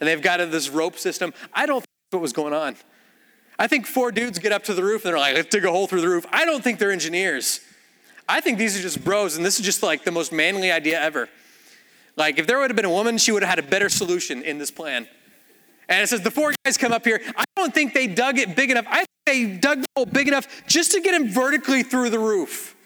And 0.00 0.08
they've 0.08 0.20
got 0.20 0.38
this 0.50 0.68
rope 0.68 0.98
system. 0.98 1.32
I 1.52 1.66
don't 1.66 1.80
think 1.80 1.88
what 2.10 2.22
was 2.22 2.32
going 2.32 2.52
on. 2.52 2.76
I 3.60 3.66
think 3.66 3.86
four 3.86 4.10
dudes 4.10 4.38
get 4.38 4.52
up 4.52 4.64
to 4.64 4.74
the 4.74 4.82
roof 4.82 5.04
and 5.04 5.12
they're 5.12 5.20
like, 5.20 5.34
let's 5.34 5.50
dig 5.50 5.64
a 5.66 5.70
hole 5.70 5.86
through 5.86 6.00
the 6.00 6.08
roof. 6.08 6.24
I 6.32 6.46
don't 6.46 6.64
think 6.64 6.78
they're 6.78 6.90
engineers. 6.90 7.60
I 8.26 8.40
think 8.40 8.58
these 8.58 8.78
are 8.78 8.82
just 8.82 9.04
bros, 9.04 9.36
and 9.36 9.44
this 9.44 9.58
is 9.58 9.64
just 9.64 9.82
like 9.82 10.04
the 10.04 10.10
most 10.10 10.32
manly 10.32 10.72
idea 10.72 11.00
ever. 11.00 11.28
Like, 12.16 12.38
if 12.38 12.46
there 12.46 12.58
would 12.58 12.70
have 12.70 12.76
been 12.76 12.84
a 12.84 12.90
woman, 12.90 13.18
she 13.18 13.32
would 13.32 13.42
have 13.42 13.50
had 13.50 13.58
a 13.58 13.68
better 13.68 13.88
solution 13.88 14.42
in 14.42 14.58
this 14.58 14.70
plan. 14.70 15.08
And 15.90 16.04
it 16.04 16.06
says 16.08 16.22
the 16.22 16.30
four 16.30 16.54
guys 16.64 16.78
come 16.78 16.92
up 16.92 17.04
here. 17.04 17.20
I 17.36 17.44
don't 17.56 17.74
think 17.74 17.94
they 17.94 18.06
dug 18.06 18.38
it 18.38 18.54
big 18.54 18.70
enough. 18.70 18.86
I 18.88 18.98
think 18.98 19.08
they 19.26 19.56
dug 19.56 19.80
the 19.80 19.86
hole 19.96 20.06
big 20.06 20.28
enough 20.28 20.66
just 20.68 20.92
to 20.92 21.00
get 21.00 21.20
him 21.20 21.28
vertically 21.28 21.82
through 21.82 22.10
the 22.10 22.18
roof. 22.20 22.76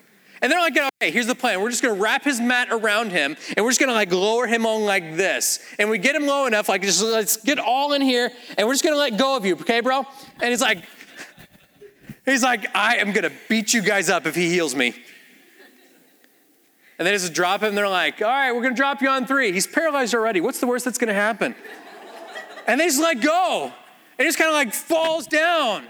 And 0.40 0.50
they're 0.50 0.60
like, 0.60 0.76
okay, 0.76 1.10
here's 1.10 1.26
the 1.26 1.34
plan. 1.34 1.60
We're 1.60 1.70
just 1.70 1.82
gonna 1.82 2.00
wrap 2.00 2.24
his 2.24 2.40
mat 2.40 2.68
around 2.70 3.12
him 3.12 3.36
and 3.56 3.64
we're 3.64 3.70
just 3.70 3.80
gonna 3.80 3.92
like 3.92 4.10
lower 4.10 4.46
him 4.46 4.66
on 4.66 4.84
like 4.84 5.16
this. 5.16 5.60
And 5.78 5.90
we 5.90 5.98
get 5.98 6.16
him 6.16 6.26
low 6.26 6.46
enough, 6.46 6.68
like 6.68 6.82
just 6.82 7.02
let's 7.02 7.36
get 7.36 7.58
all 7.58 7.92
in 7.92 8.00
here 8.00 8.30
and 8.56 8.66
we're 8.66 8.74
just 8.74 8.84
gonna 8.84 8.96
let 8.96 9.18
go 9.18 9.36
of 9.36 9.44
you, 9.44 9.54
okay, 9.54 9.80
bro? 9.80 10.04
And 10.40 10.50
he's 10.50 10.62
like, 10.62 10.84
he's 12.24 12.42
like, 12.42 12.74
I 12.74 12.96
am 12.96 13.12
gonna 13.12 13.32
beat 13.48 13.74
you 13.74 13.82
guys 13.82 14.08
up 14.08 14.26
if 14.26 14.34
he 14.34 14.48
heals 14.48 14.74
me. 14.74 14.94
And 16.98 17.06
they 17.06 17.12
just 17.12 17.32
drop 17.32 17.62
him. 17.62 17.74
They're 17.74 17.88
like, 17.88 18.22
all 18.22 18.28
right, 18.28 18.52
we're 18.52 18.62
gonna 18.62 18.74
drop 18.74 19.02
you 19.02 19.08
on 19.08 19.26
three. 19.26 19.52
He's 19.52 19.66
paralyzed 19.66 20.14
already. 20.14 20.40
What's 20.40 20.60
the 20.60 20.66
worst 20.66 20.84
that's 20.86 20.98
gonna 20.98 21.14
happen? 21.14 21.54
And 22.66 22.80
they 22.80 22.86
just 22.86 23.00
let 23.00 23.20
go. 23.20 23.72
It 24.18 24.24
just 24.24 24.38
kind 24.38 24.48
of 24.48 24.54
like 24.54 24.72
falls 24.72 25.26
down. 25.26 25.86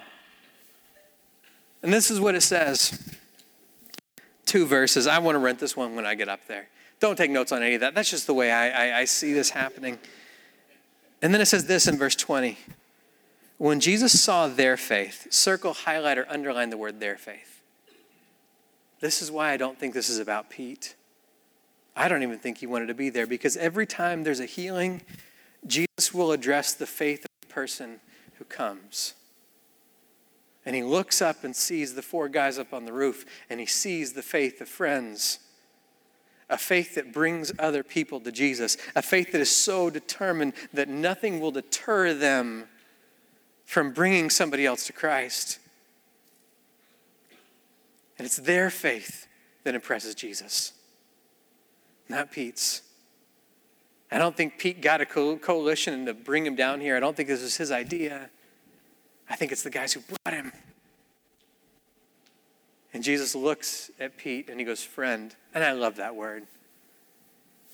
And 1.83 1.93
this 1.93 2.11
is 2.11 2.19
what 2.19 2.35
it 2.35 2.41
says. 2.41 3.17
Two 4.47 4.67
verses. 4.67 5.07
I 5.07 5.19
want 5.19 5.35
to 5.35 5.39
rent 5.39 5.59
this 5.59 5.77
one 5.77 5.95
when 5.95 6.07
I 6.07 6.15
get 6.15 6.29
up 6.29 6.47
there. 6.47 6.69
Don't 7.01 7.17
take 7.17 7.31
notes 7.31 7.53
on 7.53 7.63
any 7.63 7.75
of 7.75 7.81
that. 7.83 7.95
That's 7.95 8.11
just 8.11 8.27
the 8.27 8.35
way 8.35 8.51
I, 8.51 8.69
I, 8.69 8.99
I 9.01 9.05
see 9.05 9.33
this 9.33 9.51
happening. 9.51 9.99
And 11.21 11.33
then 11.33 11.41
it 11.41 11.47
says 11.47 11.67
this 11.67 11.87
in 11.87 11.99
verse 11.99 12.17
20. 12.17 12.59
When 13.59 13.81
Jesus 13.81 14.21
saw 14.21 14.49
their 14.49 14.77
faith, 14.77 15.33
circle, 15.33 15.75
highlight, 15.75 16.19
or 16.19 16.27
underline 16.29 16.71
the 16.71 16.77
word 16.77 17.01
their 17.01 17.17
faith. 17.17 17.63
This 19.01 19.21
is 19.21 19.31
why 19.31 19.53
I 19.53 19.57
don't 19.57 19.79
think 19.79 19.93
this 19.93 20.09
is 20.09 20.19
about 20.19 20.49
Pete. 20.49 20.95
I 21.95 22.09
don't 22.09 22.23
even 22.23 22.39
think 22.39 22.59
he 22.59 22.67
wanted 22.67 22.87
to 22.87 22.95
be 22.95 23.11
there 23.11 23.27
because 23.27 23.57
every 23.57 23.87
time 23.87 24.25
there's 24.25 24.41
a 24.41 24.47
healing, 24.47 25.03
Jesus 25.67 26.13
will 26.13 26.33
address 26.33 26.75
the 26.75 26.87
faith 26.87 27.21
of 27.21 27.31
the 27.41 27.53
person 27.53 28.01
who 28.39 28.45
comes. 28.45 29.15
And 30.67 30.75
he 30.75 30.83
looks 30.83 31.21
up 31.21 31.45
and 31.45 31.55
sees 31.55 31.95
the 31.95 32.03
four 32.03 32.29
guys 32.29 32.59
up 32.59 32.73
on 32.73 32.85
the 32.85 32.93
roof, 32.93 33.25
and 33.51 33.61
he 33.61 33.67
sees 33.67 34.13
the 34.13 34.23
faith 34.23 34.61
of 34.61 34.69
friends. 34.69 35.39
A 36.51 36.59
faith 36.59 36.95
that 36.95 37.13
brings 37.13 37.53
other 37.59 37.83
people 37.83 38.21
to 38.21 38.31
Jesus. 38.31 38.77
A 38.95 39.03
faith 39.03 39.33
that 39.33 39.41
is 39.41 39.55
so 39.55 39.91
determined 39.91 40.53
that 40.73 40.89
nothing 40.89 41.41
will 41.41 41.51
deter 41.51 42.15
them 42.15 42.67
from 43.65 43.93
bringing 43.93 44.31
somebody 44.31 44.67
else 44.67 44.87
to 44.87 44.93
Christ. 44.93 45.59
And 48.19 48.27
it's 48.27 48.37
their 48.37 48.71
faith 48.71 49.27
that 49.65 49.75
impresses 49.75 50.15
Jesus, 50.15 50.73
not 52.09 52.31
Pete's. 52.31 52.83
I 54.15 54.19
don't 54.19 54.37
think 54.37 54.59
Pete 54.59 54.81
got 54.81 55.01
a 55.01 55.07
coalition 55.07 56.07
to 56.07 56.15
bring 56.15 56.47
him 56.47 56.55
down 56.55 56.81
here. 56.81 56.97
I 56.97 57.01
don't 57.01 57.17
think 57.17 57.29
this 57.29 57.43
was 57.43 57.57
his 57.57 57.73
idea. 57.73 58.31
I 59.29 59.35
think 59.35 59.51
it's 59.51 59.65
the 59.65 59.71
guys 59.71 59.93
who 59.93 60.03
brought 60.03 60.33
him. 60.33 60.53
And 62.93 63.03
Jesus 63.03 63.35
looks 63.35 63.91
at 63.99 64.17
Pete 64.17 64.49
and 64.49 64.61
he 64.61 64.65
goes, 64.65 64.85
Friend. 64.85 65.35
And 65.53 65.65
I 65.65 65.73
love 65.73 65.97
that 65.97 66.15
word. 66.15 66.47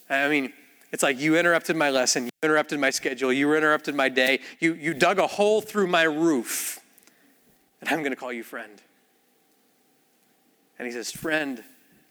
I 0.09 0.31
mean, 0.31 0.55
it's 0.93 1.03
like 1.03 1.21
you 1.21 1.37
interrupted 1.37 1.77
my 1.77 1.91
lesson, 1.91 2.25
you 2.25 2.31
interrupted 2.43 2.81
my 2.81 2.89
schedule, 2.89 3.31
you 3.31 3.55
interrupted 3.55 3.95
my 3.95 4.09
day, 4.09 4.41
you, 4.61 4.73
you 4.73 4.95
dug 4.95 5.19
a 5.19 5.27
hole 5.27 5.61
through 5.61 5.89
my 5.89 6.05
roof, 6.05 6.81
and 7.83 7.91
I'm 7.91 7.99
going 7.99 8.13
to 8.13 8.17
call 8.17 8.33
you 8.33 8.45
friend. 8.45 8.81
And 10.79 10.87
he 10.87 10.93
says, 10.93 11.13
Friend, 11.13 11.63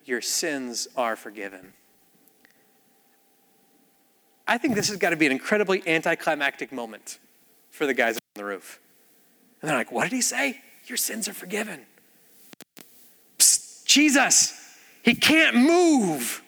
your 0.05 0.21
sins 0.21 0.87
are 0.95 1.15
forgiven. 1.15 1.73
I 4.49 4.57
think 4.57 4.73
this 4.73 4.89
has 4.89 4.97
got 4.97 5.11
to 5.11 5.15
be 5.15 5.27
an 5.27 5.31
incredibly 5.31 5.87
anticlimactic 5.87 6.71
moment 6.71 7.19
for 7.69 7.85
the 7.85 7.93
guys 7.93 8.15
on 8.15 8.21
the 8.33 8.43
roof. 8.43 8.79
And 9.61 9.69
they're 9.69 9.77
like, 9.77 9.91
What 9.91 10.05
did 10.05 10.13
he 10.13 10.21
say? 10.21 10.59
Your 10.87 10.97
sins 10.97 11.29
are 11.29 11.33
forgiven. 11.33 11.81
Psst, 13.37 13.85
Jesus, 13.85 14.59
he 15.03 15.13
can't 15.13 15.55
move. 15.55 16.41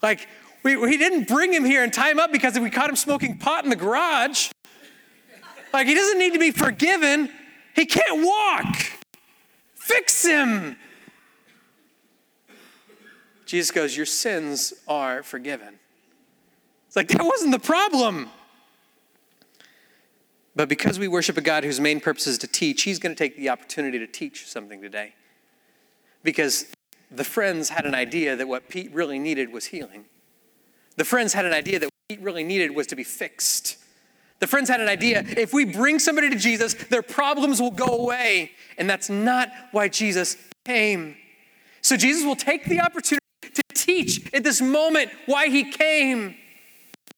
Like, 0.00 0.28
We, 0.62 0.76
we 0.76 0.96
didn't 0.96 1.26
bring 1.26 1.52
him 1.52 1.64
here 1.64 1.82
and 1.82 1.92
tie 1.92 2.12
him 2.12 2.20
up 2.20 2.30
because 2.30 2.56
we 2.56 2.70
caught 2.70 2.88
him 2.88 2.94
smoking 2.94 3.38
pot 3.38 3.64
in 3.64 3.70
the 3.70 3.76
garage. 3.76 4.50
Like, 5.72 5.88
he 5.88 5.96
doesn't 5.96 6.18
need 6.18 6.34
to 6.34 6.38
be 6.38 6.52
forgiven. 6.52 7.28
He 7.74 7.86
can't 7.86 8.24
walk. 8.24 8.76
Fix 9.74 10.24
him. 10.24 10.76
Jesus 13.46 13.72
goes, 13.72 13.96
Your 13.96 14.06
sins 14.06 14.74
are 14.86 15.24
forgiven. 15.24 15.79
It's 16.90 16.96
like, 16.96 17.06
that 17.10 17.24
wasn't 17.24 17.52
the 17.52 17.60
problem. 17.60 18.30
But 20.56 20.68
because 20.68 20.98
we 20.98 21.06
worship 21.06 21.36
a 21.36 21.40
God 21.40 21.62
whose 21.62 21.78
main 21.78 22.00
purpose 22.00 22.26
is 22.26 22.36
to 22.38 22.48
teach, 22.48 22.82
he's 22.82 22.98
going 22.98 23.14
to 23.14 23.16
take 23.16 23.36
the 23.36 23.48
opportunity 23.48 23.96
to 24.00 24.08
teach 24.08 24.48
something 24.48 24.82
today. 24.82 25.14
Because 26.24 26.66
the 27.08 27.22
friends 27.22 27.68
had 27.68 27.86
an 27.86 27.94
idea 27.94 28.34
that 28.34 28.48
what 28.48 28.68
Pete 28.68 28.92
really 28.92 29.20
needed 29.20 29.52
was 29.52 29.66
healing. 29.66 30.06
The 30.96 31.04
friends 31.04 31.32
had 31.32 31.46
an 31.46 31.52
idea 31.52 31.78
that 31.78 31.86
what 31.86 32.08
Pete 32.08 32.22
really 32.22 32.42
needed 32.42 32.74
was 32.74 32.88
to 32.88 32.96
be 32.96 33.04
fixed. 33.04 33.76
The 34.40 34.48
friends 34.48 34.68
had 34.68 34.80
an 34.80 34.88
idea 34.88 35.24
if 35.36 35.52
we 35.52 35.64
bring 35.64 36.00
somebody 36.00 36.28
to 36.28 36.36
Jesus, 36.36 36.74
their 36.74 37.02
problems 37.02 37.60
will 37.60 37.70
go 37.70 37.86
away. 37.86 38.50
And 38.78 38.90
that's 38.90 39.08
not 39.08 39.48
why 39.70 39.86
Jesus 39.86 40.36
came. 40.64 41.14
So 41.82 41.96
Jesus 41.96 42.24
will 42.24 42.34
take 42.34 42.64
the 42.64 42.80
opportunity 42.80 43.20
to 43.54 43.62
teach 43.74 44.28
at 44.34 44.42
this 44.42 44.60
moment 44.60 45.12
why 45.26 45.50
he 45.50 45.70
came. 45.70 46.34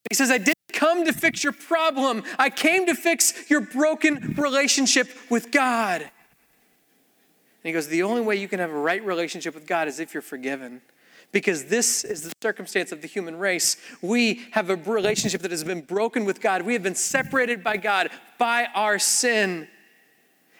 He 0.08 0.14
says, 0.14 0.30
I 0.30 0.38
didn't 0.38 0.56
come 0.72 1.04
to 1.06 1.12
fix 1.12 1.44
your 1.44 1.52
problem, 1.52 2.24
I 2.38 2.50
came 2.50 2.86
to 2.86 2.94
fix 2.94 3.48
your 3.50 3.60
broken 3.60 4.34
relationship 4.36 5.08
with 5.30 5.50
God. 5.50 6.02
And 6.02 6.10
he 7.68 7.72
goes, 7.72 7.86
The 7.86 8.02
only 8.02 8.22
way 8.22 8.36
you 8.36 8.48
can 8.48 8.58
have 8.58 8.70
a 8.70 8.78
right 8.78 9.04
relationship 9.04 9.54
with 9.54 9.66
God 9.66 9.88
is 9.88 10.00
if 10.00 10.14
you're 10.14 10.22
forgiven. 10.22 10.82
Because 11.30 11.64
this 11.66 12.04
is 12.04 12.22
the 12.22 12.32
circumstance 12.42 12.92
of 12.92 13.00
the 13.00 13.08
human 13.08 13.38
race. 13.38 13.78
We 14.02 14.42
have 14.50 14.68
a 14.68 14.76
relationship 14.76 15.40
that 15.42 15.50
has 15.50 15.64
been 15.64 15.80
broken 15.80 16.26
with 16.26 16.42
God. 16.42 16.60
We 16.60 16.74
have 16.74 16.82
been 16.82 16.94
separated 16.94 17.64
by 17.64 17.78
God 17.78 18.10
by 18.38 18.66
our 18.74 18.98
sin. 18.98 19.66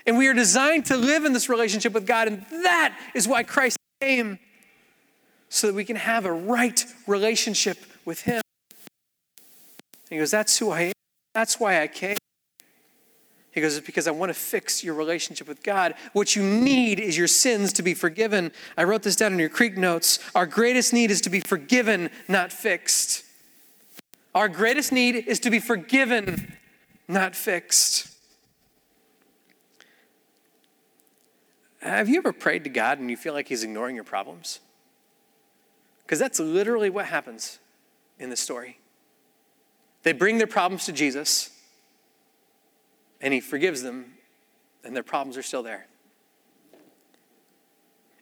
And 0.07 0.16
we 0.16 0.28
are 0.28 0.35
designed 0.35 0.87
to 0.87 0.96
live 0.96 1.26
in 1.26 1.35
this 1.35 1.50
relationship 1.50 1.92
with 1.92 2.07
God. 2.07 2.26
And 2.26 2.46
that 2.50 2.98
is 3.14 3.28
why 3.28 3.42
Christ 3.42 3.76
came, 4.00 4.38
so 5.50 5.66
that 5.66 5.74
we 5.74 5.85
can 5.85 5.96
have 5.96 6.24
a 6.24 6.33
right 6.33 6.85
relationship 7.07 7.78
with 8.07 8.22
Him. 8.22 8.40
He 10.12 10.18
goes, 10.18 10.31
That's 10.31 10.59
who 10.59 10.70
I 10.70 10.83
am. 10.83 10.92
That's 11.35 11.59
why 11.59 11.81
I 11.81 11.87
came. 11.87 12.16
He 13.51 13.61
goes, 13.61 13.77
It's 13.77 13.87
because 13.87 14.07
I 14.07 14.11
want 14.11 14.31
to 14.31 14.35
fix 14.35 14.85
your 14.85 14.94
relationship 14.94 15.48
with 15.48 15.62
God. 15.62 15.94
What 16.12 16.37
you 16.37 16.42
need 16.42 17.01
is 17.01 17.16
your 17.16 17.27
sins 17.27 17.72
to 17.75 17.83
be 17.83 17.94
forgiven. 17.94 18.53
I 18.77 18.85
wrote 18.85 19.03
this 19.03 19.16
down 19.16 19.33
in 19.33 19.38
your 19.38 19.48
Creek 19.48 19.77
notes. 19.77 20.18
Our 20.35 20.46
greatest 20.46 20.92
need 20.92 21.11
is 21.11 21.20
to 21.22 21.31
be 21.31 21.40
forgiven, 21.40 22.11
not 22.29 22.53
fixed. 22.53 23.25
Our 24.35 24.48
greatest 24.48 24.92
need 24.92 25.14
is 25.14 25.40
to 25.40 25.51
be 25.51 25.59
forgiven, 25.59 26.57
not 27.09 27.37
fixed. 27.37 28.09
Have 31.81 32.09
you 32.09 32.18
ever 32.18 32.33
prayed 32.33 32.64
to 32.64 32.70
God 32.70 33.01
and 33.01 33.11
you 33.11 33.16
feel 33.16 33.35
like 33.35 33.48
He's 33.48 33.64
ignoring 33.64 33.94
your 33.94 34.05
problems? 34.05 34.61
Because 36.05 36.18
that's 36.18 36.38
literally 36.38 36.90
what 36.90 37.07
happens 37.07 37.59
in 38.18 38.31
the 38.31 38.37
story. 38.37 38.79
They 40.03 40.12
bring 40.12 40.38
their 40.38 40.47
problems 40.47 40.85
to 40.87 40.93
Jesus 40.93 41.51
and 43.21 43.33
he 43.33 43.41
forgives 43.41 43.83
them, 43.83 44.15
and 44.85 44.97
their 44.97 45.05
problems 45.05 45.37
are 45.37 45.43
still 45.43 45.62
there. 45.62 45.87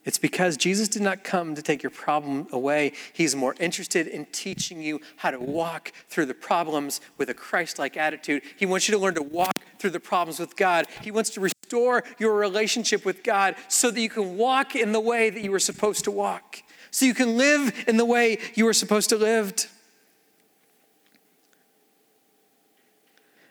It's 0.04 0.18
because 0.18 0.56
Jesus 0.56 0.88
did 0.88 1.02
not 1.02 1.24
come 1.24 1.54
to 1.54 1.62
take 1.62 1.82
your 1.82 1.90
problem 1.90 2.46
away. 2.52 2.92
He's 3.12 3.36
more 3.36 3.54
interested 3.60 4.06
in 4.06 4.26
teaching 4.26 4.82
you 4.82 5.00
how 5.16 5.30
to 5.30 5.38
walk 5.38 5.92
through 6.08 6.26
the 6.26 6.34
problems 6.34 7.00
with 7.18 7.28
a 7.28 7.34
Christ 7.34 7.78
like 7.78 7.96
attitude. 7.96 8.42
He 8.56 8.66
wants 8.66 8.88
you 8.88 8.94
to 8.94 9.00
learn 9.00 9.14
to 9.14 9.22
walk 9.22 9.52
through 9.78 9.90
the 9.90 10.00
problems 10.00 10.38
with 10.38 10.56
God. 10.56 10.86
He 11.02 11.10
wants 11.10 11.30
to 11.30 11.40
restore 11.40 12.02
your 12.18 12.34
relationship 12.34 13.04
with 13.04 13.22
God 13.22 13.56
so 13.68 13.90
that 13.90 14.00
you 14.00 14.08
can 14.08 14.36
walk 14.36 14.74
in 14.74 14.92
the 14.92 15.00
way 15.00 15.30
that 15.30 15.42
you 15.42 15.50
were 15.50 15.58
supposed 15.58 16.04
to 16.04 16.10
walk, 16.10 16.62
so 16.90 17.04
you 17.04 17.14
can 17.14 17.36
live 17.36 17.84
in 17.86 17.96
the 17.96 18.04
way 18.04 18.38
you 18.54 18.64
were 18.64 18.72
supposed 18.72 19.10
to 19.10 19.16
live. 19.16 19.54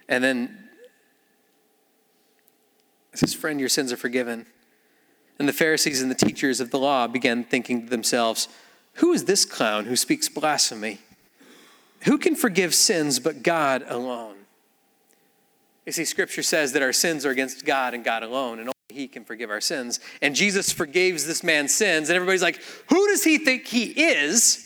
And 0.09 0.21
then 0.23 0.69
says, 3.13 3.33
Friend, 3.33 3.59
your 3.59 3.69
sins 3.69 3.93
are 3.93 3.97
forgiven. 3.97 4.45
And 5.37 5.47
the 5.47 5.53
Pharisees 5.53 6.01
and 6.01 6.11
the 6.11 6.15
teachers 6.15 6.59
of 6.59 6.71
the 6.71 6.79
law 6.79 7.07
began 7.07 7.43
thinking 7.43 7.83
to 7.83 7.89
themselves, 7.89 8.47
Who 8.95 9.13
is 9.13 9.25
this 9.25 9.45
clown 9.45 9.85
who 9.85 9.95
speaks 9.95 10.27
blasphemy? 10.27 10.99
Who 12.05 12.17
can 12.17 12.35
forgive 12.35 12.73
sins 12.73 13.19
but 13.19 13.43
God 13.43 13.85
alone? 13.87 14.35
You 15.85 15.91
see, 15.91 16.05
Scripture 16.05 16.43
says 16.43 16.73
that 16.73 16.81
our 16.81 16.93
sins 16.93 17.25
are 17.25 17.31
against 17.31 17.65
God 17.65 17.93
and 17.93 18.03
God 18.03 18.23
alone, 18.23 18.59
and 18.59 18.67
only 18.67 18.73
He 19.01 19.07
can 19.07 19.25
forgive 19.25 19.49
our 19.49 19.61
sins. 19.61 19.99
And 20.21 20.35
Jesus 20.35 20.71
forgives 20.71 21.25
this 21.25 21.43
man's 21.43 21.73
sins, 21.73 22.09
and 22.09 22.15
everybody's 22.15 22.41
like, 22.41 22.61
Who 22.89 23.07
does 23.07 23.23
he 23.23 23.37
think 23.37 23.65
he 23.65 23.85
is? 23.85 24.65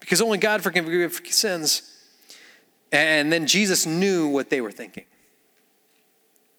Because 0.00 0.20
only 0.20 0.38
God 0.38 0.62
can 0.62 0.84
forgive 0.84 1.20
sins. 1.26 1.97
And 2.90 3.32
then 3.32 3.46
Jesus 3.46 3.86
knew 3.86 4.28
what 4.28 4.50
they 4.50 4.60
were 4.60 4.72
thinking. 4.72 5.04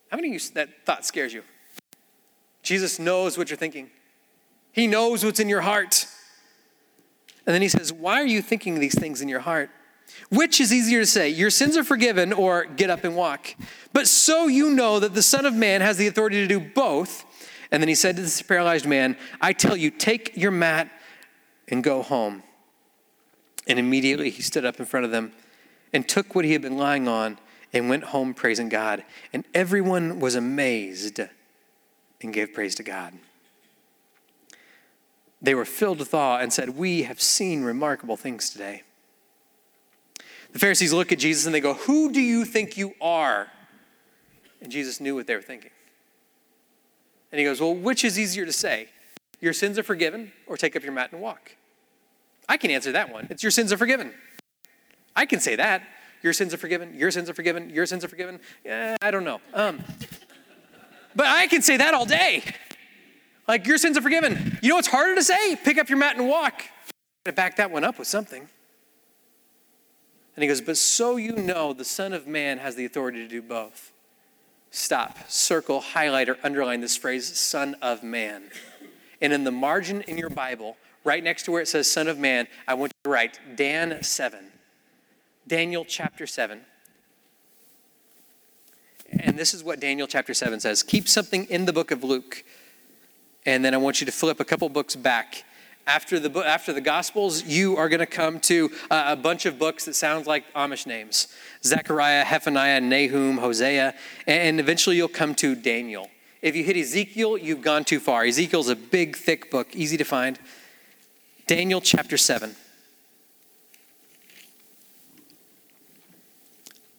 How 0.09 0.17
many 0.17 0.29
of 0.29 0.33
you 0.41 0.49
that 0.53 0.85
thought 0.85 1.05
scares 1.05 1.33
you? 1.33 1.43
Jesus 2.61 2.99
knows 2.99 3.37
what 3.37 3.49
you're 3.49 3.57
thinking. 3.57 3.89
He 4.71 4.87
knows 4.87 5.23
what's 5.23 5.39
in 5.39 5.49
your 5.49 5.61
heart. 5.61 6.05
And 7.45 7.53
then 7.53 7.61
he 7.61 7.67
says, 7.67 7.91
Why 7.91 8.21
are 8.21 8.25
you 8.25 8.41
thinking 8.41 8.79
these 8.79 8.97
things 8.97 9.21
in 9.21 9.29
your 9.29 9.39
heart? 9.39 9.69
Which 10.29 10.59
is 10.59 10.73
easier 10.73 11.01
to 11.01 11.05
say, 11.05 11.29
Your 11.29 11.49
sins 11.49 11.77
are 11.77 11.83
forgiven, 11.83 12.33
or 12.33 12.65
get 12.65 12.89
up 12.89 13.03
and 13.03 13.15
walk? 13.15 13.55
But 13.93 14.07
so 14.07 14.47
you 14.47 14.71
know 14.71 14.99
that 14.99 15.13
the 15.13 15.23
Son 15.23 15.45
of 15.45 15.55
Man 15.55 15.81
has 15.81 15.97
the 15.97 16.07
authority 16.07 16.37
to 16.41 16.47
do 16.47 16.59
both. 16.59 17.25
And 17.71 17.81
then 17.81 17.87
he 17.87 17.95
said 17.95 18.15
to 18.15 18.21
this 18.23 18.41
paralyzed 18.41 18.87
man, 18.87 19.15
I 19.41 19.53
tell 19.53 19.77
you, 19.77 19.91
take 19.91 20.35
your 20.35 20.51
mat 20.51 20.89
and 21.67 21.83
go 21.83 22.01
home. 22.01 22.41
And 23.67 23.77
immediately 23.77 24.31
he 24.31 24.41
stood 24.41 24.65
up 24.65 24.79
in 24.79 24.85
front 24.85 25.05
of 25.05 25.11
them 25.11 25.33
and 25.93 26.07
took 26.07 26.35
what 26.35 26.45
he 26.45 26.53
had 26.53 26.61
been 26.61 26.77
lying 26.77 27.07
on 27.07 27.37
and 27.73 27.89
went 27.89 28.05
home 28.05 28.33
praising 28.33 28.69
God. 28.69 29.03
And 29.33 29.45
everyone 29.53 30.19
was 30.19 30.35
amazed 30.35 31.19
and 32.21 32.33
gave 32.33 32.53
praise 32.53 32.75
to 32.75 32.83
God. 32.83 33.13
They 35.41 35.55
were 35.55 35.65
filled 35.65 35.99
with 35.99 36.13
awe 36.13 36.39
and 36.39 36.51
said, 36.51 36.69
We 36.71 37.03
have 37.03 37.21
seen 37.21 37.63
remarkable 37.63 38.17
things 38.17 38.49
today. 38.49 38.83
The 40.51 40.59
Pharisees 40.59 40.91
look 40.91 41.11
at 41.11 41.19
Jesus 41.19 41.45
and 41.45 41.55
they 41.55 41.61
go, 41.61 41.75
Who 41.75 42.11
do 42.11 42.19
you 42.19 42.43
think 42.43 42.77
you 42.77 42.93
are? 42.99 43.47
And 44.61 44.71
Jesus 44.71 44.99
knew 44.99 45.15
what 45.15 45.27
they 45.27 45.35
were 45.35 45.41
thinking. 45.41 45.71
And 47.31 47.39
he 47.39 47.45
goes, 47.45 47.61
Well, 47.61 47.73
which 47.73 48.03
is 48.03 48.19
easier 48.19 48.45
to 48.45 48.51
say? 48.51 48.89
Your 49.39 49.53
sins 49.53 49.79
are 49.79 49.83
forgiven, 49.83 50.33
or 50.47 50.57
take 50.57 50.75
up 50.75 50.83
your 50.83 50.91
mat 50.91 51.13
and 51.13 51.21
walk? 51.21 51.55
I 52.49 52.57
can 52.57 52.71
answer 52.71 52.91
that 52.91 53.13
one. 53.13 53.27
It's 53.29 53.43
your 53.43 53.51
sins 53.51 53.71
are 53.71 53.77
forgiven. 53.77 54.13
I 55.19 55.25
can 55.25 55.41
say 55.41 55.57
that. 55.57 55.83
Your 56.23 56.31
sins 56.31 56.53
are 56.53 56.57
forgiven. 56.57 56.95
Your 56.95 57.11
sins 57.11 57.29
are 57.29 57.33
forgiven. 57.33 57.69
Your 57.69 57.85
sins 57.85 58.05
are 58.05 58.07
forgiven. 58.07 58.39
Yeah, 58.63 58.95
I 59.01 59.11
don't 59.11 59.25
know. 59.25 59.41
Um, 59.53 59.83
but 61.13 61.25
I 61.25 61.47
can 61.47 61.61
say 61.61 61.75
that 61.75 61.93
all 61.93 62.05
day. 62.05 62.41
Like, 63.45 63.67
your 63.67 63.77
sins 63.77 63.97
are 63.97 64.01
forgiven. 64.01 64.57
You 64.61 64.69
know 64.69 64.75
what's 64.75 64.87
harder 64.87 65.15
to 65.15 65.23
say? 65.23 65.57
Pick 65.57 65.77
up 65.77 65.89
your 65.89 65.97
mat 65.97 66.15
and 66.15 66.29
walk. 66.29 66.63
To 67.25 67.33
back 67.33 67.57
that 67.57 67.69
one 67.69 67.83
up 67.83 67.99
with 67.99 68.07
something. 68.07 68.47
And 70.37 70.43
he 70.43 70.47
goes, 70.47 70.61
But 70.61 70.77
so 70.77 71.17
you 71.17 71.33
know 71.33 71.73
the 71.73 71.83
Son 71.83 72.13
of 72.13 72.25
Man 72.25 72.59
has 72.59 72.75
the 72.75 72.85
authority 72.85 73.19
to 73.19 73.27
do 73.27 73.41
both. 73.41 73.91
Stop, 74.71 75.17
circle, 75.29 75.81
highlight, 75.81 76.29
or 76.29 76.37
underline 76.43 76.79
this 76.79 76.95
phrase, 76.95 77.37
Son 77.37 77.75
of 77.81 78.03
Man. 78.03 78.43
And 79.19 79.33
in 79.33 79.43
the 79.43 79.51
margin 79.51 80.01
in 80.03 80.17
your 80.17 80.29
Bible, 80.29 80.77
right 81.03 81.21
next 81.21 81.43
to 81.43 81.51
where 81.51 81.61
it 81.61 81.67
says 81.67 81.91
Son 81.91 82.07
of 82.07 82.17
Man, 82.17 82.47
I 82.69 82.75
want 82.75 82.93
you 82.93 83.09
to 83.09 83.13
write 83.13 83.37
Dan 83.57 84.01
7. 84.01 84.48
Daniel 85.49 85.83
chapter 85.83 86.27
7. 86.27 86.61
And 89.19 89.37
this 89.37 89.55
is 89.55 89.63
what 89.63 89.79
Daniel 89.79 90.07
chapter 90.07 90.35
7 90.35 90.59
says 90.59 90.83
Keep 90.83 91.09
something 91.09 91.45
in 91.45 91.65
the 91.65 91.73
book 91.73 91.89
of 91.91 92.03
Luke. 92.03 92.43
And 93.45 93.65
then 93.65 93.73
I 93.73 93.77
want 93.77 93.99
you 93.99 94.05
to 94.05 94.11
flip 94.11 94.39
a 94.39 94.45
couple 94.45 94.69
books 94.69 94.95
back. 94.95 95.43
After 95.87 96.19
the, 96.19 96.29
after 96.41 96.71
the 96.71 96.81
Gospels, 96.81 97.43
you 97.43 97.75
are 97.77 97.89
going 97.89 97.99
to 97.99 98.05
come 98.05 98.39
to 98.41 98.69
a 98.91 99.15
bunch 99.15 99.47
of 99.47 99.57
books 99.57 99.85
that 99.85 99.95
sound 99.95 100.27
like 100.27 100.43
Amish 100.53 100.85
names 100.85 101.29
Zechariah, 101.63 102.23
Zephaniah, 102.29 102.79
Nahum, 102.79 103.39
Hosea, 103.39 103.95
and 104.27 104.59
eventually 104.59 104.97
you'll 104.97 105.07
come 105.07 105.33
to 105.35 105.55
Daniel. 105.55 106.11
If 106.43 106.55
you 106.55 106.63
hit 106.63 106.77
Ezekiel, 106.77 107.39
you've 107.39 107.63
gone 107.63 107.85
too 107.85 107.99
far. 107.99 108.23
Ezekiel's 108.23 108.69
a 108.69 108.75
big, 108.75 109.15
thick 109.15 109.49
book, 109.49 109.75
easy 109.75 109.97
to 109.97 110.03
find. 110.03 110.37
Daniel 111.47 111.81
chapter 111.81 112.17
7. 112.17 112.55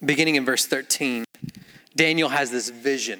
Beginning 0.03 0.35
in 0.35 0.45
verse 0.45 0.65
13, 0.65 1.25
Daniel 1.95 2.29
has 2.29 2.51
this 2.51 2.69
vision. 2.69 3.19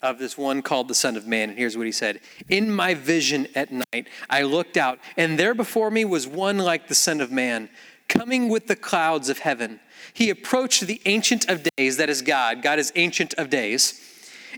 of 0.00 0.20
this 0.20 0.38
one 0.38 0.62
called 0.62 0.86
the 0.86 0.94
Son 0.94 1.16
of 1.16 1.26
Man. 1.26 1.48
And 1.50 1.58
here's 1.58 1.76
what 1.76 1.86
he 1.86 1.92
said 1.92 2.20
In 2.48 2.70
my 2.70 2.94
vision 2.94 3.48
at 3.54 3.72
night, 3.72 4.08
I 4.30 4.42
looked 4.42 4.76
out, 4.76 5.00
and 5.16 5.38
there 5.38 5.54
before 5.54 5.90
me 5.90 6.04
was 6.04 6.26
one 6.26 6.58
like 6.58 6.86
the 6.86 6.94
Son 6.94 7.20
of 7.20 7.32
Man, 7.32 7.68
coming 8.08 8.48
with 8.48 8.68
the 8.68 8.76
clouds 8.76 9.28
of 9.28 9.40
heaven. 9.40 9.80
He 10.14 10.30
approached 10.30 10.86
the 10.86 11.00
Ancient 11.04 11.48
of 11.48 11.66
Days, 11.76 11.96
that 11.96 12.08
is 12.08 12.22
God. 12.22 12.62
God 12.62 12.78
is 12.78 12.92
Ancient 12.94 13.34
of 13.34 13.50
Days. 13.50 14.00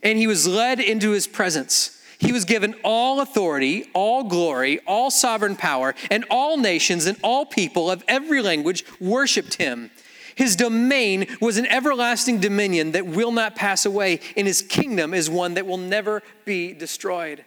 And 0.02 0.18
he 0.18 0.26
was 0.26 0.46
led 0.46 0.78
into 0.80 1.10
his 1.10 1.26
presence. 1.26 2.00
He 2.18 2.32
was 2.32 2.44
given 2.44 2.74
all 2.84 3.20
authority, 3.20 3.90
all 3.94 4.24
glory, 4.24 4.78
all 4.86 5.10
sovereign 5.10 5.56
power, 5.56 5.94
and 6.10 6.24
all 6.30 6.58
nations 6.58 7.06
and 7.06 7.18
all 7.22 7.46
people 7.46 7.90
of 7.90 8.04
every 8.06 8.42
language 8.42 8.84
worshiped 9.00 9.54
him. 9.54 9.90
His 10.34 10.56
domain 10.56 11.26
was 11.40 11.58
an 11.58 11.66
everlasting 11.66 12.40
dominion 12.40 12.92
that 12.92 13.06
will 13.06 13.32
not 13.32 13.56
pass 13.56 13.84
away, 13.86 14.20
and 14.36 14.46
his 14.46 14.62
kingdom 14.62 15.14
is 15.14 15.30
one 15.30 15.54
that 15.54 15.66
will 15.66 15.78
never 15.78 16.22
be 16.44 16.72
destroyed. 16.72 17.44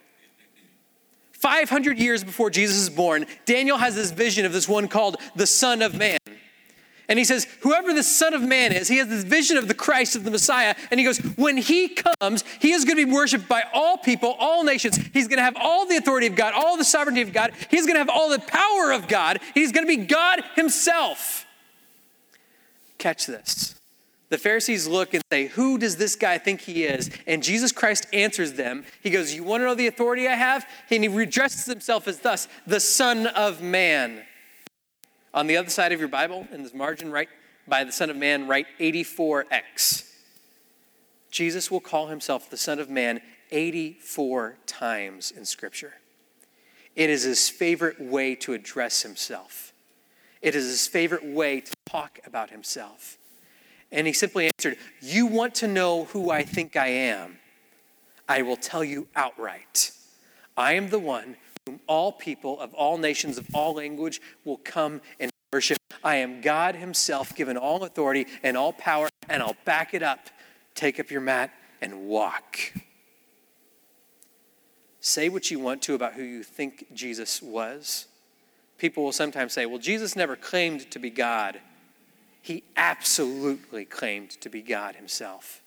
500 1.32 1.98
years 1.98 2.24
before 2.24 2.48
Jesus 2.48 2.78
is 2.78 2.90
born, 2.90 3.26
Daniel 3.44 3.76
has 3.76 3.94
this 3.94 4.12
vision 4.12 4.46
of 4.46 4.52
this 4.52 4.66
one 4.66 4.88
called 4.88 5.16
the 5.36 5.46
Son 5.46 5.82
of 5.82 5.94
Man. 5.94 6.18
And 7.08 7.18
he 7.18 7.24
says, 7.24 7.46
Whoever 7.60 7.92
the 7.92 8.02
Son 8.02 8.32
of 8.32 8.42
Man 8.42 8.72
is, 8.72 8.88
he 8.88 8.96
has 8.96 9.08
this 9.08 9.24
vision 9.24 9.58
of 9.58 9.68
the 9.68 9.74
Christ, 9.74 10.16
of 10.16 10.24
the 10.24 10.30
Messiah. 10.30 10.74
And 10.90 10.98
he 10.98 11.04
goes, 11.04 11.18
When 11.18 11.56
he 11.56 11.88
comes, 11.88 12.44
he 12.60 12.72
is 12.72 12.84
going 12.84 12.96
to 12.96 13.06
be 13.06 13.12
worshiped 13.12 13.48
by 13.48 13.64
all 13.74 13.98
people, 13.98 14.34
all 14.38 14.64
nations. 14.64 14.96
He's 15.12 15.28
going 15.28 15.36
to 15.36 15.42
have 15.42 15.56
all 15.56 15.86
the 15.86 15.96
authority 15.96 16.26
of 16.26 16.34
God, 16.34 16.54
all 16.54 16.76
the 16.76 16.84
sovereignty 16.84 17.20
of 17.20 17.32
God. 17.32 17.52
He's 17.70 17.84
going 17.84 17.94
to 17.94 18.00
have 18.00 18.08
all 18.08 18.30
the 18.30 18.38
power 18.38 18.92
of 18.92 19.06
God. 19.06 19.40
He's 19.52 19.70
going 19.70 19.86
to 19.86 19.96
be 19.96 20.04
God 20.06 20.42
himself. 20.56 21.43
Catch 23.04 23.26
this. 23.26 23.74
The 24.30 24.38
Pharisees 24.38 24.86
look 24.86 25.12
and 25.12 25.22
say, 25.30 25.48
Who 25.48 25.76
does 25.76 25.96
this 25.96 26.16
guy 26.16 26.38
think 26.38 26.62
he 26.62 26.84
is? 26.84 27.10
And 27.26 27.42
Jesus 27.42 27.70
Christ 27.70 28.06
answers 28.14 28.54
them. 28.54 28.86
He 29.02 29.10
goes, 29.10 29.34
You 29.34 29.44
want 29.44 29.60
to 29.60 29.66
know 29.66 29.74
the 29.74 29.88
authority 29.88 30.26
I 30.26 30.32
have? 30.32 30.66
And 30.90 31.04
he 31.04 31.10
redresses 31.10 31.66
himself 31.66 32.08
as 32.08 32.20
thus, 32.20 32.48
the 32.66 32.80
Son 32.80 33.26
of 33.26 33.60
Man. 33.60 34.22
On 35.34 35.46
the 35.46 35.58
other 35.58 35.68
side 35.68 35.92
of 35.92 36.00
your 36.00 36.08
Bible, 36.08 36.48
in 36.50 36.62
this 36.62 36.72
margin, 36.72 37.12
right 37.12 37.28
by 37.68 37.84
the 37.84 37.92
Son 37.92 38.08
of 38.08 38.16
Man, 38.16 38.48
write 38.48 38.68
84x. 38.80 40.10
Jesus 41.30 41.70
will 41.70 41.80
call 41.80 42.06
himself 42.06 42.48
the 42.48 42.56
Son 42.56 42.78
of 42.78 42.88
Man 42.88 43.20
84 43.50 44.56
times 44.64 45.30
in 45.30 45.44
Scripture. 45.44 45.92
It 46.96 47.10
is 47.10 47.24
his 47.24 47.50
favorite 47.50 48.00
way 48.00 48.34
to 48.36 48.54
address 48.54 49.02
himself. 49.02 49.63
It 50.44 50.54
is 50.54 50.66
his 50.66 50.86
favorite 50.86 51.24
way 51.24 51.62
to 51.62 51.72
talk 51.86 52.20
about 52.26 52.50
himself. 52.50 53.16
And 53.90 54.06
he 54.06 54.12
simply 54.12 54.50
answered, 54.58 54.76
You 55.00 55.24
want 55.24 55.54
to 55.56 55.66
know 55.66 56.04
who 56.04 56.30
I 56.30 56.42
think 56.42 56.76
I 56.76 56.88
am? 56.88 57.38
I 58.28 58.42
will 58.42 58.58
tell 58.58 58.84
you 58.84 59.08
outright. 59.16 59.90
I 60.54 60.74
am 60.74 60.90
the 60.90 60.98
one 60.98 61.36
whom 61.64 61.80
all 61.86 62.12
people 62.12 62.60
of 62.60 62.74
all 62.74 62.98
nations, 62.98 63.38
of 63.38 63.46
all 63.54 63.72
language 63.72 64.20
will 64.44 64.58
come 64.58 65.00
and 65.18 65.30
worship. 65.50 65.78
I 66.04 66.16
am 66.16 66.42
God 66.42 66.74
Himself, 66.74 67.34
given 67.34 67.56
all 67.56 67.82
authority 67.82 68.26
and 68.42 68.54
all 68.54 68.74
power, 68.74 69.08
and 69.30 69.42
I'll 69.42 69.56
back 69.64 69.94
it 69.94 70.02
up. 70.02 70.28
Take 70.74 71.00
up 71.00 71.10
your 71.10 71.22
mat 71.22 71.54
and 71.80 72.06
walk. 72.06 72.58
Say 75.00 75.30
what 75.30 75.50
you 75.50 75.58
want 75.58 75.80
to 75.82 75.94
about 75.94 76.12
who 76.12 76.22
you 76.22 76.42
think 76.42 76.88
Jesus 76.92 77.40
was. 77.40 78.08
People 78.78 79.04
will 79.04 79.12
sometimes 79.12 79.52
say, 79.52 79.66
well, 79.66 79.78
Jesus 79.78 80.16
never 80.16 80.36
claimed 80.36 80.90
to 80.90 80.98
be 80.98 81.10
God. 81.10 81.60
He 82.42 82.64
absolutely 82.76 83.84
claimed 83.84 84.30
to 84.40 84.48
be 84.48 84.60
God 84.60 84.96
Himself. 84.96 85.62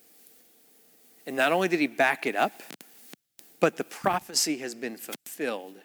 And 1.26 1.36
not 1.36 1.52
only 1.52 1.68
did 1.68 1.80
He 1.80 1.88
back 1.88 2.26
it 2.26 2.36
up, 2.36 2.62
but 3.60 3.78
the 3.78 3.84
prophecy 3.84 4.58
has 4.60 4.76
been 4.76 4.98
fulfilled 4.98 5.76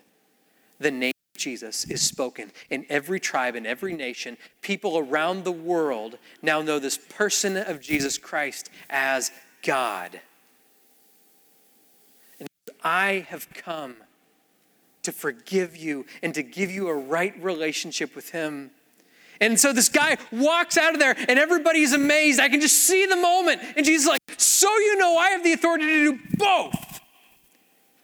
the 0.82 0.90
name 0.90 1.12
of 1.34 1.40
Jesus 1.40 1.84
is 1.84 2.02
spoken 2.02 2.50
in 2.68 2.84
every 2.88 3.20
tribe, 3.20 3.54
in 3.54 3.64
every 3.64 3.94
nation. 3.94 4.36
People 4.60 4.98
around 4.98 5.44
the 5.44 5.52
world 5.52 6.18
now 6.42 6.60
know 6.60 6.78
this 6.78 6.98
person 6.98 7.56
of 7.56 7.80
Jesus 7.80 8.18
Christ 8.18 8.68
as 8.90 9.30
God. 9.62 10.20
And 12.38 12.48
I 12.82 13.26
have 13.28 13.48
come 13.54 13.96
to 15.02 15.12
forgive 15.12 15.76
you 15.76 16.06
and 16.22 16.34
to 16.34 16.42
give 16.42 16.70
you 16.70 16.88
a 16.88 16.94
right 16.94 17.34
relationship 17.42 18.14
with 18.14 18.30
Him. 18.30 18.70
And 19.40 19.58
so 19.58 19.72
this 19.72 19.88
guy 19.88 20.18
walks 20.30 20.78
out 20.78 20.94
of 20.94 21.00
there, 21.00 21.16
and 21.28 21.38
everybody's 21.38 21.92
amazed. 21.92 22.38
I 22.38 22.48
can 22.48 22.60
just 22.60 22.78
see 22.78 23.06
the 23.06 23.16
moment. 23.16 23.60
And 23.76 23.84
Jesus 23.84 24.04
is 24.04 24.08
like, 24.08 24.20
So 24.36 24.68
you 24.78 24.96
know 24.98 25.16
I 25.16 25.30
have 25.30 25.42
the 25.42 25.52
authority 25.52 25.86
to 25.86 26.12
do 26.12 26.18
both. 26.36 27.00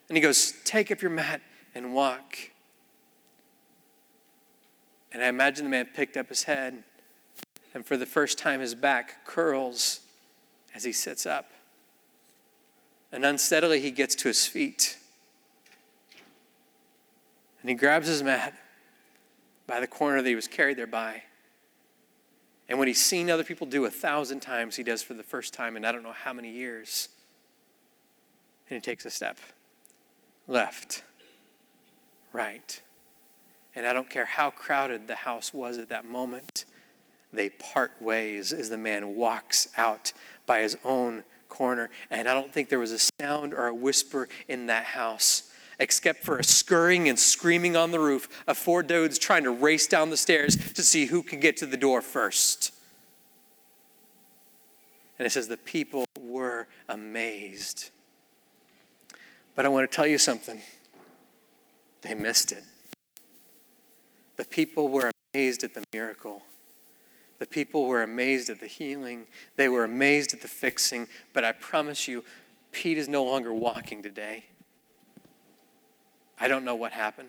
And 0.09 0.17
he 0.17 0.21
goes, 0.21 0.55
Take 0.65 0.91
up 0.91 1.01
your 1.01 1.13
mat 1.13 1.41
and 1.75 1.95
walk. 1.95 2.37
And 5.13 5.23
I 5.23 5.29
imagine 5.29 5.65
the 5.65 5.71
man 5.71 5.87
picked 5.95 6.17
up 6.17 6.29
his 6.29 6.43
head, 6.43 6.83
and 7.73 7.85
for 7.87 7.97
the 7.97 8.07
first 8.07 8.39
time, 8.39 8.61
his 8.61 8.75
back 8.75 9.25
curls 9.25 10.01
as 10.75 10.85
he 10.85 10.93
sits 10.93 11.25
up. 11.25 11.51
And 13.11 13.25
unsteadily, 13.25 13.81
he 13.81 13.91
gets 13.91 14.15
to 14.17 14.29
his 14.29 14.47
feet. 14.47 14.98
And 17.61 17.69
he 17.69 17.75
grabs 17.75 18.07
his 18.07 18.23
mat 18.23 18.55
by 19.67 19.81
the 19.81 19.87
corner 19.87 20.23
that 20.23 20.29
he 20.29 20.35
was 20.35 20.49
carried 20.49 20.77
there 20.77 20.87
by. 20.87 21.23
And 22.69 22.79
what 22.79 22.89
he's 22.89 23.01
seen 23.01 23.31
other 23.31 23.45
people 23.45 23.67
do 23.67 23.87
a 23.87 23.91
thousand 23.91 24.41
times, 24.41 24.77
he 24.77 24.83
does 24.83 25.03
for 25.03 25.15
the 25.15 25.23
first 25.23 25.55
time 25.55 25.77
in 25.77 25.85
I 25.85 25.93
don't 25.93 26.03
know 26.03 26.13
how 26.13 26.33
many 26.33 26.51
years. 26.51 27.09
And 28.69 28.77
he 28.77 28.81
takes 28.81 29.07
a 29.07 29.11
step 29.11 29.39
left, 30.47 31.03
right, 32.33 32.81
and 33.75 33.87
I 33.87 33.93
don't 33.93 34.11
care 34.11 34.25
how 34.25 34.51
crowded 34.51 35.07
the 35.07 35.15
house 35.15 35.55
was 35.55 35.79
at 35.79 35.89
that 35.91 36.05
moment, 36.05 36.65
they 37.33 37.51
part 37.51 37.93
ways 38.01 38.53
as 38.53 38.71
the 38.71 38.79
man 38.79 39.15
walks 39.15 39.69
out 39.77 40.13
by 40.47 40.61
his 40.61 40.77
own 40.85 41.23
corner. 41.49 41.91
And 42.11 42.29
I 42.29 42.35
don't 42.35 42.53
think 42.53 42.69
there 42.71 42.79
was 42.79 42.93
a 42.93 42.99
sound 43.21 43.55
or 43.55 43.67
a 43.67 43.75
whisper 43.75 44.29
in 44.49 44.67
that 44.67 44.85
house 44.85 45.48
except 45.79 46.25
for 46.25 46.39
a 46.39 46.45
scurrying 46.45 47.09
and 47.09 47.19
screaming 47.19 47.77
on 47.77 47.91
the 47.91 48.01
roof 48.01 48.29
of 48.47 48.59
four 48.59 48.83
dudes 48.83 49.19
trying 49.19 49.45
to 49.45 49.51
race 49.51 49.87
down 49.87 50.11
the 50.11 50.17
stairs 50.17 50.57
to 50.73 50.83
see 50.83 51.07
who 51.07 51.23
can 51.23 51.41
get 51.41 51.57
to 51.59 51.67
the 51.67 51.77
door 51.77 52.03
first. 52.03 52.73
And 55.19 55.27
it 55.27 55.31
says 55.31 55.49
the 55.49 55.57
people 55.57 56.05
were 56.21 56.69
amazed. 56.89 57.91
But 59.55 59.67
I 59.67 59.69
want 59.69 59.91
to 59.91 59.95
tell 59.95 60.07
you 60.07 60.19
something. 60.19 60.61
They 62.03 62.15
missed 62.15 62.53
it. 62.53 62.63
The 64.37 64.45
people 64.45 64.89
were 64.89 65.11
amazed 65.35 65.65
at 65.65 65.75
the 65.75 65.83
miracle. 65.93 66.43
The 67.41 67.47
people 67.47 67.87
were 67.87 68.03
amazed 68.03 68.51
at 68.51 68.61
the 68.61 68.67
healing. 68.67 69.27
They 69.57 69.69
were 69.69 69.85
amazed 69.85 70.33
at 70.33 70.43
the 70.43 70.49
fixing. 70.49 71.09
But 71.33 71.45
I 71.45 71.53
promise 71.53 72.07
you, 72.07 72.25
Pete 72.71 72.99
is 72.99 73.09
no 73.09 73.25
longer 73.25 73.53
walking 73.53 74.03
today. 74.03 74.45
I 76.41 76.49
don't 76.49 76.65
know 76.65 76.75
what 76.75 76.93
happened. 76.93 77.29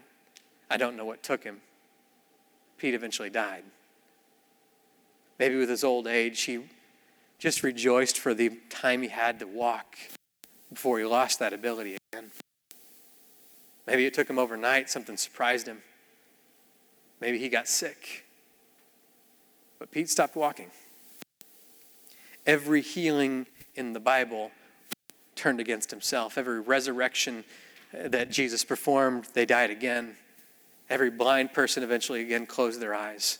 I 0.69 0.77
don't 0.77 0.95
know 0.95 1.05
what 1.05 1.23
took 1.23 1.43
him. 1.43 1.61
Pete 2.77 2.93
eventually 2.93 3.29
died. 3.29 3.63
Maybe 5.37 5.55
with 5.55 5.69
his 5.69 5.83
old 5.83 6.07
age, 6.07 6.41
he 6.41 6.59
just 7.39 7.63
rejoiced 7.63 8.17
for 8.19 8.33
the 8.33 8.51
time 8.69 9.01
he 9.01 9.07
had 9.07 9.39
to 9.39 9.47
walk 9.47 9.97
before 10.71 10.99
he 10.99 11.05
lost 11.05 11.39
that 11.39 11.53
ability 11.53 11.97
again. 12.13 12.31
Maybe 13.87 14.05
it 14.05 14.13
took 14.13 14.29
him 14.29 14.37
overnight, 14.37 14.89
something 14.89 15.17
surprised 15.17 15.67
him. 15.67 15.79
Maybe 17.19 17.39
he 17.39 17.49
got 17.49 17.67
sick. 17.67 18.25
But 19.79 19.91
Pete 19.91 20.09
stopped 20.09 20.35
walking. 20.35 20.67
Every 22.45 22.81
healing 22.81 23.47
in 23.75 23.93
the 23.93 23.99
Bible 23.99 24.51
turned 25.35 25.59
against 25.59 25.89
himself. 25.89 26.37
Every 26.37 26.59
resurrection 26.59 27.45
that 27.93 28.29
Jesus 28.29 28.63
performed, 28.63 29.27
they 29.33 29.45
died 29.45 29.71
again. 29.71 30.15
Every 30.89 31.09
blind 31.09 31.53
person 31.53 31.83
eventually 31.83 32.21
again 32.21 32.45
closed 32.45 32.79
their 32.79 32.95
eyes. 32.95 33.39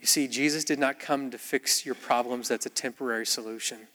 You 0.00 0.06
see, 0.06 0.28
Jesus 0.28 0.64
did 0.64 0.78
not 0.78 0.98
come 0.98 1.30
to 1.30 1.38
fix 1.38 1.84
your 1.84 1.94
problems, 1.94 2.48
that's 2.48 2.66
a 2.66 2.70
temporary 2.70 3.26
solution. 3.26 3.88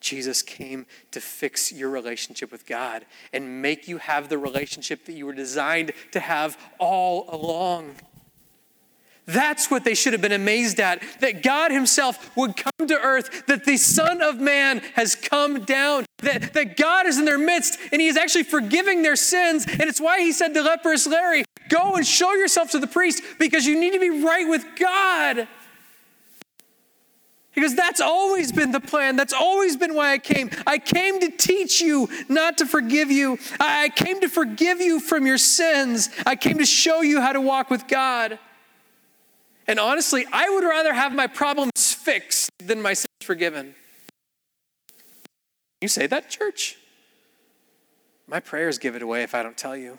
Jesus 0.00 0.42
came 0.42 0.86
to 1.12 1.20
fix 1.20 1.72
your 1.72 1.88
relationship 1.88 2.50
with 2.50 2.66
God 2.66 3.06
and 3.32 3.62
make 3.62 3.86
you 3.86 3.98
have 3.98 4.28
the 4.28 4.36
relationship 4.36 5.04
that 5.06 5.12
you 5.12 5.24
were 5.24 5.32
designed 5.32 5.92
to 6.10 6.20
have 6.20 6.58
all 6.78 7.26
along. 7.28 7.94
That's 9.26 9.70
what 9.70 9.84
they 9.84 9.94
should 9.94 10.14
have 10.14 10.22
been 10.22 10.32
amazed 10.32 10.80
at 10.80 11.00
that 11.20 11.42
God 11.42 11.70
Himself 11.70 12.34
would 12.36 12.56
come 12.56 12.88
to 12.88 12.98
earth, 13.00 13.46
that 13.46 13.64
the 13.64 13.76
Son 13.76 14.20
of 14.20 14.40
Man 14.40 14.80
has 14.94 15.14
come 15.14 15.64
down, 15.64 16.06
that, 16.18 16.54
that 16.54 16.76
God 16.76 17.06
is 17.06 17.18
in 17.18 17.24
their 17.24 17.38
midst 17.38 17.78
and 17.92 18.00
He 18.00 18.08
is 18.08 18.16
actually 18.16 18.42
forgiving 18.42 19.02
their 19.02 19.16
sins. 19.16 19.64
And 19.66 19.82
it's 19.82 20.00
why 20.00 20.20
He 20.20 20.32
said 20.32 20.54
to 20.54 20.62
leprous 20.62 21.06
Larry, 21.06 21.44
Go 21.68 21.94
and 21.94 22.06
show 22.06 22.32
yourself 22.34 22.72
to 22.72 22.80
the 22.80 22.86
priest 22.88 23.22
because 23.38 23.64
you 23.64 23.78
need 23.78 23.92
to 23.92 24.00
be 24.00 24.24
right 24.24 24.48
with 24.48 24.66
God. 24.76 25.46
Because 27.54 27.76
That's 27.76 28.00
always 28.00 28.50
been 28.50 28.72
the 28.72 28.80
plan. 28.80 29.14
That's 29.14 29.32
always 29.32 29.76
been 29.76 29.94
why 29.94 30.14
I 30.14 30.18
came. 30.18 30.50
I 30.66 30.78
came 30.78 31.20
to 31.20 31.30
teach 31.30 31.80
you, 31.80 32.08
not 32.28 32.58
to 32.58 32.66
forgive 32.66 33.12
you. 33.12 33.38
I 33.60 33.90
came 33.90 34.20
to 34.20 34.28
forgive 34.28 34.80
you 34.80 34.98
from 34.98 35.26
your 35.26 35.38
sins. 35.38 36.08
I 36.26 36.34
came 36.34 36.58
to 36.58 36.66
show 36.66 37.02
you 37.02 37.20
how 37.20 37.32
to 37.32 37.40
walk 37.40 37.70
with 37.70 37.86
God. 37.86 38.40
And 39.66 39.78
honestly, 39.78 40.26
I 40.32 40.50
would 40.50 40.64
rather 40.64 40.92
have 40.92 41.14
my 41.14 41.26
problems 41.26 41.92
fixed 41.92 42.50
than 42.58 42.82
my 42.82 42.94
sins 42.94 43.06
forgiven. 43.22 43.74
You 45.80 45.88
say 45.88 46.06
that, 46.06 46.30
church? 46.30 46.76
My 48.26 48.40
prayers 48.40 48.78
give 48.78 48.96
it 48.96 49.02
away 49.02 49.22
if 49.22 49.34
I 49.34 49.42
don't 49.42 49.56
tell 49.56 49.76
you. 49.76 49.98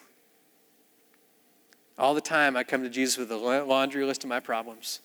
All 1.98 2.14
the 2.14 2.22
time, 2.22 2.58
I 2.58 2.64
come 2.64 2.84
to 2.84 2.90
Jesus 2.90 3.18
with 3.18 3.32
a 3.32 3.38
laundry 3.38 4.04
list 4.04 4.24
of 4.24 4.30
my 4.30 4.40
problems. 4.40 5.00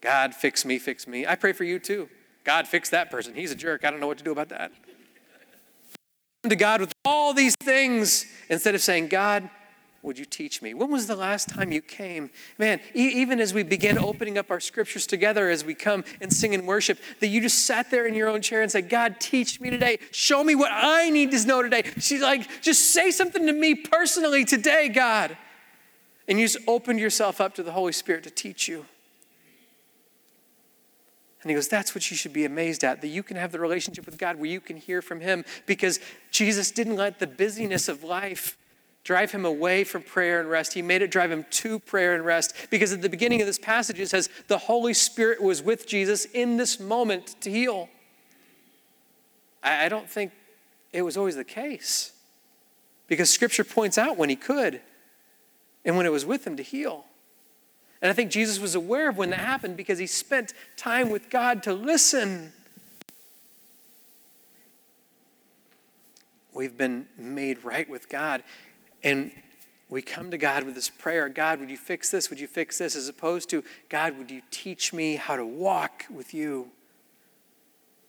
God, 0.00 0.34
fix 0.34 0.64
me, 0.64 0.78
fix 0.78 1.06
me. 1.06 1.26
I 1.26 1.34
pray 1.34 1.52
for 1.52 1.64
you 1.64 1.78
too. 1.78 2.08
God, 2.44 2.66
fix 2.66 2.90
that 2.90 3.10
person. 3.10 3.34
He's 3.34 3.52
a 3.52 3.54
jerk. 3.54 3.84
I 3.84 3.90
don't 3.90 4.00
know 4.00 4.06
what 4.06 4.18
to 4.18 4.24
do 4.24 4.32
about 4.32 4.48
that. 4.48 4.72
Come 6.42 6.50
to 6.50 6.56
God 6.56 6.80
with 6.80 6.92
all 7.04 7.34
these 7.34 7.54
things 7.62 8.24
instead 8.48 8.74
of 8.74 8.80
saying, 8.80 9.08
God, 9.08 9.48
would 10.02 10.18
you 10.18 10.24
teach 10.24 10.62
me? 10.62 10.72
When 10.72 10.90
was 10.90 11.06
the 11.06 11.16
last 11.16 11.48
time 11.48 11.72
you 11.72 11.82
came? 11.82 12.30
Man, 12.58 12.80
e- 12.94 13.20
even 13.20 13.38
as 13.38 13.52
we 13.52 13.62
begin 13.62 13.98
opening 13.98 14.38
up 14.38 14.50
our 14.50 14.60
scriptures 14.60 15.06
together, 15.06 15.50
as 15.50 15.62
we 15.62 15.74
come 15.74 16.04
and 16.22 16.32
sing 16.32 16.54
and 16.54 16.66
worship, 16.66 16.98
that 17.20 17.26
you 17.26 17.40
just 17.42 17.66
sat 17.66 17.90
there 17.90 18.06
in 18.06 18.14
your 18.14 18.28
own 18.28 18.40
chair 18.40 18.62
and 18.62 18.72
said, 18.72 18.88
God, 18.88 19.16
teach 19.20 19.60
me 19.60 19.68
today. 19.68 19.98
Show 20.10 20.42
me 20.42 20.54
what 20.54 20.70
I 20.72 21.10
need 21.10 21.32
to 21.32 21.46
know 21.46 21.62
today. 21.62 21.82
She's 21.98 22.22
like, 22.22 22.62
just 22.62 22.92
say 22.92 23.10
something 23.10 23.46
to 23.46 23.52
me 23.52 23.74
personally 23.74 24.46
today, 24.46 24.88
God. 24.88 25.36
And 26.26 26.40
you 26.40 26.46
just 26.46 26.66
opened 26.66 27.00
yourself 27.00 27.40
up 27.40 27.54
to 27.56 27.62
the 27.62 27.72
Holy 27.72 27.92
Spirit 27.92 28.24
to 28.24 28.30
teach 28.30 28.68
you. 28.68 28.86
And 31.42 31.50
he 31.50 31.54
goes, 31.54 31.68
That's 31.68 31.94
what 31.94 32.10
you 32.10 32.16
should 32.16 32.32
be 32.32 32.44
amazed 32.44 32.84
at, 32.84 33.00
that 33.00 33.08
you 33.08 33.22
can 33.22 33.36
have 33.36 33.52
the 33.52 33.60
relationship 33.60 34.06
with 34.06 34.18
God 34.18 34.36
where 34.36 34.46
you 34.46 34.60
can 34.60 34.76
hear 34.76 35.00
from 35.00 35.20
him 35.20 35.44
because 35.66 35.98
Jesus 36.30 36.70
didn't 36.70 36.96
let 36.96 37.18
the 37.18 37.26
busyness 37.26 37.88
of 37.88 38.04
life 38.04 38.58
drive 39.04 39.32
him 39.32 39.44
away 39.44 39.84
from 39.84 40.02
prayer 40.02 40.40
and 40.40 40.50
rest. 40.50 40.74
He 40.74 40.82
made 40.82 41.02
it 41.02 41.10
drive 41.10 41.30
him 41.30 41.44
to 41.50 41.78
prayer 41.78 42.14
and 42.14 42.24
rest 42.24 42.54
because 42.70 42.92
at 42.92 43.02
the 43.02 43.08
beginning 43.08 43.40
of 43.40 43.46
this 43.46 43.58
passage 43.58 43.98
it 43.98 44.08
says, 44.08 44.28
The 44.48 44.58
Holy 44.58 44.94
Spirit 44.94 45.42
was 45.42 45.62
with 45.62 45.86
Jesus 45.86 46.26
in 46.26 46.56
this 46.56 46.78
moment 46.78 47.40
to 47.40 47.50
heal. 47.50 47.88
I 49.62 49.88
don't 49.88 50.08
think 50.08 50.32
it 50.92 51.02
was 51.02 51.16
always 51.16 51.36
the 51.36 51.44
case 51.44 52.12
because 53.06 53.30
scripture 53.30 53.64
points 53.64 53.98
out 53.98 54.16
when 54.16 54.30
he 54.30 54.36
could 54.36 54.80
and 55.84 55.96
when 55.96 56.06
it 56.06 56.12
was 56.12 56.24
with 56.24 56.46
him 56.46 56.56
to 56.56 56.62
heal. 56.62 57.04
And 58.02 58.10
I 58.10 58.14
think 58.14 58.30
Jesus 58.30 58.58
was 58.58 58.74
aware 58.74 59.10
of 59.10 59.18
when 59.18 59.30
that 59.30 59.40
happened 59.40 59.76
because 59.76 59.98
he 59.98 60.06
spent 60.06 60.54
time 60.76 61.10
with 61.10 61.28
God 61.28 61.62
to 61.64 61.74
listen. 61.74 62.52
We've 66.54 66.76
been 66.76 67.06
made 67.18 67.62
right 67.62 67.88
with 67.88 68.08
God. 68.08 68.42
And 69.02 69.32
we 69.88 70.02
come 70.02 70.30
to 70.30 70.38
God 70.38 70.64
with 70.64 70.74
this 70.74 70.88
prayer 70.88 71.28
God, 71.28 71.60
would 71.60 71.70
you 71.70 71.76
fix 71.76 72.10
this? 72.10 72.30
Would 72.30 72.40
you 72.40 72.46
fix 72.46 72.78
this? 72.78 72.94
As 72.94 73.08
opposed 73.08 73.50
to, 73.50 73.64
God, 73.88 74.16
would 74.18 74.30
you 74.30 74.42
teach 74.50 74.92
me 74.92 75.16
how 75.16 75.36
to 75.36 75.44
walk 75.44 76.04
with 76.10 76.32
you? 76.32 76.70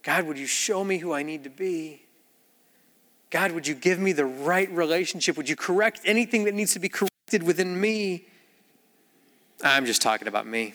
God, 0.04 0.26
would 0.26 0.38
you 0.38 0.48
show 0.48 0.84
me 0.84 0.98
who 0.98 1.14
I 1.14 1.24
need 1.24 1.44
to 1.44 1.50
be? 1.50 2.04
God, 3.30 3.52
would 3.54 3.66
you 3.66 3.76
give 3.76 4.00
me 4.00 4.12
the 4.12 4.26
right 4.26 4.70
relationship? 4.72 5.38
Would 5.38 5.48
you 5.48 5.56
correct 5.56 6.02
anything 6.06 6.44
that 6.46 6.54
needs 6.54 6.74
to 6.74 6.80
be 6.80 6.90
corrected 6.90 7.44
within 7.44 7.80
me? 7.80 8.26
I'm 9.64 9.86
just 9.86 10.02
talking 10.02 10.28
about 10.28 10.46
me. 10.46 10.74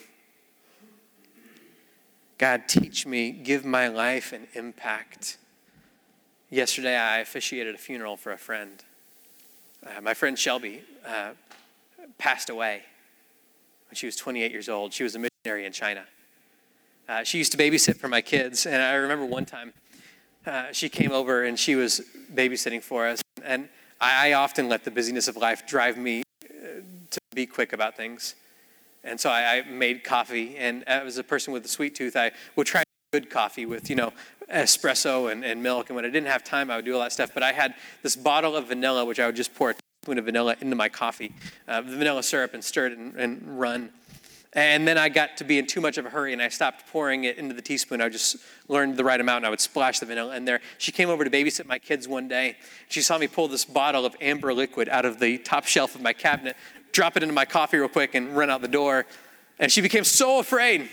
God, 2.38 2.68
teach 2.68 3.06
me, 3.06 3.30
give 3.30 3.64
my 3.64 3.88
life 3.88 4.32
an 4.32 4.46
impact. 4.54 5.38
Yesterday, 6.50 6.96
I 6.96 7.18
officiated 7.18 7.74
a 7.74 7.78
funeral 7.78 8.16
for 8.16 8.30
a 8.32 8.38
friend. 8.38 8.84
Uh, 9.96 10.00
my 10.00 10.14
friend 10.14 10.38
Shelby 10.38 10.82
uh, 11.06 11.30
passed 12.18 12.50
away 12.50 12.82
when 13.88 13.94
she 13.94 14.06
was 14.06 14.16
28 14.16 14.50
years 14.50 14.68
old. 14.68 14.92
She 14.92 15.02
was 15.02 15.14
a 15.14 15.18
missionary 15.18 15.64
in 15.64 15.72
China. 15.72 16.04
Uh, 17.08 17.22
she 17.22 17.38
used 17.38 17.52
to 17.52 17.58
babysit 17.58 17.96
for 17.96 18.08
my 18.08 18.20
kids, 18.20 18.66
and 18.66 18.82
I 18.82 18.94
remember 18.94 19.24
one 19.24 19.46
time 19.46 19.72
uh, 20.44 20.66
she 20.72 20.88
came 20.88 21.12
over 21.12 21.44
and 21.44 21.58
she 21.58 21.76
was 21.76 22.02
babysitting 22.34 22.82
for 22.82 23.06
us. 23.06 23.22
And 23.44 23.68
I, 24.00 24.30
I 24.30 24.32
often 24.34 24.68
let 24.68 24.84
the 24.84 24.90
busyness 24.90 25.28
of 25.28 25.36
life 25.36 25.66
drive 25.66 25.96
me 25.96 26.22
uh, 26.44 26.80
to 27.10 27.20
be 27.34 27.46
quick 27.46 27.72
about 27.72 27.96
things. 27.96 28.34
And 29.04 29.20
so 29.20 29.30
I, 29.30 29.58
I 29.58 29.62
made 29.62 30.02
coffee, 30.02 30.56
and 30.56 30.86
as 30.88 31.16
a 31.16 31.24
person 31.24 31.52
with 31.52 31.64
a 31.64 31.68
sweet 31.68 31.94
tooth, 31.94 32.16
I 32.16 32.32
would 32.56 32.66
try 32.66 32.82
good 33.12 33.30
coffee 33.30 33.64
with, 33.64 33.88
you 33.88 33.96
know, 33.96 34.12
espresso 34.52 35.30
and, 35.30 35.44
and 35.44 35.62
milk. 35.62 35.88
And 35.88 35.96
when 35.96 36.04
I 36.04 36.08
didn't 36.08 36.28
have 36.28 36.42
time, 36.42 36.70
I 36.70 36.76
would 36.76 36.84
do 36.84 36.94
all 36.94 37.00
that 37.00 37.12
stuff. 37.12 37.30
But 37.32 37.44
I 37.44 37.52
had 37.52 37.74
this 38.02 38.16
bottle 38.16 38.56
of 38.56 38.66
vanilla, 38.66 39.04
which 39.04 39.20
I 39.20 39.26
would 39.26 39.36
just 39.36 39.54
pour 39.54 39.70
a 39.70 39.74
teaspoon 40.06 40.18
of 40.18 40.24
vanilla 40.24 40.56
into 40.60 40.76
my 40.76 40.88
coffee, 40.88 41.32
uh, 41.66 41.80
the 41.80 41.96
vanilla 41.96 42.22
syrup, 42.22 42.54
and 42.54 42.62
stir 42.62 42.86
it 42.86 42.96
and, 42.96 43.16
and 43.16 43.58
run. 43.58 43.90
And 44.52 44.86
then 44.86 44.96
I 44.96 45.08
got 45.08 45.36
to 45.38 45.44
be 45.44 45.58
in 45.58 45.66
too 45.66 45.80
much 45.80 45.98
of 45.98 46.06
a 46.06 46.10
hurry 46.10 46.32
and 46.32 46.40
I 46.40 46.48
stopped 46.48 46.86
pouring 46.86 47.24
it 47.24 47.36
into 47.36 47.54
the 47.54 47.60
teaspoon. 47.60 48.00
I 48.00 48.08
just 48.08 48.36
learned 48.68 48.96
the 48.96 49.04
right 49.04 49.20
amount 49.20 49.38
and 49.38 49.46
I 49.46 49.50
would 49.50 49.60
splash 49.60 49.98
the 49.98 50.06
vanilla 50.06 50.36
in 50.36 50.44
there. 50.44 50.60
She 50.78 50.92
came 50.92 51.10
over 51.10 51.24
to 51.24 51.30
babysit 51.30 51.66
my 51.66 51.78
kids 51.78 52.06
one 52.06 52.28
day. 52.28 52.56
She 52.88 53.02
saw 53.02 53.18
me 53.18 53.26
pull 53.26 53.48
this 53.48 53.64
bottle 53.64 54.06
of 54.06 54.14
amber 54.20 54.54
liquid 54.54 54.88
out 54.88 55.04
of 55.04 55.18
the 55.18 55.38
top 55.38 55.66
shelf 55.66 55.94
of 55.96 56.00
my 56.00 56.12
cabinet, 56.12 56.56
drop 56.92 57.16
it 57.16 57.22
into 57.24 57.34
my 57.34 57.44
coffee 57.44 57.78
real 57.78 57.88
quick, 57.88 58.14
and 58.14 58.34
run 58.36 58.48
out 58.48 58.62
the 58.62 58.68
door. 58.68 59.06
And 59.58 59.70
she 59.70 59.80
became 59.80 60.04
so 60.04 60.38
afraid 60.38 60.88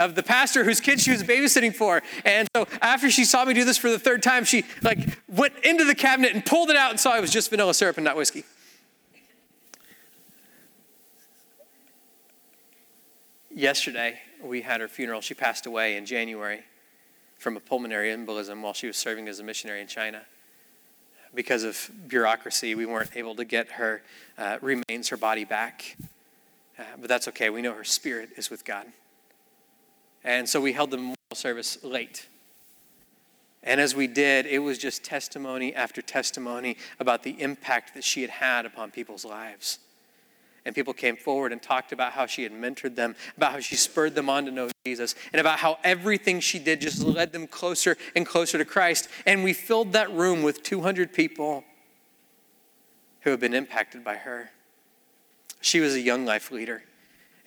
of 0.00 0.14
the 0.14 0.22
pastor 0.22 0.64
whose 0.64 0.80
kid 0.80 0.98
she 0.98 1.12
was 1.12 1.22
babysitting 1.22 1.74
for. 1.74 2.02
And 2.24 2.48
so 2.56 2.66
after 2.80 3.10
she 3.10 3.24
saw 3.24 3.44
me 3.44 3.54
do 3.54 3.64
this 3.64 3.76
for 3.76 3.90
the 3.90 3.98
third 3.98 4.22
time, 4.22 4.44
she 4.44 4.64
like 4.82 4.98
went 5.28 5.54
into 5.62 5.84
the 5.84 5.94
cabinet 5.94 6.34
and 6.34 6.44
pulled 6.44 6.70
it 6.70 6.76
out 6.76 6.90
and 6.90 6.98
saw 6.98 7.16
it 7.16 7.20
was 7.20 7.30
just 7.30 7.50
vanilla 7.50 7.74
syrup 7.74 7.98
and 7.98 8.04
not 8.04 8.16
whiskey. 8.16 8.44
Yesterday, 13.54 14.20
we 14.42 14.62
had 14.62 14.80
her 14.80 14.88
funeral. 14.88 15.20
She 15.20 15.34
passed 15.34 15.66
away 15.66 15.96
in 15.96 16.06
January 16.06 16.62
from 17.36 17.56
a 17.56 17.60
pulmonary 17.60 18.08
embolism 18.08 18.62
while 18.62 18.72
she 18.72 18.86
was 18.86 18.96
serving 18.96 19.28
as 19.28 19.38
a 19.38 19.44
missionary 19.44 19.82
in 19.82 19.86
China. 19.86 20.22
Because 21.34 21.62
of 21.62 21.90
bureaucracy, 22.08 22.74
we 22.74 22.86
weren't 22.86 23.16
able 23.16 23.34
to 23.34 23.44
get 23.44 23.72
her 23.72 24.02
uh, 24.38 24.58
remains, 24.62 25.10
her 25.10 25.16
body 25.16 25.44
back. 25.44 25.96
Uh, 26.78 26.84
but 26.98 27.08
that's 27.08 27.28
okay. 27.28 27.50
We 27.50 27.60
know 27.60 27.74
her 27.74 27.84
spirit 27.84 28.30
is 28.36 28.50
with 28.50 28.64
God. 28.64 28.86
And 30.24 30.48
so 30.48 30.60
we 30.60 30.72
held 30.72 30.90
the 30.90 30.98
memorial 30.98 31.16
service 31.34 31.82
late. 31.82 32.26
And 33.62 33.80
as 33.80 33.94
we 33.94 34.06
did, 34.06 34.46
it 34.46 34.60
was 34.60 34.78
just 34.78 35.04
testimony 35.04 35.74
after 35.74 36.00
testimony 36.00 36.76
about 36.98 37.22
the 37.22 37.40
impact 37.40 37.94
that 37.94 38.04
she 38.04 38.22
had 38.22 38.30
had 38.30 38.66
upon 38.66 38.90
people's 38.90 39.24
lives. 39.24 39.78
And 40.64 40.74
people 40.74 40.92
came 40.92 41.16
forward 41.16 41.52
and 41.52 41.62
talked 41.62 41.92
about 41.92 42.12
how 42.12 42.26
she 42.26 42.42
had 42.42 42.52
mentored 42.52 42.94
them, 42.94 43.16
about 43.36 43.52
how 43.52 43.60
she 43.60 43.76
spurred 43.76 44.14
them 44.14 44.28
on 44.28 44.44
to 44.44 44.50
know 44.50 44.70
Jesus, 44.84 45.14
and 45.32 45.40
about 45.40 45.58
how 45.58 45.78
everything 45.82 46.40
she 46.40 46.58
did 46.58 46.80
just 46.80 47.02
led 47.02 47.32
them 47.32 47.46
closer 47.46 47.96
and 48.14 48.26
closer 48.26 48.58
to 48.58 48.64
Christ. 48.64 49.08
And 49.26 49.42
we 49.42 49.52
filled 49.52 49.92
that 49.92 50.10
room 50.12 50.42
with 50.42 50.62
200 50.62 51.12
people 51.12 51.64
who 53.22 53.30
had 53.30 53.40
been 53.40 53.54
impacted 53.54 54.04
by 54.04 54.16
her. 54.16 54.50
She 55.60 55.80
was 55.80 55.94
a 55.94 56.00
young 56.00 56.24
life 56.24 56.50
leader. 56.50 56.82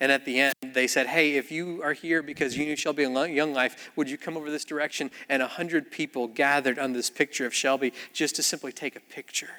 And 0.00 0.10
at 0.10 0.24
the 0.24 0.40
end, 0.40 0.54
they 0.62 0.86
said, 0.86 1.06
Hey, 1.06 1.36
if 1.36 1.52
you 1.52 1.82
are 1.82 1.92
here 1.92 2.22
because 2.22 2.56
you 2.56 2.66
knew 2.66 2.76
Shelby 2.76 3.04
in 3.04 3.14
Young 3.34 3.52
Life, 3.52 3.90
would 3.96 4.10
you 4.10 4.18
come 4.18 4.36
over 4.36 4.50
this 4.50 4.64
direction? 4.64 5.10
And 5.28 5.42
a 5.42 5.48
hundred 5.48 5.90
people 5.90 6.26
gathered 6.26 6.78
on 6.78 6.92
this 6.92 7.10
picture 7.10 7.46
of 7.46 7.54
Shelby 7.54 7.92
just 8.12 8.36
to 8.36 8.42
simply 8.42 8.72
take 8.72 8.96
a 8.96 9.00
picture. 9.00 9.50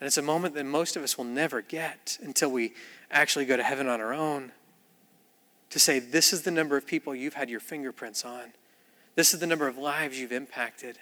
And 0.00 0.06
it's 0.06 0.18
a 0.18 0.22
moment 0.22 0.54
that 0.54 0.64
most 0.64 0.96
of 0.96 1.02
us 1.02 1.16
will 1.16 1.24
never 1.24 1.62
get 1.62 2.18
until 2.22 2.50
we 2.50 2.74
actually 3.10 3.46
go 3.46 3.56
to 3.56 3.62
heaven 3.62 3.88
on 3.88 4.00
our 4.00 4.12
own. 4.12 4.52
To 5.70 5.78
say, 5.78 5.98
This 5.98 6.32
is 6.32 6.42
the 6.42 6.50
number 6.50 6.76
of 6.76 6.86
people 6.86 7.14
you've 7.14 7.34
had 7.34 7.50
your 7.50 7.60
fingerprints 7.60 8.24
on, 8.24 8.52
this 9.16 9.34
is 9.34 9.40
the 9.40 9.46
number 9.46 9.66
of 9.66 9.76
lives 9.76 10.18
you've 10.18 10.32
impacted. 10.32 10.98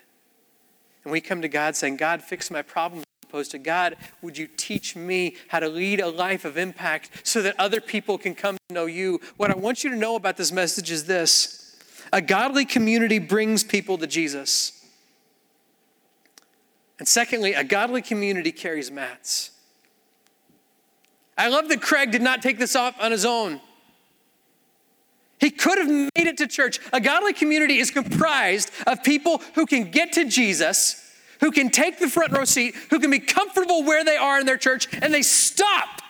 And 1.04 1.12
we 1.12 1.20
come 1.20 1.42
to 1.42 1.48
God 1.48 1.74
saying, 1.74 1.96
God, 1.96 2.22
fix 2.22 2.50
my 2.50 2.62
problems 2.62 3.04
opposed 3.32 3.50
to 3.52 3.58
God, 3.58 3.96
would 4.20 4.36
you 4.36 4.46
teach 4.46 4.94
me 4.94 5.36
how 5.48 5.58
to 5.58 5.66
lead 5.66 6.00
a 6.00 6.08
life 6.08 6.44
of 6.44 6.58
impact 6.58 7.10
so 7.22 7.40
that 7.40 7.58
other 7.58 7.80
people 7.80 8.18
can 8.18 8.34
come 8.34 8.58
to 8.68 8.74
know 8.74 8.84
you? 8.84 9.22
What 9.38 9.50
I 9.50 9.56
want 9.56 9.82
you 9.82 9.88
to 9.88 9.96
know 9.96 10.16
about 10.16 10.36
this 10.36 10.52
message 10.52 10.90
is 10.90 11.06
this 11.06 11.78
a 12.12 12.20
godly 12.20 12.66
community 12.66 13.18
brings 13.18 13.64
people 13.64 13.96
to 13.96 14.06
Jesus. 14.06 14.86
And 16.98 17.08
secondly, 17.08 17.54
a 17.54 17.64
godly 17.64 18.02
community 18.02 18.52
carries 18.52 18.90
mats. 18.90 19.52
I 21.38 21.48
love 21.48 21.70
that 21.70 21.80
Craig 21.80 22.10
did 22.10 22.20
not 22.20 22.42
take 22.42 22.58
this 22.58 22.76
off 22.76 22.94
on 23.00 23.12
his 23.12 23.24
own. 23.24 23.62
He 25.40 25.50
could 25.50 25.78
have 25.78 25.88
made 25.88 26.10
it 26.26 26.36
to 26.36 26.46
church. 26.46 26.80
A 26.92 27.00
godly 27.00 27.32
community 27.32 27.78
is 27.78 27.90
comprised 27.90 28.70
of 28.86 29.02
people 29.02 29.40
who 29.54 29.64
can 29.64 29.90
get 29.90 30.12
to 30.12 30.26
Jesus 30.26 31.02
who 31.42 31.50
can 31.50 31.68
take 31.68 31.98
the 31.98 32.08
front 32.08 32.32
row 32.32 32.44
seat, 32.44 32.74
who 32.88 33.00
can 33.00 33.10
be 33.10 33.18
comfortable 33.18 33.82
where 33.82 34.04
they 34.04 34.16
are 34.16 34.40
in 34.40 34.46
their 34.46 34.56
church, 34.56 34.88
and 35.02 35.12
they 35.12 35.22
stop 35.22 36.00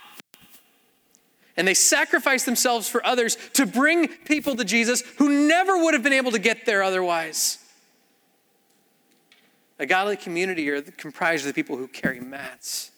And 1.57 1.67
they 1.67 1.75
sacrifice 1.75 2.45
themselves 2.45 2.89
for 2.89 3.05
others 3.05 3.37
to 3.55 3.67
bring 3.67 4.09
people 4.09 4.57
to 4.57 4.65
Jesus 4.65 5.03
who 5.19 5.49
never 5.49 5.77
would 5.83 5.95
have 5.95 6.03
been 6.03 6.13
able 6.13 6.31
to 6.33 6.39
get 6.39 6.65
there 6.65 6.83
otherwise. 6.83 7.59
A 9.79 9.87
godly 9.87 10.17
community 10.17 10.69
are 10.71 10.81
comprised 10.83 11.47
of 11.47 11.49
the 11.49 11.55
people 11.55 11.77
who 11.77 11.89
carry 11.89 12.21
mats. 12.21 12.91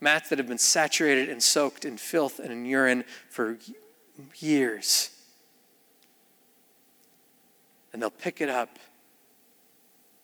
Mats 0.00 0.28
that 0.28 0.38
have 0.38 0.48
been 0.48 0.58
saturated 0.58 1.28
and 1.28 1.42
soaked 1.42 1.84
in 1.84 1.96
filth 1.96 2.38
and 2.38 2.52
in 2.52 2.64
urine 2.64 3.04
for 3.28 3.58
years. 4.38 5.10
And 7.92 8.00
they'll 8.00 8.10
pick 8.10 8.40
it 8.40 8.48
up 8.48 8.78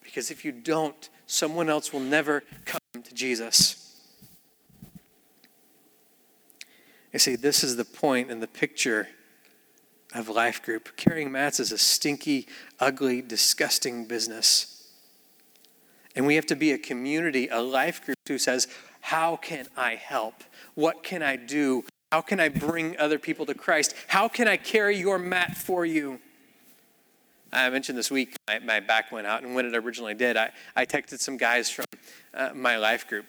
because 0.08 0.30
if 0.30 0.42
you 0.42 0.52
don't, 0.52 1.10
someone 1.26 1.68
else 1.68 1.92
will 1.92 2.00
never 2.00 2.42
come 2.64 2.80
to 3.04 3.14
Jesus. 3.14 3.94
You 7.12 7.18
see, 7.18 7.36
this 7.36 7.62
is 7.62 7.76
the 7.76 7.84
point 7.84 8.30
in 8.30 8.40
the 8.40 8.46
picture 8.46 9.08
of 10.14 10.30
life 10.30 10.62
group. 10.62 10.96
Carrying 10.96 11.30
mats 11.30 11.60
is 11.60 11.72
a 11.72 11.78
stinky, 11.78 12.48
ugly, 12.80 13.20
disgusting 13.20 14.06
business. 14.06 14.90
And 16.16 16.26
we 16.26 16.36
have 16.36 16.46
to 16.46 16.56
be 16.56 16.72
a 16.72 16.78
community, 16.78 17.48
a 17.48 17.60
life 17.60 18.02
group 18.02 18.16
who 18.26 18.38
says, 18.38 18.66
How 19.02 19.36
can 19.36 19.66
I 19.76 19.96
help? 19.96 20.42
What 20.74 21.02
can 21.02 21.22
I 21.22 21.36
do? 21.36 21.84
How 22.12 22.22
can 22.22 22.40
I 22.40 22.48
bring 22.48 22.98
other 22.98 23.18
people 23.18 23.44
to 23.44 23.52
Christ? 23.52 23.94
How 24.06 24.26
can 24.26 24.48
I 24.48 24.56
carry 24.56 24.96
your 24.96 25.18
mat 25.18 25.54
for 25.54 25.84
you? 25.84 26.18
I 27.52 27.70
mentioned 27.70 27.96
this 27.96 28.10
week 28.10 28.36
my, 28.46 28.58
my 28.58 28.80
back 28.80 29.10
went 29.10 29.26
out, 29.26 29.42
and 29.42 29.54
when 29.54 29.66
it 29.66 29.74
originally 29.74 30.14
did, 30.14 30.36
I, 30.36 30.52
I 30.76 30.84
texted 30.84 31.20
some 31.20 31.36
guys 31.36 31.70
from 31.70 31.86
uh, 32.34 32.50
my 32.54 32.76
life 32.76 33.08
group 33.08 33.26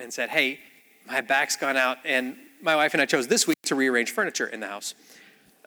and 0.00 0.12
said, 0.12 0.30
Hey, 0.30 0.60
my 1.06 1.20
back's 1.20 1.56
gone 1.56 1.76
out, 1.76 1.98
and 2.04 2.36
my 2.60 2.76
wife 2.76 2.94
and 2.94 3.02
I 3.02 3.06
chose 3.06 3.28
this 3.28 3.46
week 3.46 3.56
to 3.64 3.74
rearrange 3.74 4.10
furniture 4.10 4.46
in 4.46 4.60
the 4.60 4.66
house 4.66 4.94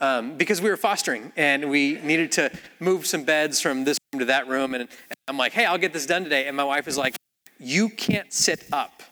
um, 0.02 0.36
because 0.36 0.62
we 0.62 0.70
were 0.70 0.78
fostering 0.78 1.32
and 1.38 1.70
we 1.70 2.00
needed 2.02 2.32
to 2.34 2.52
move 2.80 3.06
some 3.06 3.24
beds 3.24 3.62
from 3.62 3.86
this 3.86 3.98
room 4.12 4.20
to 4.20 4.26
that 4.26 4.48
room. 4.48 4.74
And, 4.74 4.82
and 4.82 5.18
I'm 5.28 5.38
like, 5.38 5.54
hey, 5.54 5.66
I'll 5.66 5.78
get 5.78 5.94
this 5.94 6.06
done 6.06 6.24
today. 6.24 6.48
And 6.48 6.58
my 6.58 6.64
wife 6.64 6.88
is 6.88 6.98
like, 6.98 7.16
you 7.60 7.88
can't 7.88 8.34
sit 8.34 8.66
up. 8.74 9.04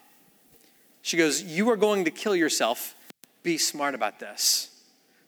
She 1.02 1.16
goes, 1.16 1.42
you 1.44 1.70
are 1.70 1.78
going 1.78 2.06
to 2.06 2.12
kill 2.12 2.36
yourself. 2.36 2.96
Be 3.44 3.58
smart 3.58 3.96
about 3.96 4.20
this. 4.20 4.70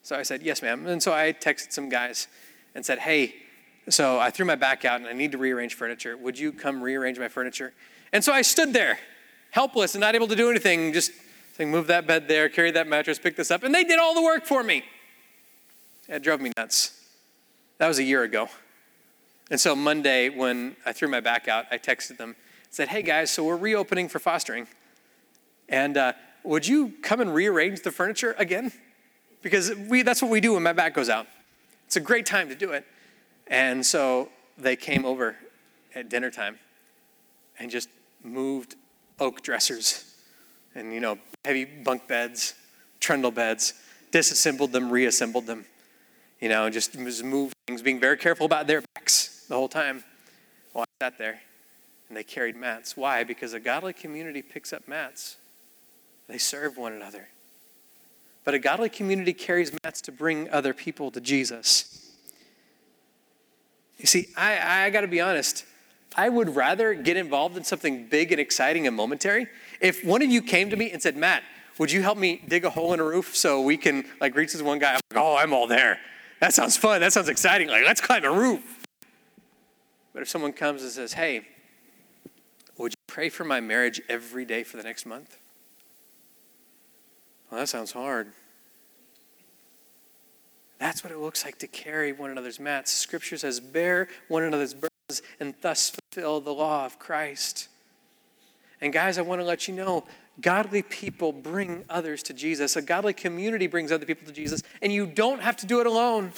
So 0.04 0.18
I 0.18 0.24
said, 0.24 0.42
yes, 0.42 0.62
ma'am. 0.62 0.88
And 0.88 1.02
so 1.02 1.14
I 1.14 1.32
texted 1.32 1.72
some 1.72 1.88
guys 1.88 2.28
and 2.76 2.86
said, 2.86 3.00
hey, 3.00 3.36
so 3.90 4.20
I 4.20 4.30
threw 4.30 4.46
my 4.46 4.56
back 4.56 4.86
out 4.86 5.00
and 5.00 5.10
I 5.10 5.14
need 5.14 5.32
to 5.32 5.38
rearrange 5.38 5.76
furniture. 5.76 6.16
Would 6.18 6.38
you 6.38 6.52
come 6.52 6.82
rearrange 6.82 7.20
my 7.20 7.28
furniture? 7.28 7.74
And 8.14 8.24
so 8.24 8.32
I 8.32 8.42
stood 8.42 8.74
there, 8.74 9.00
helpless 9.50 9.96
and 9.96 10.02
not 10.02 10.16
able 10.16 10.28
to 10.28 10.36
do 10.36 10.50
anything, 10.50 10.94
just 10.94 11.12
saying, 11.58 11.72
move 11.72 11.88
that 11.88 12.08
bed 12.08 12.28
there, 12.28 12.50
carry 12.50 12.72
that 12.72 12.88
mattress, 12.88 13.20
pick 13.20 13.36
this 13.36 13.52
up. 13.52 13.64
And 13.64 13.74
they 13.74 13.84
did 13.84 14.00
all 14.00 14.14
the 14.14 14.22
work 14.22 14.46
for 14.46 14.64
me. 14.64 14.84
It 16.08 16.24
drove 16.24 16.42
me 16.42 16.52
nuts. 16.58 17.00
That 17.78 17.88
was 17.88 18.00
a 18.00 18.04
year 18.04 18.24
ago. 18.24 18.50
And 19.50 19.60
so 19.60 19.76
Monday, 19.76 20.30
when 20.30 20.76
I 20.86 20.94
threw 20.94 21.08
my 21.08 21.20
back 21.20 21.48
out, 21.48 21.66
I 21.72 21.78
texted 21.78 22.18
them, 22.18 22.36
said, 22.70 22.88
hey 22.88 23.02
guys, 23.02 23.32
so 23.32 23.44
we're 23.44 23.58
reopening 23.58 24.08
for 24.08 24.20
fostering. 24.20 24.68
And 25.68 25.98
uh, 25.98 26.14
would 26.44 26.68
you 26.68 26.94
come 27.02 27.20
and 27.20 27.34
rearrange 27.34 27.82
the 27.82 27.92
furniture 27.92 28.36
again? 28.38 28.72
Because 29.42 29.74
we, 29.76 30.04
that's 30.04 30.22
what 30.22 30.32
we 30.32 30.40
do 30.40 30.54
when 30.54 30.64
my 30.64 30.74
back 30.74 30.94
goes 30.94 31.10
out. 31.10 31.28
It's 31.92 31.98
a 31.98 32.00
great 32.00 32.26
time 32.26 32.48
to 32.48 32.56
do 32.56 32.72
it. 32.72 32.86
And 33.48 33.86
so 33.86 34.30
they 34.58 34.78
came 34.78 35.04
over 35.04 35.36
at 35.94 36.08
dinner 36.08 36.32
time 36.32 36.58
and 37.60 37.70
just 37.70 37.90
moved 38.24 38.78
oak 39.20 39.42
dressers 39.42 40.16
and, 40.74 40.94
you 40.94 41.02
know, 41.02 41.18
heavy 41.44 41.66
bunk 41.66 42.08
beds, 42.08 42.54
trundle 43.02 43.30
beds, 43.30 43.74
disassembled 44.10 44.72
them, 44.72 44.90
reassembled 44.90 45.48
them, 45.48 45.66
you 46.40 46.48
know, 46.48 46.70
just, 46.70 46.94
just 46.94 47.26
moved 47.26 47.56
things, 47.68 47.82
being 47.82 48.00
very 48.00 48.16
careful 48.16 48.46
about 48.46 48.68
their 48.68 48.82
backs 48.96 49.46
the 49.50 49.56
whole 49.56 49.68
time. 49.68 50.02
Well, 50.74 50.86
I 51.02 51.06
sat 51.06 51.18
there 51.18 51.42
and 52.08 52.16
they 52.16 52.24
carried 52.24 52.56
mats. 52.56 52.96
Why? 52.96 53.26
Because 53.26 53.52
a 53.52 53.60
godly 53.60 53.92
community 53.92 54.42
picks 54.42 54.72
up 54.72 54.88
mats, 54.88 55.36
they 56.30 56.38
serve 56.38 56.78
one 56.78 56.94
another. 56.94 57.28
But 58.44 58.54
a 58.54 58.60
godly 58.60 58.90
community 58.90 59.34
carries 59.34 59.72
mats 59.84 60.02
to 60.02 60.12
bring 60.12 60.50
other 60.50 60.74
people 60.74 61.12
to 61.12 61.22
Jesus. 61.22 62.16
You 63.98 64.08
see, 64.08 64.30
I, 64.36 64.86
I 64.86 64.90
got 64.90 65.02
to 65.02 65.08
be 65.08 65.22
honest. 65.22 65.66
I 66.16 66.28
would 66.28 66.56
rather 66.56 66.94
get 66.94 67.18
involved 67.18 67.56
in 67.56 67.64
something 67.64 68.08
big 68.08 68.32
and 68.32 68.42
exciting 68.42 68.88
and 68.88 68.96
momentary. 68.96 69.48
If 69.80 70.04
one 70.04 70.22
of 70.22 70.30
you 70.30 70.42
came 70.42 70.70
to 70.72 70.76
me 70.76 70.92
and 70.92 71.02
said, 71.02 71.16
Matt, 71.16 71.44
would 71.78 71.92
you 71.92 72.02
help 72.02 72.18
me 72.18 72.44
dig 72.48 72.66
a 72.66 72.70
hole 72.70 72.94
in 72.94 73.00
a 73.00 73.04
roof 73.04 73.36
so 73.36 73.62
we 73.62 73.78
can 73.78 74.06
like 74.20 74.36
reach 74.36 74.54
this 74.54 74.62
one 74.62 74.80
guy? 74.80 74.94
I'm 74.94 75.00
like, 75.12 75.24
oh, 75.24 75.38
I'm 75.38 75.54
all 75.54 75.68
there. 75.68 76.00
That 76.40 76.54
sounds 76.54 76.76
fun. 76.76 77.00
That 77.02 77.14
sounds 77.14 77.30
exciting. 77.30 77.68
Like, 77.68 77.86
let's 77.86 78.02
climb 78.02 78.24
a 78.26 78.32
roof. 78.32 78.84
But 80.14 80.24
if 80.24 80.30
someone 80.30 80.52
comes 80.52 80.82
and 80.82 80.92
says, 80.92 81.14
hey, 81.14 81.48
would 82.78 82.92
you 82.92 83.04
pray 83.08 83.30
for 83.30 83.44
my 83.44 83.62
marriage 83.62 84.02
every 84.10 84.44
day 84.46 84.64
for 84.64 84.78
the 84.78 84.84
next 84.84 85.06
month? 85.06 85.38
Well, 87.52 87.60
that 87.60 87.68
sounds 87.68 87.92
hard. 87.92 88.28
That's 90.80 91.04
what 91.04 91.12
it 91.12 91.20
looks 91.20 91.46
like 91.46 91.60
to 91.60 91.68
carry 91.68 92.14
one 92.14 92.32
another's 92.32 92.60
mats. 92.60 92.92
Scripture 92.92 93.38
says, 93.38 93.60
bear 93.60 94.08
one 94.30 94.44
another's 94.44 94.74
burdens 94.74 95.22
and 95.40 95.54
thus 95.62 95.92
fulfill 95.92 96.40
the 96.40 96.54
law 96.54 96.86
of 96.86 96.98
Christ. 96.98 97.68
And 98.80 98.92
guys, 98.92 99.18
I 99.18 99.22
want 99.22 99.42
to 99.42 99.46
let 99.46 99.68
you 99.68 99.76
know 99.76 100.06
godly 100.40 100.82
people 100.82 101.34
bring 101.34 101.84
others 101.90 102.24
to 102.24 102.34
Jesus. 102.34 102.76
A 102.78 102.82
godly 102.82 103.14
community 103.14 103.68
brings 103.68 103.92
other 103.92 104.06
people 104.06 104.26
to 104.26 104.34
Jesus, 104.34 104.64
and 104.82 104.92
you 104.92 105.06
don't 105.06 105.42
have 105.42 105.58
to 105.58 105.68
do 105.68 105.82
it 105.82 105.88
alone. 105.88 106.32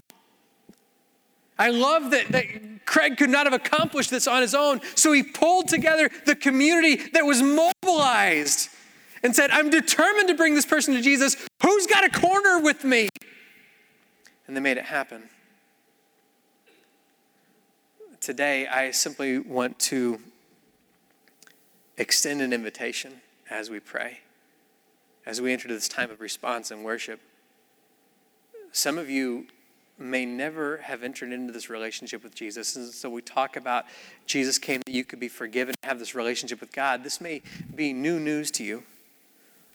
I 1.57 1.69
love 1.69 2.11
that, 2.11 2.27
that 2.29 2.45
Craig 2.85 3.15
could 3.15 3.29
not 3.29 3.45
have 3.45 3.53
accomplished 3.53 4.09
this 4.09 4.27
on 4.27 4.41
his 4.41 4.55
own, 4.55 4.81
so 4.95 5.13
he 5.13 5.23
pulled 5.23 5.69
together 5.69 6.09
the 6.25 6.35
community 6.35 6.95
that 7.13 7.23
was 7.23 7.41
mobilized 7.41 8.69
and 9.23 9.35
said, 9.35 9.51
I'm 9.51 9.69
determined 9.69 10.27
to 10.27 10.35
bring 10.35 10.55
this 10.55 10.65
person 10.65 10.93
to 10.95 11.01
Jesus. 11.01 11.35
Who's 11.61 11.87
got 11.87 12.03
a 12.03 12.09
corner 12.09 12.59
with 12.61 12.83
me? 12.83 13.09
And 14.47 14.55
they 14.55 14.61
made 14.61 14.77
it 14.77 14.85
happen 14.85 15.29
today, 18.23 18.65
I 18.67 18.91
simply 18.91 19.37
want 19.37 19.77
to 19.79 20.17
extend 21.97 22.41
an 22.41 22.53
invitation 22.53 23.15
as 23.49 23.69
we 23.69 23.81
pray, 23.81 24.19
as 25.25 25.41
we 25.41 25.51
enter 25.51 25.67
this 25.67 25.89
time 25.89 26.09
of 26.09 26.21
response 26.21 26.71
and 26.71 26.85
worship. 26.85 27.19
Some 28.71 28.97
of 28.97 29.09
you 29.09 29.47
may 29.99 30.25
never 30.25 30.77
have 30.77 31.03
entered 31.03 31.33
into 31.33 31.51
this 31.51 31.69
relationship 31.69 32.23
with 32.23 32.33
Jesus. 32.33 32.77
And 32.77 32.87
so 32.87 33.09
we 33.09 33.21
talk 33.21 33.57
about 33.57 33.85
Jesus 34.25 34.57
came 34.57 34.81
that 34.85 34.93
you 34.93 35.03
could 35.03 35.19
be 35.19 35.27
forgiven, 35.27 35.75
have 35.83 35.99
this 35.99 36.15
relationship 36.15 36.61
with 36.61 36.71
God. 36.71 37.03
This 37.03 37.19
may 37.19 37.41
be 37.75 37.91
new 37.91 38.21
news 38.21 38.51
to 38.51 38.63
you. 38.63 38.83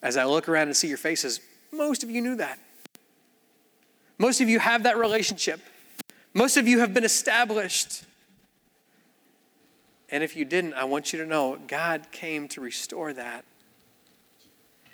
As 0.02 0.16
I 0.16 0.24
look 0.24 0.48
around 0.48 0.68
and 0.68 0.76
see 0.76 0.88
your 0.88 0.98
faces, 0.98 1.40
most 1.72 2.02
of 2.02 2.10
you 2.10 2.20
knew 2.20 2.36
that. 2.36 2.58
Most 4.18 4.40
of 4.40 4.48
you 4.48 4.58
have 4.58 4.82
that 4.82 4.96
relationship. 4.96 5.60
Most 6.34 6.56
of 6.56 6.66
you 6.66 6.80
have 6.80 6.92
been 6.92 7.04
established. 7.04 8.04
And 10.10 10.24
if 10.24 10.36
you 10.36 10.44
didn't, 10.44 10.74
I 10.74 10.84
want 10.84 11.12
you 11.12 11.18
to 11.20 11.26
know 11.26 11.58
God 11.66 12.06
came 12.10 12.48
to 12.48 12.60
restore 12.60 13.12
that. 13.12 13.44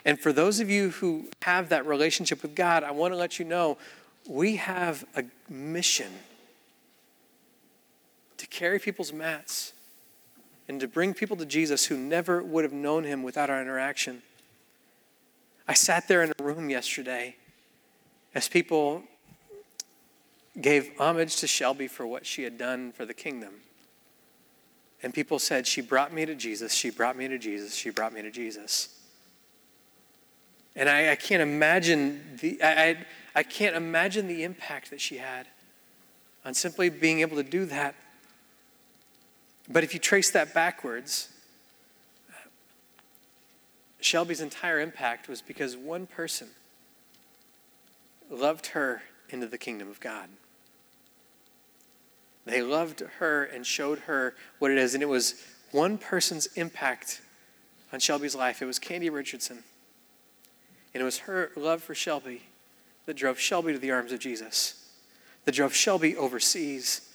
And 0.03 0.19
for 0.19 0.31
those 0.31 0.59
of 0.59 0.69
you 0.69 0.91
who 0.91 1.29
have 1.41 1.69
that 1.69 1.85
relationship 1.85 2.41
with 2.43 2.55
God, 2.55 2.83
I 2.83 2.91
want 2.91 3.13
to 3.13 3.17
let 3.17 3.39
you 3.39 3.45
know 3.45 3.77
we 4.27 4.57
have 4.57 5.03
a 5.15 5.23
mission 5.49 6.11
to 8.37 8.47
carry 8.47 8.77
people's 8.77 9.11
mats 9.11 9.73
and 10.67 10.79
to 10.79 10.87
bring 10.87 11.13
people 11.13 11.37
to 11.37 11.45
Jesus 11.45 11.85
who 11.85 11.97
never 11.97 12.43
would 12.43 12.63
have 12.63 12.73
known 12.73 13.03
him 13.03 13.23
without 13.23 13.49
our 13.49 13.61
interaction. 13.61 14.21
I 15.67 15.73
sat 15.73 16.07
there 16.07 16.23
in 16.23 16.31
a 16.37 16.43
room 16.43 16.69
yesterday 16.69 17.35
as 18.33 18.47
people 18.47 19.03
gave 20.59 20.91
homage 20.97 21.37
to 21.37 21.47
Shelby 21.47 21.87
for 21.87 22.05
what 22.05 22.25
she 22.25 22.43
had 22.43 22.57
done 22.57 22.91
for 22.91 23.05
the 23.05 23.13
kingdom. 23.13 23.53
And 25.01 25.13
people 25.13 25.39
said, 25.39 25.67
She 25.67 25.81
brought 25.81 26.13
me 26.13 26.25
to 26.25 26.35
Jesus, 26.35 26.73
she 26.73 26.89
brought 26.89 27.17
me 27.17 27.27
to 27.27 27.37
Jesus, 27.37 27.75
she 27.75 27.89
brought 27.89 28.13
me 28.13 28.21
to 28.21 28.31
Jesus. 28.31 28.89
And 30.75 30.89
I, 30.89 31.11
I 31.11 31.15
can't 31.15 31.41
imagine 31.41 32.37
the 32.41 32.61
I, 32.61 32.89
I, 32.89 33.05
I 33.35 33.43
can't 33.43 33.75
imagine 33.75 34.27
the 34.27 34.43
impact 34.43 34.89
that 34.89 35.01
she 35.01 35.17
had 35.17 35.47
on 36.43 36.53
simply 36.53 36.89
being 36.89 37.21
able 37.21 37.37
to 37.37 37.43
do 37.43 37.65
that. 37.65 37.95
But 39.69 39.83
if 39.83 39.93
you 39.93 39.99
trace 39.99 40.29
that 40.31 40.53
backwards, 40.53 41.29
Shelby's 44.05 44.39
entire 44.39 44.79
impact 44.79 45.27
was 45.27 45.41
because 45.41 45.75
one 45.75 46.05
person 46.05 46.49
loved 48.29 48.67
her 48.67 49.01
into 49.31 49.47
the 49.47 49.57
kingdom 49.57 49.89
of 49.89 49.99
God. 49.99 50.29
They 52.45 52.61
loved 52.61 52.99
her 53.17 53.43
and 53.43 53.65
showed 53.65 53.97
her 54.01 54.35
what 54.59 54.69
it 54.69 54.77
is. 54.77 54.93
And 54.93 55.01
it 55.01 55.07
was 55.07 55.43
one 55.71 55.97
person's 55.97 56.45
impact 56.55 57.19
on 57.91 57.99
Shelby's 57.99 58.35
life. 58.35 58.61
It 58.61 58.65
was 58.65 58.77
Candy 58.77 59.09
Richardson. 59.09 59.63
And 60.93 61.01
it 61.01 61.03
was 61.03 61.17
her 61.19 61.49
love 61.55 61.81
for 61.81 61.95
Shelby 61.95 62.43
that 63.07 63.15
drove 63.15 63.39
Shelby 63.39 63.73
to 63.73 63.79
the 63.79 63.89
arms 63.89 64.11
of 64.11 64.19
Jesus, 64.19 64.87
that 65.45 65.55
drove 65.55 65.73
Shelby 65.73 66.15
overseas, 66.15 67.09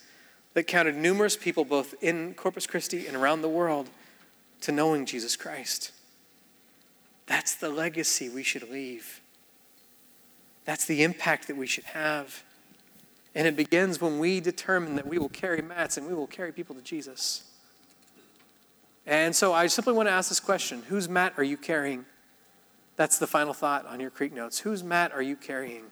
that 0.54 0.64
counted 0.64 0.96
numerous 0.96 1.36
people 1.36 1.64
both 1.64 1.94
in 2.02 2.34
Corpus 2.34 2.66
Christi 2.66 3.06
and 3.06 3.16
around 3.16 3.42
the 3.42 3.48
world 3.48 3.90
to 4.62 4.72
knowing 4.72 5.06
Jesus 5.06 5.36
Christ. 5.36 5.92
That's 7.30 7.54
the 7.54 7.68
legacy 7.68 8.28
we 8.28 8.42
should 8.42 8.68
leave. 8.70 9.20
That's 10.64 10.84
the 10.84 11.04
impact 11.04 11.46
that 11.46 11.56
we 11.56 11.68
should 11.68 11.84
have. 11.84 12.42
And 13.36 13.46
it 13.46 13.54
begins 13.54 14.00
when 14.00 14.18
we 14.18 14.40
determine 14.40 14.96
that 14.96 15.06
we 15.06 15.16
will 15.16 15.28
carry 15.28 15.62
mats 15.62 15.96
and 15.96 16.08
we 16.08 16.12
will 16.12 16.26
carry 16.26 16.50
people 16.50 16.74
to 16.74 16.82
Jesus. 16.82 17.44
And 19.06 19.34
so 19.34 19.52
I 19.52 19.68
simply 19.68 19.92
want 19.92 20.08
to 20.08 20.12
ask 20.12 20.28
this 20.28 20.40
question 20.40 20.82
Whose 20.88 21.08
mat 21.08 21.34
are 21.36 21.44
you 21.44 21.56
carrying? 21.56 22.04
That's 22.96 23.18
the 23.18 23.28
final 23.28 23.54
thought 23.54 23.86
on 23.86 24.00
your 24.00 24.10
Creek 24.10 24.32
notes. 24.32 24.58
Whose 24.58 24.82
mat 24.82 25.12
are 25.12 25.22
you 25.22 25.36
carrying? 25.36 25.84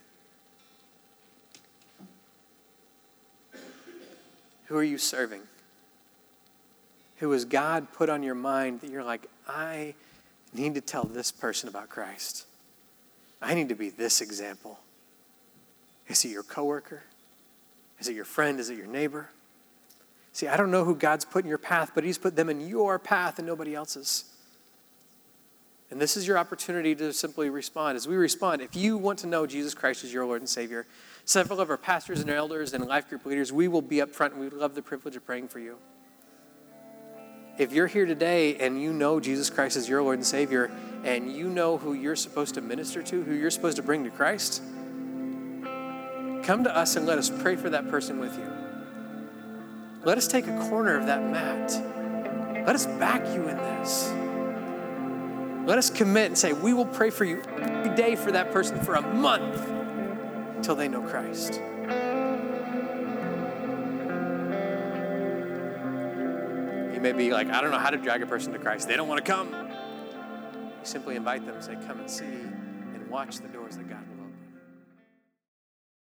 Who 4.65 4.75
are 4.75 4.83
you 4.83 4.97
serving? 4.97 5.43
Who 7.19 7.31
has 7.31 7.45
God 7.45 7.93
put 7.93 8.09
on 8.09 8.23
your 8.23 8.35
mind 8.35 8.81
that 8.81 8.91
you're 8.91 9.05
like, 9.05 9.27
I 9.47 9.95
need 10.53 10.75
to 10.75 10.81
tell 10.81 11.03
this 11.03 11.31
person 11.31 11.69
about 11.69 11.89
Christ? 11.89 12.45
I 13.41 13.53
need 13.53 13.69
to 13.69 13.75
be 13.75 13.89
this 13.89 14.21
example. 14.21 14.79
Is 16.07 16.25
it 16.25 16.29
your 16.29 16.43
coworker? 16.43 17.03
Is 17.99 18.07
it 18.07 18.15
your 18.15 18.25
friend? 18.25 18.59
Is 18.59 18.69
it 18.69 18.77
your 18.77 18.87
neighbor? 18.87 19.29
See, 20.33 20.47
I 20.47 20.57
don't 20.57 20.71
know 20.71 20.85
who 20.85 20.95
God's 20.95 21.25
put 21.25 21.43
in 21.43 21.49
your 21.49 21.57
path, 21.57 21.91
but 21.93 22.03
He's 22.03 22.17
put 22.17 22.35
them 22.35 22.49
in 22.49 22.67
your 22.67 22.99
path 22.99 23.39
and 23.39 23.47
nobody 23.47 23.75
else's. 23.75 24.25
And 25.91 25.99
this 25.99 26.15
is 26.15 26.27
your 26.27 26.37
opportunity 26.37 26.93
to 26.95 27.11
simply 27.13 27.49
respond. 27.49 27.95
As 27.95 28.07
we 28.07 28.15
respond, 28.15 28.61
if 28.61 28.75
you 28.75 28.97
want 28.97 29.19
to 29.19 29.27
know 29.27 29.47
Jesus 29.47 29.73
Christ 29.73 30.03
as 30.03 30.13
your 30.13 30.25
Lord 30.25 30.41
and 30.41 30.49
Savior, 30.49 30.85
several 31.25 31.59
of 31.59 31.69
our 31.69 31.77
pastors 31.77 32.19
and 32.19 32.29
elders 32.29 32.73
and 32.73 32.85
life 32.85 33.09
group 33.09 33.25
leaders, 33.25 33.51
we 33.51 33.67
will 33.67 33.81
be 33.81 34.01
up 34.01 34.11
front 34.11 34.33
and 34.33 34.41
we 34.41 34.49
love 34.49 34.75
the 34.75 34.83
privilege 34.83 35.15
of 35.15 35.25
praying 35.25 35.47
for 35.47 35.59
you. 35.59 35.77
If 37.59 37.73
you're 37.73 37.87
here 37.87 38.05
today 38.05 38.55
and 38.55 38.81
you 38.81 38.93
know 38.93 39.19
Jesus 39.19 39.49
Christ 39.49 39.75
is 39.75 39.89
your 39.89 40.01
Lord 40.01 40.17
and 40.17 40.25
Savior, 40.25 40.71
and 41.03 41.29
you 41.29 41.49
know 41.49 41.77
who 41.77 41.91
you're 41.91 42.15
supposed 42.15 42.55
to 42.55 42.61
minister 42.61 43.03
to, 43.03 43.21
who 43.21 43.33
you're 43.33 43.51
supposed 43.51 43.75
to 43.75 43.83
bring 43.83 44.05
to 44.05 44.09
Christ, 44.09 44.63
come 46.43 46.63
to 46.63 46.73
us 46.73 46.95
and 46.95 47.05
let 47.05 47.17
us 47.17 47.29
pray 47.29 47.57
for 47.57 47.69
that 47.69 47.89
person 47.89 48.17
with 48.17 48.37
you. 48.37 48.49
Let 50.05 50.17
us 50.17 50.25
take 50.25 50.47
a 50.47 50.69
corner 50.69 50.95
of 50.95 51.05
that 51.07 51.21
mat. 51.21 52.65
Let 52.65 52.75
us 52.75 52.85
back 52.85 53.25
you 53.35 53.49
in 53.49 53.57
this. 53.57 54.09
Let 55.67 55.77
us 55.77 55.89
commit 55.89 56.27
and 56.27 56.37
say, 56.37 56.53
we 56.53 56.71
will 56.71 56.85
pray 56.85 57.09
for 57.09 57.25
you 57.25 57.41
every 57.59 57.93
day 57.93 58.15
for 58.15 58.31
that 58.31 58.53
person 58.53 58.79
for 58.79 58.95
a 58.95 59.01
month 59.01 59.61
until 60.55 60.75
they 60.75 60.87
know 60.87 61.01
Christ. 61.01 61.59
You 66.99 67.03
may 67.03 67.13
be 67.13 67.31
like, 67.31 67.47
I 67.47 67.61
don't 67.61 67.71
know 67.71 67.79
how 67.79 67.91
to 67.91 67.97
drag 67.97 68.23
a 68.23 68.27
person 68.27 68.51
to 68.51 68.59
Christ. 68.59 68.89
They 68.89 68.97
don't 68.97 69.07
want 69.07 69.25
to 69.25 69.31
come. 69.31 69.53
You 69.53 70.69
simply 70.83 71.15
invite 71.15 71.45
them 71.45 71.55
and 71.55 71.63
say, 71.63 71.77
Come 71.87 72.01
and 72.01 72.11
see, 72.11 72.25
and 72.25 73.09
watch 73.09 73.37
the 73.37 73.47
doors 73.47 73.77
that 73.77 73.87
God 73.87 74.08